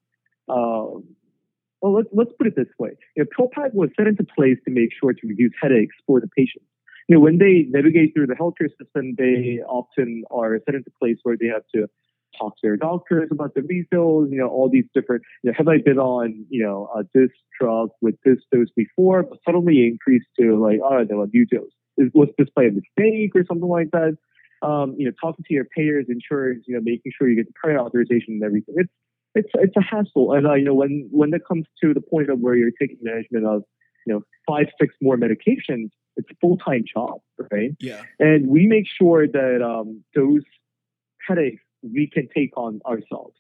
uh, 0.52 0.98
well, 1.80 1.94
let's 1.94 2.08
let's 2.12 2.32
put 2.36 2.48
it 2.48 2.56
this 2.56 2.66
way. 2.80 2.90
You 3.16 3.24
know, 3.24 3.28
PillPack 3.38 3.72
was 3.72 3.90
set 3.96 4.08
into 4.08 4.24
place 4.24 4.58
to 4.64 4.72
make 4.72 4.90
sure 5.00 5.12
to 5.12 5.26
reduce 5.26 5.52
headaches 5.62 5.94
for 6.04 6.20
the 6.20 6.28
patients. 6.36 6.66
You 7.08 7.14
know, 7.14 7.20
when 7.20 7.38
they 7.38 7.66
navigate 7.70 8.12
through 8.12 8.26
the 8.26 8.34
healthcare 8.34 8.70
system, 8.78 9.14
they 9.16 9.60
often 9.66 10.24
are 10.30 10.58
set 10.66 10.74
into 10.74 10.90
place 11.00 11.18
where 11.22 11.36
they 11.40 11.46
have 11.46 11.62
to 11.74 11.86
talk 12.40 12.54
to 12.56 12.60
their 12.62 12.76
doctors 12.76 13.28
about 13.30 13.54
the 13.54 13.62
refills, 13.62 14.28
you 14.30 14.38
know, 14.38 14.48
all 14.48 14.68
these 14.70 14.86
different, 14.94 15.22
you 15.42 15.50
know, 15.50 15.54
have 15.56 15.68
I 15.68 15.78
been 15.84 15.98
on, 15.98 16.46
you 16.48 16.62
know, 16.64 16.88
uh, 16.96 17.02
this 17.14 17.30
drug 17.60 17.90
with 18.00 18.16
this 18.24 18.38
dose 18.52 18.68
before, 18.74 19.22
but 19.22 19.38
suddenly 19.46 19.86
increased 19.86 20.28
to 20.38 20.56
like, 20.56 20.80
oh, 20.84 21.04
no, 21.08 21.22
a 21.22 21.26
new 21.26 21.46
dose. 21.46 21.70
Is, 21.98 22.10
was 22.14 22.28
this 22.38 22.48
by 22.56 22.64
a 22.64 22.70
mistake 22.70 23.32
or 23.34 23.44
something 23.46 23.68
like 23.68 23.90
that? 23.92 24.16
Um, 24.62 24.94
you 24.98 25.06
know, 25.06 25.12
talking 25.20 25.44
to 25.46 25.54
your 25.54 25.66
payers, 25.76 26.06
insurers, 26.08 26.58
you 26.66 26.74
know, 26.74 26.80
making 26.82 27.12
sure 27.16 27.28
you 27.28 27.36
get 27.36 27.46
the 27.46 27.54
prior 27.62 27.78
authorization 27.78 28.34
and 28.34 28.42
everything. 28.42 28.74
It's, 28.78 28.92
it's, 29.34 29.50
it's 29.54 29.76
a 29.76 29.82
hassle. 29.82 30.32
And, 30.32 30.46
uh, 30.46 30.54
you 30.54 30.64
know, 30.64 30.74
when, 30.74 31.08
when 31.10 31.32
it 31.32 31.42
comes 31.46 31.66
to 31.82 31.94
the 31.94 32.00
point 32.00 32.30
of 32.30 32.40
where 32.40 32.54
you're 32.54 32.72
taking 32.80 32.98
management 33.02 33.46
of, 33.46 33.62
you 34.06 34.14
know, 34.14 34.22
five, 34.48 34.66
six 34.80 34.94
more 35.00 35.16
medications, 35.16 35.90
it's 36.16 36.28
a 36.30 36.34
full-time 36.40 36.84
job, 36.92 37.20
right? 37.52 37.70
Yeah. 37.80 38.02
And 38.18 38.48
we 38.48 38.66
make 38.66 38.86
sure 38.86 39.26
that 39.26 39.62
um, 39.62 40.02
those 40.14 40.42
headaches 41.26 41.62
we 41.82 42.08
can 42.12 42.28
take 42.34 42.56
on 42.56 42.80
ourselves. 42.86 43.36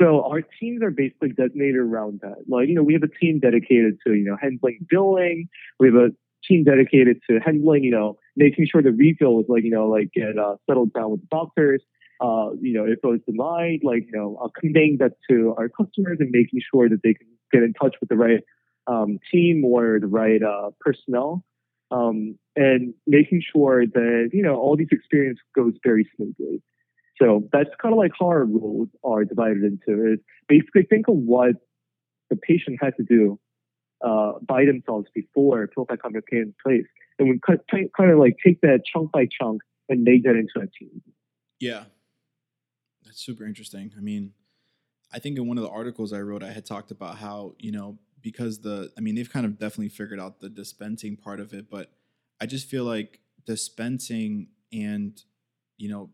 So 0.00 0.24
our 0.24 0.40
teams 0.40 0.82
are 0.82 0.90
basically 0.90 1.30
designated 1.30 1.76
around 1.76 2.20
that. 2.22 2.48
Like, 2.48 2.68
you 2.68 2.74
know, 2.74 2.82
we 2.82 2.94
have 2.94 3.02
a 3.02 3.08
team 3.08 3.38
dedicated 3.38 3.98
to, 4.06 4.14
you 4.14 4.24
know, 4.24 4.36
handling 4.40 4.86
billing. 4.88 5.48
We 5.78 5.88
have 5.88 5.96
a 5.96 6.08
team 6.46 6.64
dedicated 6.64 7.20
to 7.28 7.38
handling, 7.38 7.84
you 7.84 7.90
know, 7.90 8.18
making 8.34 8.66
sure 8.66 8.82
the 8.82 8.92
refill 8.92 9.40
is 9.40 9.46
like, 9.48 9.62
you 9.62 9.70
know, 9.70 9.88
like 9.88 10.10
get 10.14 10.38
uh, 10.38 10.56
settled 10.66 10.94
down 10.94 11.10
with 11.10 11.20
the 11.20 11.26
doctors. 11.30 11.82
Uh, 12.20 12.52
you 12.60 12.72
know, 12.72 12.84
if 12.84 12.98
it 13.02 13.06
was 13.06 13.20
denied, 13.26 13.80
like, 13.82 14.06
you 14.06 14.12
know, 14.12 14.38
uh, 14.42 14.48
conveying 14.58 14.98
that 15.00 15.12
to 15.28 15.54
our 15.58 15.68
customers 15.68 16.18
and 16.20 16.30
making 16.30 16.60
sure 16.72 16.88
that 16.88 17.02
they 17.02 17.14
can 17.14 17.26
get 17.52 17.62
in 17.62 17.72
touch 17.74 17.96
with 18.00 18.08
the 18.08 18.16
right 18.16 18.40
um, 18.86 19.18
team 19.30 19.64
or 19.64 19.98
the 20.00 20.06
right 20.06 20.42
uh, 20.42 20.70
personnel. 20.80 21.44
Um, 21.90 22.38
and 22.56 22.94
making 23.06 23.42
sure 23.52 23.84
that, 23.86 24.30
you 24.32 24.42
know, 24.42 24.56
all 24.56 24.76
these 24.76 24.92
experience 24.92 25.40
goes 25.56 25.74
very 25.84 26.08
smoothly. 26.14 26.62
So 27.20 27.48
that's 27.52 27.70
kind 27.80 27.92
of 27.92 27.98
like 27.98 28.12
how 28.18 28.26
our 28.28 28.44
roles 28.44 28.88
are 29.04 29.24
divided 29.24 29.62
into. 29.62 30.12
Is 30.12 30.20
basically 30.48 30.84
think 30.88 31.08
of 31.08 31.16
what 31.16 31.56
the 32.30 32.36
patient 32.36 32.78
had 32.80 32.96
to 32.96 33.02
do 33.02 33.38
uh, 34.04 34.32
by 34.46 34.64
themselves 34.64 35.06
before 35.14 35.68
Comic 35.76 36.26
came 36.28 36.40
in 36.40 36.54
place, 36.64 36.86
and 37.18 37.28
we 37.28 37.38
kind 37.46 38.10
of 38.10 38.18
like 38.18 38.36
take 38.44 38.60
that 38.62 38.82
chunk 38.90 39.12
by 39.12 39.26
chunk 39.26 39.60
and 39.88 40.02
make 40.02 40.24
that 40.24 40.36
into 40.36 40.52
a 40.56 40.66
team. 40.66 41.02
Yeah, 41.58 41.84
that's 43.04 43.20
super 43.20 43.44
interesting. 43.44 43.92
I 43.96 44.00
mean, 44.00 44.32
I 45.12 45.18
think 45.18 45.36
in 45.36 45.46
one 45.46 45.58
of 45.58 45.64
the 45.64 45.70
articles 45.70 46.12
I 46.12 46.20
wrote, 46.20 46.42
I 46.42 46.52
had 46.52 46.64
talked 46.64 46.90
about 46.90 47.18
how 47.18 47.54
you 47.58 47.72
know 47.72 47.98
because 48.22 48.60
the 48.60 48.90
I 48.96 49.00
mean 49.00 49.14
they've 49.14 49.30
kind 49.30 49.44
of 49.44 49.58
definitely 49.58 49.90
figured 49.90 50.20
out 50.20 50.40
the 50.40 50.48
dispensing 50.48 51.16
part 51.16 51.40
of 51.40 51.52
it, 51.52 51.68
but 51.68 51.92
I 52.40 52.46
just 52.46 52.68
feel 52.68 52.84
like 52.84 53.20
dispensing 53.44 54.48
and 54.72 55.20
you 55.76 55.88
know 55.90 56.10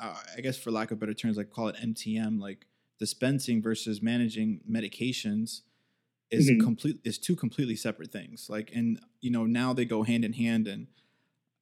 uh, 0.00 0.16
I 0.36 0.40
guess 0.40 0.58
for 0.58 0.70
lack 0.70 0.90
of 0.90 0.98
better 0.98 1.14
terms, 1.14 1.36
like 1.36 1.50
call 1.50 1.68
it 1.68 1.76
MTM, 1.76 2.40
like 2.40 2.66
dispensing 2.98 3.62
versus 3.62 4.02
managing 4.02 4.60
medications 4.70 5.62
is 6.30 6.50
mm-hmm. 6.50 6.60
complete 6.60 7.00
is 7.04 7.18
two 7.18 7.36
completely 7.36 7.76
separate 7.76 8.10
things. 8.10 8.48
Like, 8.48 8.72
and 8.74 8.98
you 9.20 9.30
know 9.30 9.44
now 9.44 9.72
they 9.72 9.84
go 9.84 10.02
hand 10.02 10.24
in 10.24 10.32
hand. 10.32 10.66
And 10.66 10.88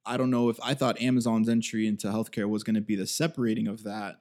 I 0.07 0.17
don't 0.17 0.31
know 0.31 0.49
if 0.49 0.59
I 0.63 0.75
thought 0.75 1.01
Amazon's 1.01 1.49
entry 1.49 1.87
into 1.87 2.09
healthcare 2.09 2.49
was 2.49 2.63
going 2.63 2.75
to 2.75 2.81
be 2.81 2.97
the 2.97 3.07
separating 3.07 3.69
of 3.69 3.85
that, 3.85 4.17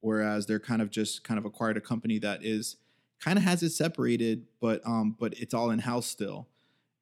whereas 0.00 0.46
they're 0.46 0.60
kind 0.60 0.82
of 0.82 0.90
just 0.90 1.24
kind 1.24 1.38
of 1.38 1.44
acquired 1.44 1.76
a 1.76 1.80
company 1.80 2.18
that 2.20 2.44
is 2.44 2.76
kind 3.20 3.38
of 3.38 3.44
has 3.44 3.62
it 3.62 3.70
separated, 3.70 4.46
but 4.60 4.80
um, 4.86 5.16
but 5.18 5.34
it's 5.34 5.54
all 5.54 5.70
in 5.70 5.80
house 5.80 6.06
still. 6.06 6.48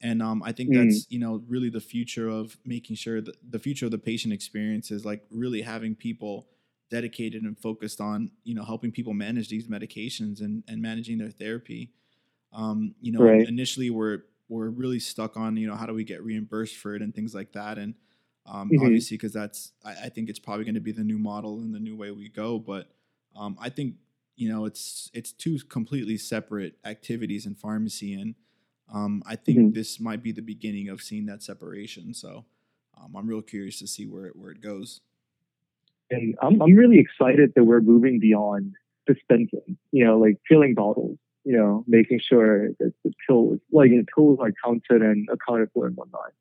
And 0.02 0.22
um, 0.22 0.42
I 0.42 0.52
think 0.52 0.70
mm. 0.70 0.84
that's 0.84 1.06
you 1.08 1.18
know 1.18 1.42
really 1.48 1.70
the 1.70 1.80
future 1.80 2.28
of 2.28 2.56
making 2.64 2.96
sure 2.96 3.20
that 3.20 3.36
the 3.48 3.58
future 3.58 3.86
of 3.86 3.92
the 3.92 3.98
patient 3.98 4.32
experience 4.34 4.90
is 4.90 5.04
like 5.04 5.24
really 5.30 5.62
having 5.62 5.94
people 5.94 6.48
dedicated 6.90 7.42
and 7.42 7.58
focused 7.58 8.00
on 8.00 8.30
you 8.44 8.54
know 8.54 8.64
helping 8.64 8.92
people 8.92 9.14
manage 9.14 9.48
these 9.48 9.68
medications 9.68 10.40
and, 10.40 10.62
and 10.68 10.82
managing 10.82 11.18
their 11.18 11.30
therapy. 11.30 11.92
Um, 12.52 12.94
you 13.00 13.12
know, 13.12 13.24
right. 13.24 13.48
initially 13.48 13.90
we're 13.90 14.20
we're 14.48 14.68
really 14.68 15.00
stuck 15.00 15.36
on 15.36 15.56
you 15.56 15.66
know 15.66 15.74
how 15.74 15.86
do 15.86 15.94
we 15.94 16.04
get 16.04 16.22
reimbursed 16.22 16.76
for 16.76 16.94
it 16.94 17.02
and 17.02 17.14
things 17.14 17.34
like 17.34 17.52
that, 17.52 17.78
and 17.78 17.94
um, 18.46 18.68
mm-hmm. 18.68 18.84
obviously 18.84 19.16
because 19.16 19.32
that's 19.32 19.72
I, 19.84 19.92
I, 20.04 20.08
think 20.08 20.28
it's 20.28 20.38
probably 20.38 20.64
going 20.64 20.76
to 20.76 20.80
be 20.80 20.92
the 20.92 21.04
new 21.04 21.18
model 21.18 21.60
and 21.60 21.74
the 21.74 21.80
new 21.80 21.96
way 21.96 22.10
we 22.10 22.28
go. 22.28 22.58
But 22.58 22.90
um, 23.34 23.56
I 23.60 23.70
think 23.70 23.94
you 24.36 24.48
know 24.48 24.66
it's 24.66 25.10
it's 25.12 25.32
two 25.32 25.58
completely 25.68 26.16
separate 26.18 26.74
activities 26.84 27.46
in 27.46 27.54
pharmacy 27.54 28.14
and 28.14 28.34
um, 28.92 29.22
I 29.26 29.36
think 29.36 29.58
mm-hmm. 29.58 29.72
this 29.72 29.98
might 30.00 30.22
be 30.22 30.32
the 30.32 30.42
beginning 30.42 30.88
of 30.88 31.02
seeing 31.02 31.26
that 31.26 31.42
separation. 31.42 32.14
So 32.14 32.44
um, 32.96 33.14
I'm 33.16 33.26
real 33.26 33.42
curious 33.42 33.78
to 33.80 33.86
see 33.86 34.06
where 34.06 34.26
it, 34.26 34.36
where 34.36 34.50
it 34.50 34.60
goes. 34.60 35.00
And 36.10 36.36
I'm 36.40 36.62
I'm 36.62 36.74
really 36.74 37.00
excited 37.00 37.52
that 37.56 37.64
we're 37.64 37.80
moving 37.80 38.20
beyond 38.20 38.74
dispensing. 39.06 39.76
You 39.90 40.04
know, 40.04 40.18
like 40.18 40.36
filling 40.48 40.74
bottles. 40.74 41.18
You 41.44 41.56
know, 41.56 41.84
making 41.86 42.20
sure 42.28 42.70
that 42.80 42.92
the 43.04 43.12
pills, 43.26 43.60
like 43.70 43.90
know, 43.90 44.04
pills 44.16 44.38
are 44.40 44.50
counted 44.64 45.00
and 45.02 45.28
accounted 45.32 45.68
for 45.72 45.86
and 45.86 45.96
whatnot. 45.96 46.32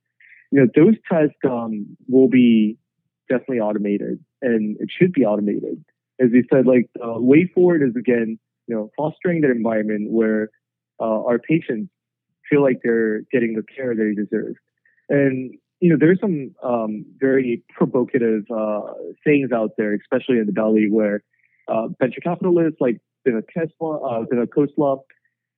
You 0.51 0.61
know, 0.61 0.67
those 0.75 0.95
tests 1.11 1.37
um, 1.47 1.95
will 2.07 2.27
be 2.27 2.77
definitely 3.29 3.59
automated, 3.59 4.23
and 4.41 4.77
it 4.79 4.89
should 4.95 5.13
be 5.13 5.23
automated. 5.23 5.83
As 6.19 6.29
you 6.31 6.43
said, 6.51 6.65
like 6.65 6.89
the 6.95 7.19
way 7.19 7.49
forward 7.53 7.83
is 7.83 7.95
again, 7.95 8.39
you 8.67 8.75
know, 8.75 8.89
fostering 8.97 9.41
that 9.41 9.51
environment 9.51 10.11
where 10.11 10.49
uh, 10.99 11.23
our 11.23 11.37
patients 11.37 11.91
feel 12.49 12.61
like 12.61 12.79
they're 12.83 13.21
getting 13.31 13.55
the 13.55 13.63
care 13.63 13.95
they 13.95 14.13
deserve. 14.13 14.55
And 15.09 15.55
you 15.79 15.89
know, 15.89 15.97
there's 15.99 16.19
some 16.19 16.55
um, 16.63 17.05
very 17.19 17.63
provocative 17.69 18.43
uh, 18.49 18.93
sayings 19.25 19.51
out 19.51 19.71
there, 19.77 19.93
especially 19.93 20.39
in 20.39 20.45
the 20.45 20.51
Valley, 20.51 20.87
where 20.89 21.23
uh, 21.67 21.87
venture 21.99 22.21
capitalists 22.21 22.77
like 22.79 22.99
Vinod 23.27 23.43
Tesla, 23.53 23.97
uh, 23.97 24.25
Vinod 24.25 24.47
Khosla 24.47 24.99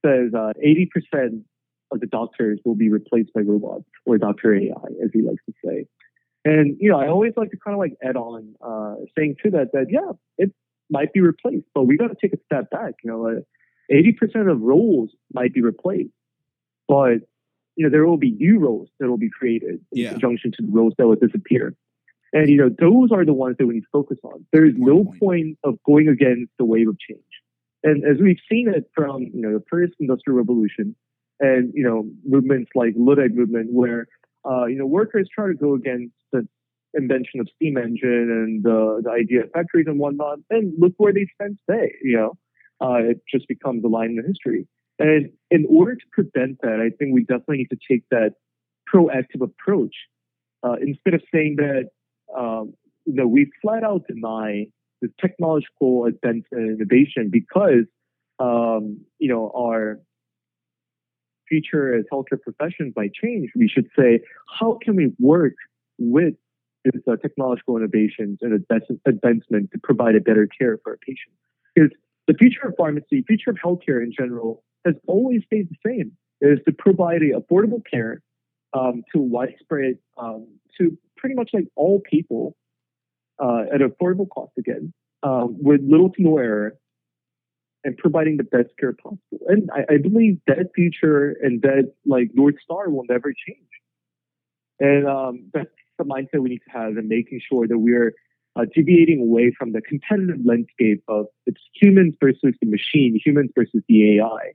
says 0.06 0.34
uh, 0.34 0.54
80% 0.66 1.44
of 1.92 2.00
the 2.00 2.08
doctors 2.08 2.60
will 2.66 2.76
be 2.76 2.90
replaced 2.90 3.34
by 3.34 3.42
robots 3.42 3.86
or 4.06 4.18
Doctor 4.18 4.56
AI, 4.56 4.72
as 5.04 5.10
he 5.14 5.22
likes 5.22 5.44
to 5.46 5.54
say. 5.64 5.86
And 6.46 6.78
you 6.80 6.90
know, 6.90 7.00
I 7.00 7.08
always 7.08 7.34
like 7.36 7.52
to 7.52 7.58
kind 7.58 7.76
of 7.76 7.80
like 7.80 7.94
add 8.04 8.16
on, 8.16 8.56
uh, 8.62 8.96
saying 9.18 9.36
to 9.44 9.52
that 9.52 9.72
that 9.74 9.88
yeah, 9.90 10.12
it 10.38 10.52
might 10.90 11.14
be 11.14 11.20
replaced, 11.20 11.66
but 11.74 11.84
we 11.84 11.98
got 11.98 12.08
to 12.08 12.16
take 12.22 12.34
a 12.34 12.42
step 12.46 12.70
back. 12.70 12.94
You 13.04 13.12
know, 13.12 13.28
uh, 13.28 13.42
eighty 13.90 14.14
percent 14.14 14.50
of 14.50 14.62
roles 14.62 15.12
might 15.34 15.54
be 15.54 15.62
replaced, 15.62 16.14
but 16.88 17.20
you 17.76 17.84
know, 17.84 17.90
there 17.92 18.06
will 18.08 18.18
be 18.18 18.32
new 18.32 18.58
roles 18.60 18.90
that 19.00 19.08
will 19.08 19.18
be 19.20 19.30
created 19.30 19.80
in 19.92 20.00
Yeah. 20.02 20.10
conjunction 20.12 20.52
to 20.54 20.64
the 20.64 20.72
roles 20.72 20.94
that 20.98 21.08
will 21.08 21.16
disappear. 21.16 21.76
And 22.34 22.50
you 22.50 22.58
know, 22.58 22.70
those 22.70 23.12
are 23.12 23.24
the 23.24 23.34
ones 23.34 23.56
that 23.58 23.68
we 23.68 23.76
need 23.76 23.82
to 23.82 23.88
focus 23.92 24.18
on. 24.24 24.46
There 24.52 24.66
is 24.66 24.76
More 24.76 24.90
no 24.90 25.04
point. 25.06 25.20
point 25.20 25.58
of 25.64 25.82
going 25.84 26.08
against 26.08 26.52
the 26.58 26.66
wave 26.66 26.88
of 26.90 26.98
change. 27.00 27.22
And 27.84 28.04
as 28.04 28.18
we've 28.20 28.40
seen 28.50 28.68
it 28.68 28.90
from 28.96 29.22
you 29.34 29.42
know 29.42 29.54
the 29.54 29.64
first 29.70 29.94
industrial 30.00 30.38
revolution, 30.38 30.96
and 31.40 31.72
you 31.74 31.84
know 31.84 32.10
movements 32.26 32.72
like 32.76 32.94
Luddite 32.98 33.34
movement, 33.36 33.72
where 33.72 34.08
uh, 34.50 34.66
you 34.66 34.78
know 34.78 34.86
workers 34.86 35.30
try 35.34 35.48
to 35.48 35.54
go 35.54 35.76
against 35.76 36.14
the 36.32 36.48
invention 36.96 37.40
of 37.40 37.48
steam 37.56 37.78
engine 37.78 38.30
and 38.32 38.66
uh, 38.66 39.02
the 39.04 39.12
idea 39.12 39.44
of 39.44 39.52
factories 39.52 39.86
and 39.88 40.00
whatnot, 40.00 40.40
and 40.50 40.74
look 40.80 40.94
where 40.98 41.14
they 41.14 41.28
stand 41.36 41.58
today. 41.70 41.94
You 42.02 42.18
know, 42.18 42.38
uh, 42.82 42.96
it 43.12 43.22
just 43.32 43.48
becomes 43.48 43.84
a 43.84 43.88
line 43.88 44.12
in 44.12 44.16
the 44.18 44.24
history. 44.28 44.68
And 45.00 45.30
in 45.52 45.66
order 45.70 45.96
to 45.96 46.06
prevent 46.12 46.60
that, 46.62 46.80
I 46.80 46.90
think 46.98 47.14
we 47.14 47.22
definitely 47.22 47.58
need 47.58 47.70
to 47.70 47.78
take 47.90 48.04
that 48.10 48.34
proactive 48.94 49.42
approach 49.42 49.94
uh, 50.64 50.76
instead 50.82 51.14
of 51.14 51.22
saying 51.32 51.58
that 51.58 51.90
um, 52.38 52.74
you 53.06 53.14
know 53.14 53.28
we 53.28 53.52
flat 53.62 53.84
out 53.84 54.08
deny 54.08 54.66
the 55.02 55.10
technological 55.20 56.06
advance 56.06 56.46
and 56.52 56.76
innovation 56.76 57.30
because 57.32 57.86
um, 58.40 59.00
you 59.20 59.30
know 59.30 59.52
our 59.56 60.00
future 61.48 61.96
as 61.96 62.06
healthcare 62.12 62.42
professions 62.42 62.94
might 62.96 63.14
change. 63.14 63.52
We 63.56 63.70
should 63.70 63.88
say 63.98 64.22
how 64.60 64.78
can 64.82 64.96
we 64.96 65.14
work 65.20 65.54
with 65.98 66.34
this 66.84 67.02
uh, 67.08 67.16
technological 67.18 67.78
innovations 67.78 68.40
and 68.42 68.54
advance- 68.54 69.00
advancement 69.06 69.72
to 69.72 69.80
provide 69.82 70.16
a 70.16 70.22
better 70.22 70.48
care 70.48 70.78
for 70.84 70.94
our 70.94 70.98
patients. 70.98 71.38
Because 71.76 71.92
the 72.28 72.34
future 72.34 72.68
of 72.68 72.74
pharmacy, 72.78 73.24
future 73.28 73.50
of 73.50 73.58
healthcare 73.64 74.04
in 74.04 74.12
general, 74.18 74.64
has 74.88 74.96
always 75.08 75.44
stayed 75.46 75.70
the 75.70 75.76
same. 75.86 76.12
is 76.42 76.60
to 76.66 76.74
provide 76.74 77.22
affordable 77.22 77.82
care 77.90 78.22
um, 78.74 79.04
to 79.14 79.20
widespread, 79.20 79.98
um, 80.18 80.48
to 80.78 80.98
pretty 81.18 81.36
much 81.36 81.50
like 81.54 81.66
all 81.76 82.02
people 82.10 82.56
uh, 83.40 83.64
at 83.74 83.82
affordable 83.82 84.30
cost 84.30 84.52
again, 84.58 84.94
um, 85.24 85.58
with 85.60 85.82
little 85.82 86.10
to 86.10 86.22
no 86.22 86.38
error, 86.38 86.74
and 87.84 87.98
providing 87.98 88.38
the 88.38 88.44
best 88.44 88.70
care 88.80 88.94
possible. 88.94 89.22
And 89.48 89.70
I, 89.74 89.94
I 89.94 89.98
believe 89.98 90.40
that 90.48 90.72
future 90.76 91.38
and 91.42 91.62
that 91.62 91.94
like 92.06 92.32
North 92.34 92.56
Star 92.64 92.90
will 92.90 93.06
never 93.08 93.34
change. 93.34 93.68
And 94.80 95.08
um, 95.08 95.50
that's 95.54 95.70
the 95.98 96.04
mindset 96.04 96.42
we 96.42 96.50
need 96.50 96.62
to 96.72 96.78
have 96.78 96.98
and 96.98 97.08
making 97.08 97.42
sure 97.50 97.68
that 97.68 97.78
we're 97.78 98.14
uh, 98.56 98.66
deviating 98.74 99.22
away 99.22 99.54
from 99.58 99.72
the 99.72 99.82
competitive 99.82 100.40
landscape 100.44 101.04
of 101.08 101.28
it's 101.46 101.62
humans 101.74 102.16
versus 102.20 102.56
the 102.62 102.68
machine, 102.68 103.20
humans 103.24 103.52
versus 103.56 103.82
the 103.88 104.18
AI, 104.18 104.54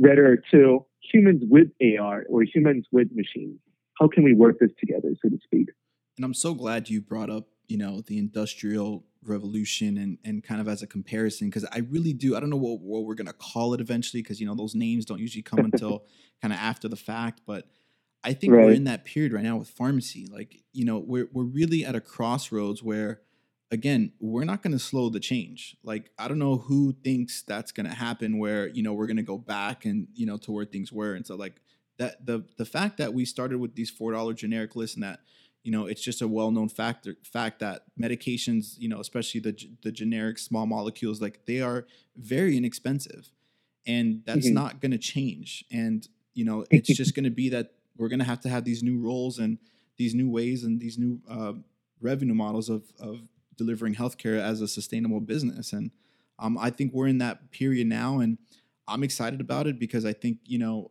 rather 0.00 0.42
to 0.50 0.84
humans 1.12 1.42
with 1.48 1.68
AR 1.80 2.24
or 2.28 2.42
humans 2.42 2.86
with 2.90 3.08
machines. 3.12 3.58
How 3.98 4.08
can 4.08 4.24
we 4.24 4.34
work 4.34 4.58
this 4.58 4.70
together, 4.78 5.10
so 5.22 5.28
to 5.28 5.38
speak? 5.44 5.68
And 6.16 6.24
I'm 6.24 6.34
so 6.34 6.54
glad 6.54 6.88
you 6.88 7.00
brought 7.00 7.30
up, 7.30 7.48
you 7.68 7.76
know, 7.76 8.00
the 8.00 8.18
industrial 8.18 9.04
revolution 9.22 9.98
and 9.98 10.16
and 10.24 10.42
kind 10.42 10.62
of 10.62 10.68
as 10.68 10.82
a 10.82 10.86
comparison 10.86 11.48
because 11.48 11.66
I 11.66 11.80
really 11.90 12.14
do. 12.14 12.36
I 12.36 12.40
don't 12.40 12.50
know 12.50 12.56
what, 12.56 12.80
what 12.80 13.04
we're 13.04 13.14
gonna 13.14 13.34
call 13.34 13.74
it 13.74 13.80
eventually 13.80 14.22
because 14.22 14.40
you 14.40 14.46
know 14.46 14.54
those 14.54 14.74
names 14.74 15.04
don't 15.04 15.20
usually 15.20 15.42
come 15.42 15.58
until 15.72 16.04
kind 16.40 16.52
of 16.52 16.58
after 16.58 16.88
the 16.88 16.96
fact. 16.96 17.42
But 17.46 17.66
I 18.24 18.32
think 18.32 18.52
we're 18.52 18.72
in 18.72 18.84
that 18.84 19.04
period 19.04 19.32
right 19.32 19.44
now 19.44 19.56
with 19.56 19.68
pharmacy. 19.68 20.26
Like 20.30 20.62
you 20.72 20.84
know, 20.84 20.98
we're 20.98 21.28
we're 21.32 21.44
really 21.44 21.84
at 21.84 21.94
a 21.94 22.00
crossroads 22.00 22.82
where. 22.82 23.20
Again, 23.72 24.12
we're 24.18 24.44
not 24.44 24.62
going 24.62 24.72
to 24.72 24.78
slow 24.80 25.10
the 25.10 25.20
change. 25.20 25.76
Like 25.84 26.10
I 26.18 26.26
don't 26.28 26.38
know 26.40 26.56
who 26.56 26.92
thinks 27.04 27.42
that's 27.42 27.70
going 27.72 27.86
to 27.88 27.94
happen 27.94 28.38
where, 28.38 28.68
you 28.68 28.82
know, 28.82 28.92
we're 28.94 29.06
going 29.06 29.16
to 29.18 29.22
go 29.22 29.38
back 29.38 29.84
and, 29.84 30.08
you 30.14 30.26
know, 30.26 30.36
to 30.38 30.52
where 30.52 30.64
things 30.64 30.92
were. 30.92 31.14
And 31.14 31.24
so 31.26 31.36
like 31.36 31.60
that 31.98 32.26
the 32.26 32.44
the 32.56 32.64
fact 32.64 32.98
that 32.98 33.14
we 33.14 33.24
started 33.24 33.58
with 33.58 33.74
these 33.76 33.90
$4 33.92 34.34
generic 34.34 34.74
lists 34.74 34.96
and 34.96 35.04
that 35.04 35.20
you 35.62 35.70
know 35.70 35.84
it's 35.84 36.00
just 36.00 36.22
a 36.22 36.26
well-known 36.28 36.70
factor 36.70 37.16
fact 37.22 37.58
that 37.60 37.82
medications 38.00 38.78
you 38.78 38.88
know 38.88 38.98
especially 38.98 39.40
the 39.40 39.54
the 39.82 39.92
generic 39.92 40.38
small 40.38 40.64
molecules 40.64 41.20
like 41.20 41.44
they 41.44 41.60
are 41.60 41.86
very 42.16 42.56
inexpensive 42.56 43.30
and 43.86 44.22
that's 44.24 44.48
Mhm. 44.48 44.54
not 44.54 44.80
going 44.80 44.92
to 44.92 44.98
change 44.98 45.66
and 45.70 46.08
you 46.32 46.46
know 46.46 46.64
it's 46.70 46.88
just 46.88 47.14
going 47.14 47.24
to 47.24 47.30
be 47.30 47.50
that 47.50 47.74
we're 47.98 48.08
going 48.08 48.20
to 48.20 48.24
have 48.24 48.40
to 48.40 48.48
have 48.48 48.64
these 48.64 48.82
new 48.82 48.98
roles 48.98 49.38
and 49.38 49.58
these 49.98 50.14
new 50.14 50.30
ways 50.30 50.64
and 50.64 50.80
these 50.80 50.96
new 50.96 51.20
uh, 51.28 51.52
revenue 52.00 52.32
models 52.34 52.70
of 52.70 52.90
of 52.98 53.20
delivering 53.60 53.94
healthcare 53.94 54.38
as 54.50 54.60
a 54.62 54.68
sustainable 54.68 55.20
business 55.20 55.72
and 55.76 55.90
um, 56.38 56.56
i 56.58 56.70
think 56.76 56.92
we're 56.94 57.06
in 57.14 57.18
that 57.18 57.36
period 57.50 57.86
now 57.86 58.20
and 58.20 58.38
i'm 58.88 59.02
excited 59.08 59.40
about 59.46 59.66
it 59.70 59.78
because 59.84 60.04
i 60.04 60.14
think 60.22 60.38
you 60.46 60.58
know 60.58 60.90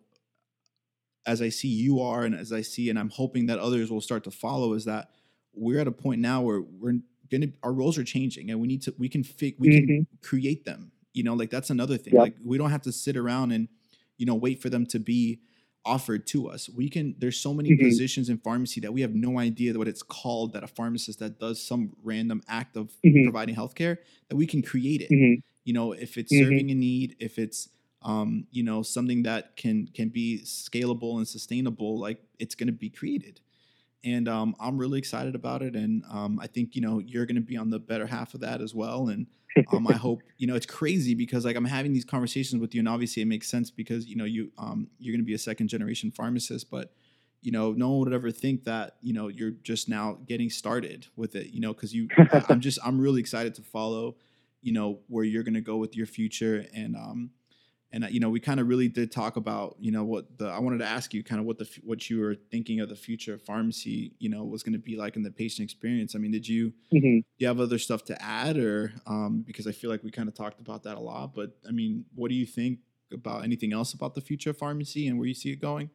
as 1.26 1.41
I 1.41 1.49
see 1.49 1.67
you 1.67 1.99
are, 1.99 2.24
and 2.24 2.34
as 2.34 2.51
I 2.51 2.61
see, 2.61 2.89
and 2.89 2.97
I'm 2.97 3.09
hoping 3.09 3.45
that 3.47 3.59
others 3.59 3.91
will 3.91 4.01
start 4.01 4.24
to 4.24 4.32
follow, 4.32 4.74
is 4.74 4.86
that 4.86 5.09
we're 5.53 5.80
at 5.80 5.88
a 5.88 5.91
point 5.91 6.22
now 6.22 6.41
where 6.41 6.61
we're 6.61 6.99
gonna 7.30 7.47
our 7.61 7.74
roles 7.74 7.97
are 7.99 8.03
changing, 8.03 8.49
and 8.49 8.59
we 8.59 8.67
need 8.67 8.82
to 8.84 8.95
we 8.97 9.09
can 9.09 9.24
fig, 9.24 9.55
we 9.59 9.67
can 9.70 9.88
Mhm. 9.88 10.07
create 10.22 10.65
them. 10.65 10.91
You 11.13 11.24
know, 11.24 11.36
like 11.36 11.51
that's 11.51 11.70
another 11.70 11.97
thing. 11.97 12.13
Yep. 12.15 12.22
Like 12.24 12.36
we 12.43 12.57
don't 12.57 12.72
have 12.72 12.82
to 12.84 12.91
sit 12.91 13.15
around 13.17 13.51
and 13.51 13.67
you 14.17 14.26
know 14.26 14.34
wait 14.34 14.61
for 14.61 14.70
them 14.70 14.86
to 14.88 14.97
be 14.99 15.41
offered 15.86 16.27
to 16.27 16.47
us. 16.49 16.69
We 16.69 16.89
can. 16.89 17.15
There's 17.17 17.39
so 17.39 17.53
many 17.53 17.71
Mhm. 17.71 17.73
positions 17.73 18.30
in 18.30 18.38
pharmacy 18.39 18.82
that 18.82 18.93
we 18.93 19.01
have 19.01 19.15
no 19.15 19.39
idea 19.39 19.77
what 19.77 19.88
it's 19.88 20.03
called. 20.03 20.53
That 20.53 20.63
a 20.63 20.67
pharmacist 20.67 21.19
that 21.19 21.39
does 21.39 21.61
some 21.61 21.95
random 22.03 22.41
act 22.47 22.77
of 22.77 22.91
Mhm. 23.03 23.30
providing 23.30 23.55
healthcare 23.55 23.97
that 24.30 24.36
we 24.36 24.45
can 24.47 24.61
create 24.61 25.01
it 25.01 25.11
Mhm. 25.11 25.41
you 25.65 25.73
know 25.73 25.91
if 25.91 26.17
it's 26.17 26.32
Mhm. 26.32 26.38
serving 26.38 26.71
a 26.71 26.75
need 26.75 27.15
if 27.19 27.38
it's 27.38 27.69
um, 28.01 28.47
you 28.51 28.63
know 28.63 28.82
something 28.82 29.23
that 29.23 29.55
can 29.57 29.88
can 29.88 30.09
be 30.09 30.39
scalable 30.45 31.17
and 31.17 31.27
sustainable 31.27 31.99
like 31.99 32.23
it's 32.39 32.55
going 32.55 32.67
to 32.67 32.73
be 32.73 32.89
created 32.89 33.41
and 34.03 34.27
um, 34.30 34.55
i'm 34.59 34.77
really 34.77 34.99
excited 34.99 35.36
about 35.36 35.61
it 35.61 35.75
and 35.75 36.03
um, 36.09 36.39
i 36.39 36.47
think 36.47 36.75
you 36.75 36.82
know 36.82 36.99
you're 36.99 37.25
going 37.25 37.36
to 37.36 37.41
be 37.41 37.57
on 37.57 37.69
the 37.69 37.80
better 37.80 38.07
half 38.07 38.34
of 38.34 38.41
that 38.41 38.61
as 38.61 38.73
well 38.75 39.09
and 39.09 39.27
um, 39.71 39.87
i 39.87 39.93
hope 39.93 40.21
you 40.37 40.47
know 40.47 40.55
it's 40.55 40.65
crazy 40.65 41.15
because 41.15 41.45
like 41.45 41.55
i'm 41.55 41.65
having 41.65 41.93
these 41.93 42.05
conversations 42.05 42.61
with 42.61 42.73
you 42.73 42.79
and 42.79 42.87
obviously 42.89 43.21
it 43.21 43.25
makes 43.25 43.49
sense 43.49 43.71
because 43.71 44.07
you 44.07 44.15
know 44.15 44.25
you 44.25 44.51
um, 44.57 44.87
you're 44.99 45.13
going 45.13 45.21
to 45.21 45.25
be 45.25 45.33
a 45.33 45.39
second 45.39 45.67
generation 45.67 46.11
pharmacist 46.11 46.69
but 46.69 46.91
you 47.41 47.51
know 47.51 47.71
no 47.71 47.89
one 47.89 47.99
would 47.99 48.13
ever 48.13 48.31
think 48.31 48.63
that 48.65 48.97
you 49.01 49.13
know 49.13 49.27
you're 49.27 49.51
just 49.63 49.89
now 49.89 50.17
getting 50.27 50.49
started 50.49 51.07
with 51.15 51.35
it 51.35 51.47
you 51.47 51.59
know 51.59 51.73
because 51.73 51.93
you 51.93 52.07
i'm 52.49 52.59
just 52.59 52.79
i'm 52.85 52.99
really 52.99 53.19
excited 53.19 53.55
to 53.55 53.61
follow 53.61 54.15
you 54.61 54.73
know 54.73 54.99
where 55.07 55.23
you're 55.23 55.43
going 55.43 55.53
to 55.53 55.61
go 55.61 55.77
with 55.77 55.95
your 55.95 56.05
future 56.05 56.65
and 56.73 56.95
um 56.95 57.29
and 57.91 58.03
uh, 58.03 58.07
you 58.07 58.19
know 58.19 58.29
we 58.29 58.39
kind 58.39 58.59
of 58.59 58.67
really 58.67 58.87
did 58.87 59.11
talk 59.11 59.35
about 59.35 59.75
you 59.79 59.91
know 59.91 60.03
what 60.03 60.37
the 60.37 60.47
i 60.47 60.59
wanted 60.59 60.77
to 60.79 60.85
ask 60.85 61.13
you 61.13 61.23
kind 61.23 61.39
of 61.39 61.45
what 61.45 61.57
the 61.57 61.67
what 61.83 62.09
you 62.09 62.19
were 62.19 62.35
thinking 62.35 62.79
of 62.79 62.89
the 62.89 62.95
future 62.95 63.33
of 63.33 63.41
pharmacy 63.41 64.13
you 64.19 64.29
know 64.29 64.43
was 64.43 64.63
going 64.63 64.73
to 64.73 64.79
be 64.79 64.95
like 64.95 65.15
in 65.15 65.23
the 65.23 65.31
patient 65.31 65.63
experience. 65.63 66.15
I 66.15 66.19
mean 66.19 66.31
did 66.31 66.47
you 66.47 66.73
Mhm. 66.93 67.21
do 67.21 67.23
you 67.37 67.47
have 67.47 67.59
other 67.59 67.79
stuff 67.79 68.03
to 68.05 68.21
add 68.21 68.57
or 68.57 68.93
um 69.07 69.43
because 69.45 69.67
i 69.67 69.71
feel 69.71 69.89
like 69.89 70.03
we 70.03 70.11
kind 70.11 70.27
of 70.27 70.35
talked 70.35 70.59
about 70.59 70.83
that 70.83 70.97
a 70.97 70.99
lot 70.99 71.33
but 71.33 71.57
i 71.67 71.71
mean 71.71 72.05
what 72.15 72.29
do 72.29 72.35
you 72.35 72.45
think 72.45 72.79
about 73.11 73.43
anything 73.43 73.73
else 73.73 73.93
about 73.93 74.13
the 74.13 74.21
future 74.21 74.51
of 74.51 74.57
pharmacy 74.57 75.07
and 75.07 75.17
where 75.17 75.27
you 75.27 75.33
see 75.33 75.51
it 75.51 75.59
going? 75.59 75.89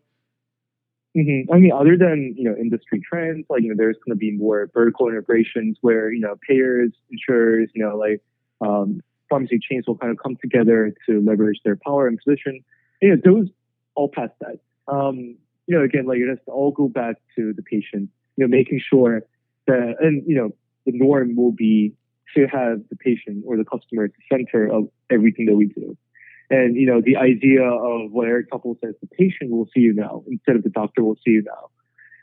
Hmm 1.14 1.42
I 1.52 1.58
mean, 1.58 1.70
other 1.70 1.96
than 1.96 2.34
you 2.36 2.42
know 2.42 2.56
industry 2.56 3.00
trends, 3.08 3.46
like 3.48 3.62
you 3.62 3.68
know, 3.68 3.76
there's 3.76 3.96
going 4.04 4.16
to 4.16 4.18
be 4.18 4.32
more 4.32 4.68
vertical 4.74 5.08
integrations 5.08 5.78
where 5.80 6.12
you 6.12 6.20
know 6.20 6.34
payers, 6.48 6.92
insurers, 7.08 7.70
you 7.72 7.84
know, 7.84 7.96
like 7.96 8.20
um, 8.60 9.00
pharmacy 9.28 9.58
chains 9.58 9.86
will 9.86 9.96
kind 9.96 10.10
of 10.10 10.18
come 10.22 10.36
together 10.40 10.92
to 11.08 11.20
leverage 11.20 11.60
their 11.64 11.76
power 11.76 12.06
and 12.06 12.18
position. 12.18 12.64
You 13.00 13.16
know, 13.16 13.22
those 13.24 13.48
all 13.94 14.08
past 14.08 14.32
that. 14.40 14.58
Um, 14.92 15.36
you 15.66 15.76
know, 15.76 15.82
again, 15.82 16.06
like 16.06 16.18
it 16.18 16.28
has 16.28 16.38
to 16.46 16.52
all 16.52 16.72
go 16.72 16.88
back 16.88 17.16
to 17.36 17.52
the 17.52 17.62
patient. 17.62 18.10
You 18.36 18.44
know, 18.44 18.48
making 18.48 18.80
sure 18.88 19.22
that, 19.66 19.96
and 20.00 20.22
you 20.26 20.36
know, 20.36 20.50
the 20.86 20.92
norm 20.92 21.36
will 21.36 21.52
be 21.52 21.94
to 22.36 22.46
have 22.46 22.80
the 22.90 22.96
patient 22.96 23.44
or 23.46 23.56
the 23.56 23.64
customer 23.64 24.04
at 24.04 24.10
the 24.10 24.36
center 24.36 24.66
of 24.66 24.88
everything 25.10 25.46
that 25.46 25.54
we 25.54 25.66
do. 25.66 25.96
And 26.50 26.76
you 26.76 26.86
know, 26.86 27.00
the 27.00 27.16
idea 27.16 27.62
of 27.62 28.12
what 28.12 28.28
Eric 28.28 28.50
Topol 28.50 28.78
says, 28.80 28.94
the 29.00 29.06
patient 29.06 29.50
will 29.50 29.68
see 29.74 29.80
you 29.80 29.94
now 29.94 30.24
instead 30.26 30.56
of 30.56 30.62
the 30.62 30.68
doctor 30.68 31.02
will 31.02 31.16
see 31.24 31.32
you 31.32 31.42
now. 31.42 31.70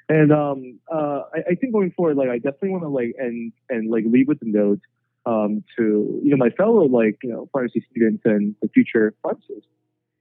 And 0.10 0.32
um, 0.32 0.80
uh, 0.94 1.22
I, 1.34 1.52
I, 1.52 1.56
think 1.56 1.72
going 1.72 1.92
forward, 1.92 2.18
like 2.18 2.30
I 2.30 2.36
definitely 2.38 2.72
want 2.72 2.84
to 2.84 2.90
like 2.90 3.16
and 3.18 3.54
and 3.70 3.90
like 3.90 4.04
leave 4.06 4.28
with 4.28 4.40
the 4.40 4.46
note 4.46 4.82
um, 5.26 5.64
to 5.78 6.20
you 6.24 6.32
know 6.32 6.38
my 6.38 6.50
fellow 6.50 6.86
like 6.86 7.18
you 7.24 7.32
know 7.32 7.50
pharmacy 7.52 7.86
students 7.92 8.24
and 8.26 8.56
the 8.62 8.70
future 8.70 9.14
pharmacists, 9.22 9.68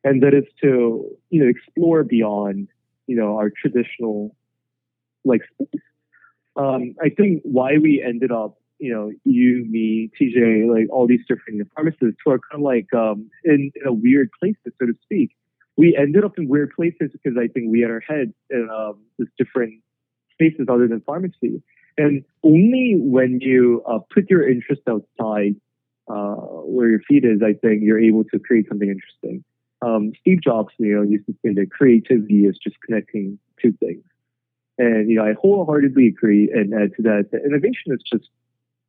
and 0.05 0.23
that 0.23 0.35
is 0.35 0.45
to 0.63 1.07
you 1.31 1.43
know 1.43 1.49
explore 1.49 2.05
beyond 2.05 2.69
you 3.07 3.17
know 3.17 3.37
our 3.37 3.51
traditional 3.51 4.35
like 5.25 5.43
space. 5.55 5.83
Um, 6.57 6.95
I 7.03 7.09
think 7.11 7.43
why 7.45 7.79
we 7.79 8.03
ended 8.03 8.33
up 8.33 8.61
you 8.81 8.93
know, 8.93 9.13
you, 9.25 9.67
me, 9.69 10.11
TJ, 10.19 10.67
like 10.75 10.91
all 10.91 11.07
these 11.07 11.21
different 11.29 11.69
pharmacists 11.75 12.17
who 12.25 12.33
are 12.33 12.41
kind 12.51 12.55
of 12.55 12.63
like 12.63 12.93
um, 12.95 13.31
in, 13.45 13.71
in 13.77 13.87
a 13.87 13.93
weird 13.93 14.31
places, 14.41 14.73
so 14.79 14.87
to 14.87 14.95
speak. 15.03 15.37
We 15.77 15.97
ended 15.97 16.25
up 16.25 16.39
in 16.39 16.49
weird 16.49 16.73
places 16.75 17.11
because 17.13 17.39
I 17.39 17.47
think 17.47 17.71
we 17.71 17.81
had 17.81 17.91
our 17.91 18.01
heads 18.01 18.33
in 18.49 18.69
um, 18.75 19.05
different 19.39 19.83
spaces 20.33 20.67
other 20.69 20.89
than 20.89 21.03
pharmacy. 21.03 21.63
And 21.99 22.25
only 22.43 22.97
when 22.99 23.41
you 23.41 23.83
uh, 23.87 23.99
put 24.13 24.31
your 24.31 24.49
interest 24.49 24.83
outside 24.89 25.57
uh, 26.09 26.35
where 26.35 26.89
your 26.89 27.01
feet 27.01 27.25
is, 27.25 27.41
I 27.43 27.53
think 27.53 27.83
you're 27.83 28.01
able 28.01 28.25
to 28.25 28.39
create 28.39 28.67
something 28.69 28.89
interesting. 28.89 29.45
Um, 29.83 30.13
Steve 30.21 30.43
Jobs, 30.43 30.73
you 30.79 30.95
know, 30.97 31.03
used 31.03 31.27
to 31.27 31.35
say 31.45 31.55
that 31.55 31.71
creativity 31.71 32.47
is 32.47 32.59
just 32.59 32.77
connecting 32.85 33.39
two 33.61 33.73
things. 33.73 34.03
And, 34.79 35.11
you 35.11 35.17
know, 35.17 35.25
I 35.25 35.35
wholeheartedly 35.35 36.07
agree 36.07 36.51
and 36.53 36.73
add 36.75 36.95
to 36.97 37.03
that, 37.03 37.29
that 37.33 37.45
innovation 37.45 37.93
is 37.93 38.03
just 38.03 38.29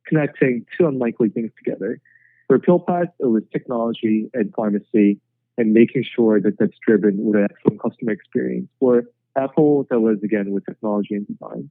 connecting 0.06 0.64
two 0.76 0.86
unlikely 0.86 1.28
things 1.28 1.50
together. 1.62 2.00
For 2.46 2.58
PillPack, 2.58 3.08
it 3.20 3.26
was 3.26 3.42
technology 3.52 4.30
and 4.34 4.52
pharmacy 4.54 5.20
and 5.58 5.72
making 5.72 6.04
sure 6.14 6.40
that 6.40 6.58
that's 6.58 6.76
driven 6.86 7.22
with 7.24 7.36
an 7.36 7.48
excellent 7.50 7.80
customer 7.80 8.12
experience. 8.12 8.68
For 8.80 9.04
Apple, 9.36 9.86
that 9.90 10.00
was 10.00 10.18
again 10.22 10.50
with 10.50 10.64
technology 10.66 11.14
and 11.14 11.26
design. 11.26 11.70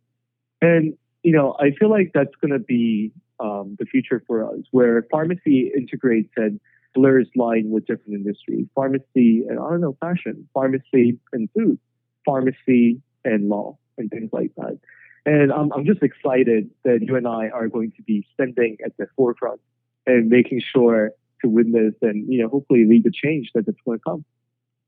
And, 0.61 0.93
you 1.23 1.31
know, 1.31 1.55
I 1.59 1.71
feel 1.71 1.89
like 1.89 2.11
that's 2.13 2.35
going 2.41 2.51
to 2.51 2.59
be 2.59 3.11
um, 3.39 3.75
the 3.79 3.85
future 3.85 4.23
for 4.27 4.47
us, 4.47 4.59
where 4.71 5.05
pharmacy 5.11 5.71
integrates 5.75 6.31
and 6.37 6.59
blurs 6.93 7.29
line 7.35 7.69
with 7.69 7.85
different 7.85 8.13
industries. 8.13 8.67
Pharmacy 8.75 9.45
and, 9.47 9.59
I 9.59 9.69
don't 9.69 9.81
know, 9.81 9.97
fashion, 9.99 10.47
pharmacy 10.53 11.19
and 11.33 11.49
food, 11.55 11.79
pharmacy 12.25 13.01
and 13.23 13.49
law, 13.49 13.77
and 13.97 14.09
things 14.09 14.29
like 14.33 14.51
that. 14.57 14.79
And 15.25 15.51
I'm, 15.51 15.71
I'm 15.71 15.85
just 15.85 16.01
excited 16.01 16.69
that 16.83 16.99
you 17.01 17.15
and 17.15 17.27
I 17.27 17.49
are 17.49 17.67
going 17.67 17.91
to 17.97 18.01
be 18.01 18.25
standing 18.33 18.77
at 18.83 18.97
the 18.97 19.07
forefront 19.15 19.61
and 20.07 20.29
making 20.29 20.61
sure 20.61 21.11
to 21.41 21.49
witness 21.49 21.93
and, 22.01 22.31
you 22.31 22.41
know, 22.41 22.49
hopefully 22.49 22.85
lead 22.85 23.03
the 23.03 23.11
change 23.11 23.51
that 23.53 23.65
that's 23.65 23.77
going 23.85 23.99
to 23.99 24.03
come. 24.03 24.25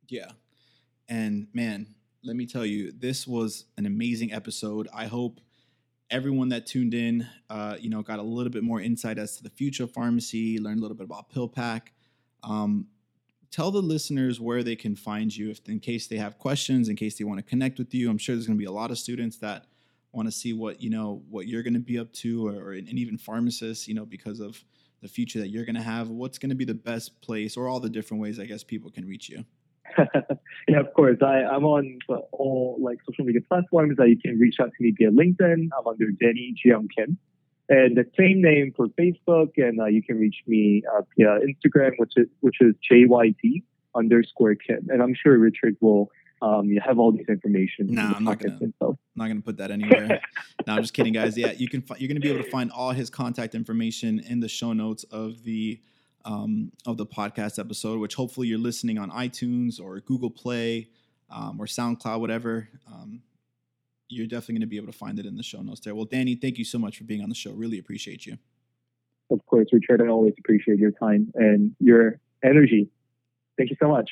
Yeah. 0.09 0.31
And 1.07 1.47
man, 1.53 1.87
let 2.23 2.35
me 2.35 2.45
tell 2.45 2.65
you, 2.65 2.91
this 2.91 3.27
was 3.27 3.65
an 3.77 3.85
amazing 3.85 4.33
episode. 4.33 4.87
I 4.93 5.05
hope 5.05 5.39
everyone 6.13 6.49
that 6.49 6.67
tuned 6.67 6.93
in, 6.93 7.27
uh, 7.49 7.75
you 7.79 7.89
know, 7.89 8.03
got 8.03 8.19
a 8.19 8.23
little 8.23 8.51
bit 8.51 8.63
more 8.63 8.79
insight 8.79 9.17
as 9.17 9.35
to 9.37 9.43
the 9.43 9.49
future 9.49 9.83
of 9.83 9.91
pharmacy, 9.91 10.59
learned 10.59 10.77
a 10.77 10.81
little 10.81 10.95
bit 10.95 11.05
about 11.05 11.31
PillPack. 11.31 11.87
Um, 12.43 12.87
tell 13.49 13.71
the 13.71 13.81
listeners 13.81 14.39
where 14.39 14.61
they 14.61 14.75
can 14.75 14.95
find 14.95 15.35
you 15.35 15.49
if 15.49 15.67
in 15.67 15.79
case 15.79 16.07
they 16.07 16.17
have 16.17 16.37
questions, 16.37 16.87
in 16.87 16.95
case 16.95 17.17
they 17.17 17.23
want 17.23 17.39
to 17.39 17.43
connect 17.43 17.79
with 17.79 17.93
you. 17.95 18.11
I'm 18.11 18.19
sure 18.19 18.35
there's 18.35 18.45
going 18.45 18.57
to 18.57 18.61
be 18.61 18.67
a 18.67 18.71
lot 18.71 18.91
of 18.91 18.99
students 18.99 19.37
that 19.37 19.65
want 20.11 20.27
to 20.27 20.31
see 20.31 20.53
what 20.53 20.79
you 20.81 20.91
know 20.91 21.23
what 21.29 21.47
you're 21.47 21.63
going 21.63 21.73
to 21.73 21.79
be 21.79 21.97
up 21.97 22.13
to 22.13 22.47
or, 22.47 22.53
or, 22.53 22.71
and 22.73 22.87
even 22.87 23.17
pharmacists 23.17 23.87
you 23.87 23.95
know 23.95 24.05
because 24.05 24.39
of 24.39 24.63
the 25.01 25.07
future 25.07 25.39
that 25.39 25.49
you're 25.49 25.65
going 25.65 25.75
to 25.75 25.81
have 25.81 26.09
what's 26.09 26.37
going 26.37 26.51
to 26.51 26.55
be 26.55 26.65
the 26.65 26.73
best 26.73 27.19
place 27.21 27.57
or 27.57 27.67
all 27.67 27.79
the 27.79 27.89
different 27.89 28.21
ways 28.21 28.39
i 28.39 28.45
guess 28.45 28.63
people 28.63 28.91
can 28.91 29.07
reach 29.07 29.27
you 29.27 29.43
yeah 30.67 30.79
of 30.79 30.93
course 30.93 31.17
I, 31.21 31.43
i'm 31.43 31.65
on 31.65 31.99
all 32.31 32.77
like 32.81 32.99
social 33.07 33.25
media 33.25 33.41
platforms 33.41 33.97
that 33.97 34.09
you 34.09 34.17
can 34.19 34.39
reach 34.39 34.55
out 34.61 34.71
to 34.75 34.83
me 34.83 34.93
via 34.97 35.11
linkedin 35.11 35.69
i'm 35.77 35.87
under 35.87 36.11
danny 36.11 36.55
jiang 36.63 36.87
kim 36.95 37.17
and 37.69 37.97
the 37.97 38.05
same 38.17 38.41
name 38.41 38.73
for 38.75 38.87
facebook 38.89 39.51
and 39.57 39.79
uh, 39.79 39.85
you 39.85 40.03
can 40.03 40.17
reach 40.19 40.37
me 40.47 40.83
uh, 40.95 41.01
via 41.17 41.39
instagram 41.39 41.91
which 41.97 42.13
is 42.17 42.27
which 42.41 42.57
is 42.61 42.75
jyt 42.89 43.63
underscore 43.95 44.55
kim 44.55 44.87
and 44.89 45.01
i'm 45.01 45.13
sure 45.13 45.37
richard 45.37 45.75
will 45.81 46.09
um, 46.43 46.65
you 46.65 46.81
have 46.85 46.99
all 46.99 47.13
these 47.13 47.29
information. 47.29 47.87
No, 47.87 48.01
I'm 48.01 48.25
not 48.25 48.37
gonna. 48.39 48.59
Not 49.15 49.27
gonna 49.27 49.39
put 49.39 49.55
that 49.57 49.71
anywhere. 49.77 50.19
no, 50.67 50.73
I'm 50.73 50.81
just 50.81 50.93
kidding, 50.93 51.13
guys. 51.13 51.37
Yeah, 51.37 51.53
you 51.53 51.69
can. 51.69 51.85
You're 51.97 52.09
gonna 52.09 52.19
be 52.19 52.29
able 52.29 52.43
to 52.43 52.49
find 52.49 52.69
all 52.69 52.91
his 52.91 53.09
contact 53.09 53.55
information 53.55 54.19
in 54.19 54.41
the 54.41 54.49
show 54.49 54.73
notes 54.73 55.05
of 55.05 55.43
the 55.45 55.79
um, 56.25 56.71
of 56.85 56.97
the 56.97 57.05
podcast 57.05 57.59
episode, 57.59 57.99
which 57.99 58.15
hopefully 58.15 58.47
you're 58.47 58.59
listening 58.59 58.97
on 58.97 59.11
iTunes 59.11 59.81
or 59.81 59.99
Google 59.99 60.29
Play 60.29 60.89
um, 61.29 61.59
or 61.59 61.65
SoundCloud, 61.65 62.19
whatever. 62.19 62.69
Um, 62.87 63.21
you're 64.09 64.27
definitely 64.27 64.55
going 64.55 64.61
to 64.61 64.67
be 64.67 64.77
able 64.77 64.91
to 64.91 64.97
find 64.97 65.19
it 65.19 65.25
in 65.25 65.35
the 65.35 65.43
show 65.43 65.61
notes 65.61 65.81
there. 65.81 65.95
Well, 65.95 66.05
Danny, 66.05 66.35
thank 66.35 66.57
you 66.57 66.65
so 66.65 66.77
much 66.77 66.97
for 66.97 67.03
being 67.03 67.21
on 67.21 67.29
the 67.29 67.35
show. 67.35 67.51
Really 67.51 67.79
appreciate 67.79 68.25
you. 68.25 68.37
Of 69.31 69.45
course, 69.45 69.67
Richard. 69.71 70.01
I 70.01 70.07
always 70.07 70.33
appreciate 70.37 70.77
your 70.77 70.91
time 70.91 71.31
and 71.35 71.75
your 71.79 72.19
energy. 72.43 72.89
Thank 73.57 73.71
you 73.71 73.77
so 73.79 73.87
much. 73.87 74.09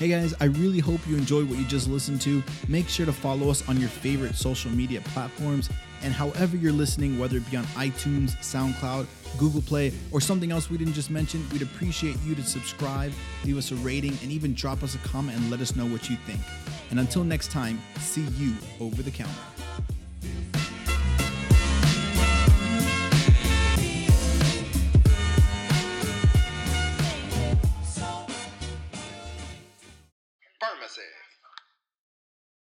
Hey 0.00 0.08
guys, 0.08 0.32
I 0.40 0.46
really 0.46 0.78
hope 0.78 1.06
you 1.06 1.14
enjoyed 1.14 1.46
what 1.46 1.58
you 1.58 1.66
just 1.66 1.86
listened 1.86 2.22
to. 2.22 2.42
Make 2.68 2.88
sure 2.88 3.04
to 3.04 3.12
follow 3.12 3.50
us 3.50 3.68
on 3.68 3.78
your 3.78 3.90
favorite 3.90 4.34
social 4.34 4.70
media 4.70 5.02
platforms. 5.02 5.68
And 6.02 6.14
however 6.14 6.56
you're 6.56 6.72
listening, 6.72 7.18
whether 7.18 7.36
it 7.36 7.50
be 7.50 7.58
on 7.58 7.64
iTunes, 7.76 8.34
SoundCloud, 8.38 9.06
Google 9.36 9.60
Play, 9.60 9.92
or 10.10 10.22
something 10.22 10.52
else 10.52 10.70
we 10.70 10.78
didn't 10.78 10.94
just 10.94 11.10
mention, 11.10 11.46
we'd 11.52 11.60
appreciate 11.60 12.16
you 12.24 12.34
to 12.34 12.42
subscribe, 12.42 13.12
leave 13.44 13.58
us 13.58 13.72
a 13.72 13.74
rating, 13.74 14.16
and 14.22 14.32
even 14.32 14.54
drop 14.54 14.82
us 14.82 14.94
a 14.94 14.98
comment 15.06 15.36
and 15.36 15.50
let 15.50 15.60
us 15.60 15.76
know 15.76 15.84
what 15.84 16.08
you 16.08 16.16
think. 16.24 16.40
And 16.88 16.98
until 16.98 17.22
next 17.22 17.50
time, 17.50 17.78
see 17.98 18.24
you 18.38 18.54
over 18.80 19.02
the 19.02 19.10
counter. 19.10 19.34
Pharmacy 30.90 31.29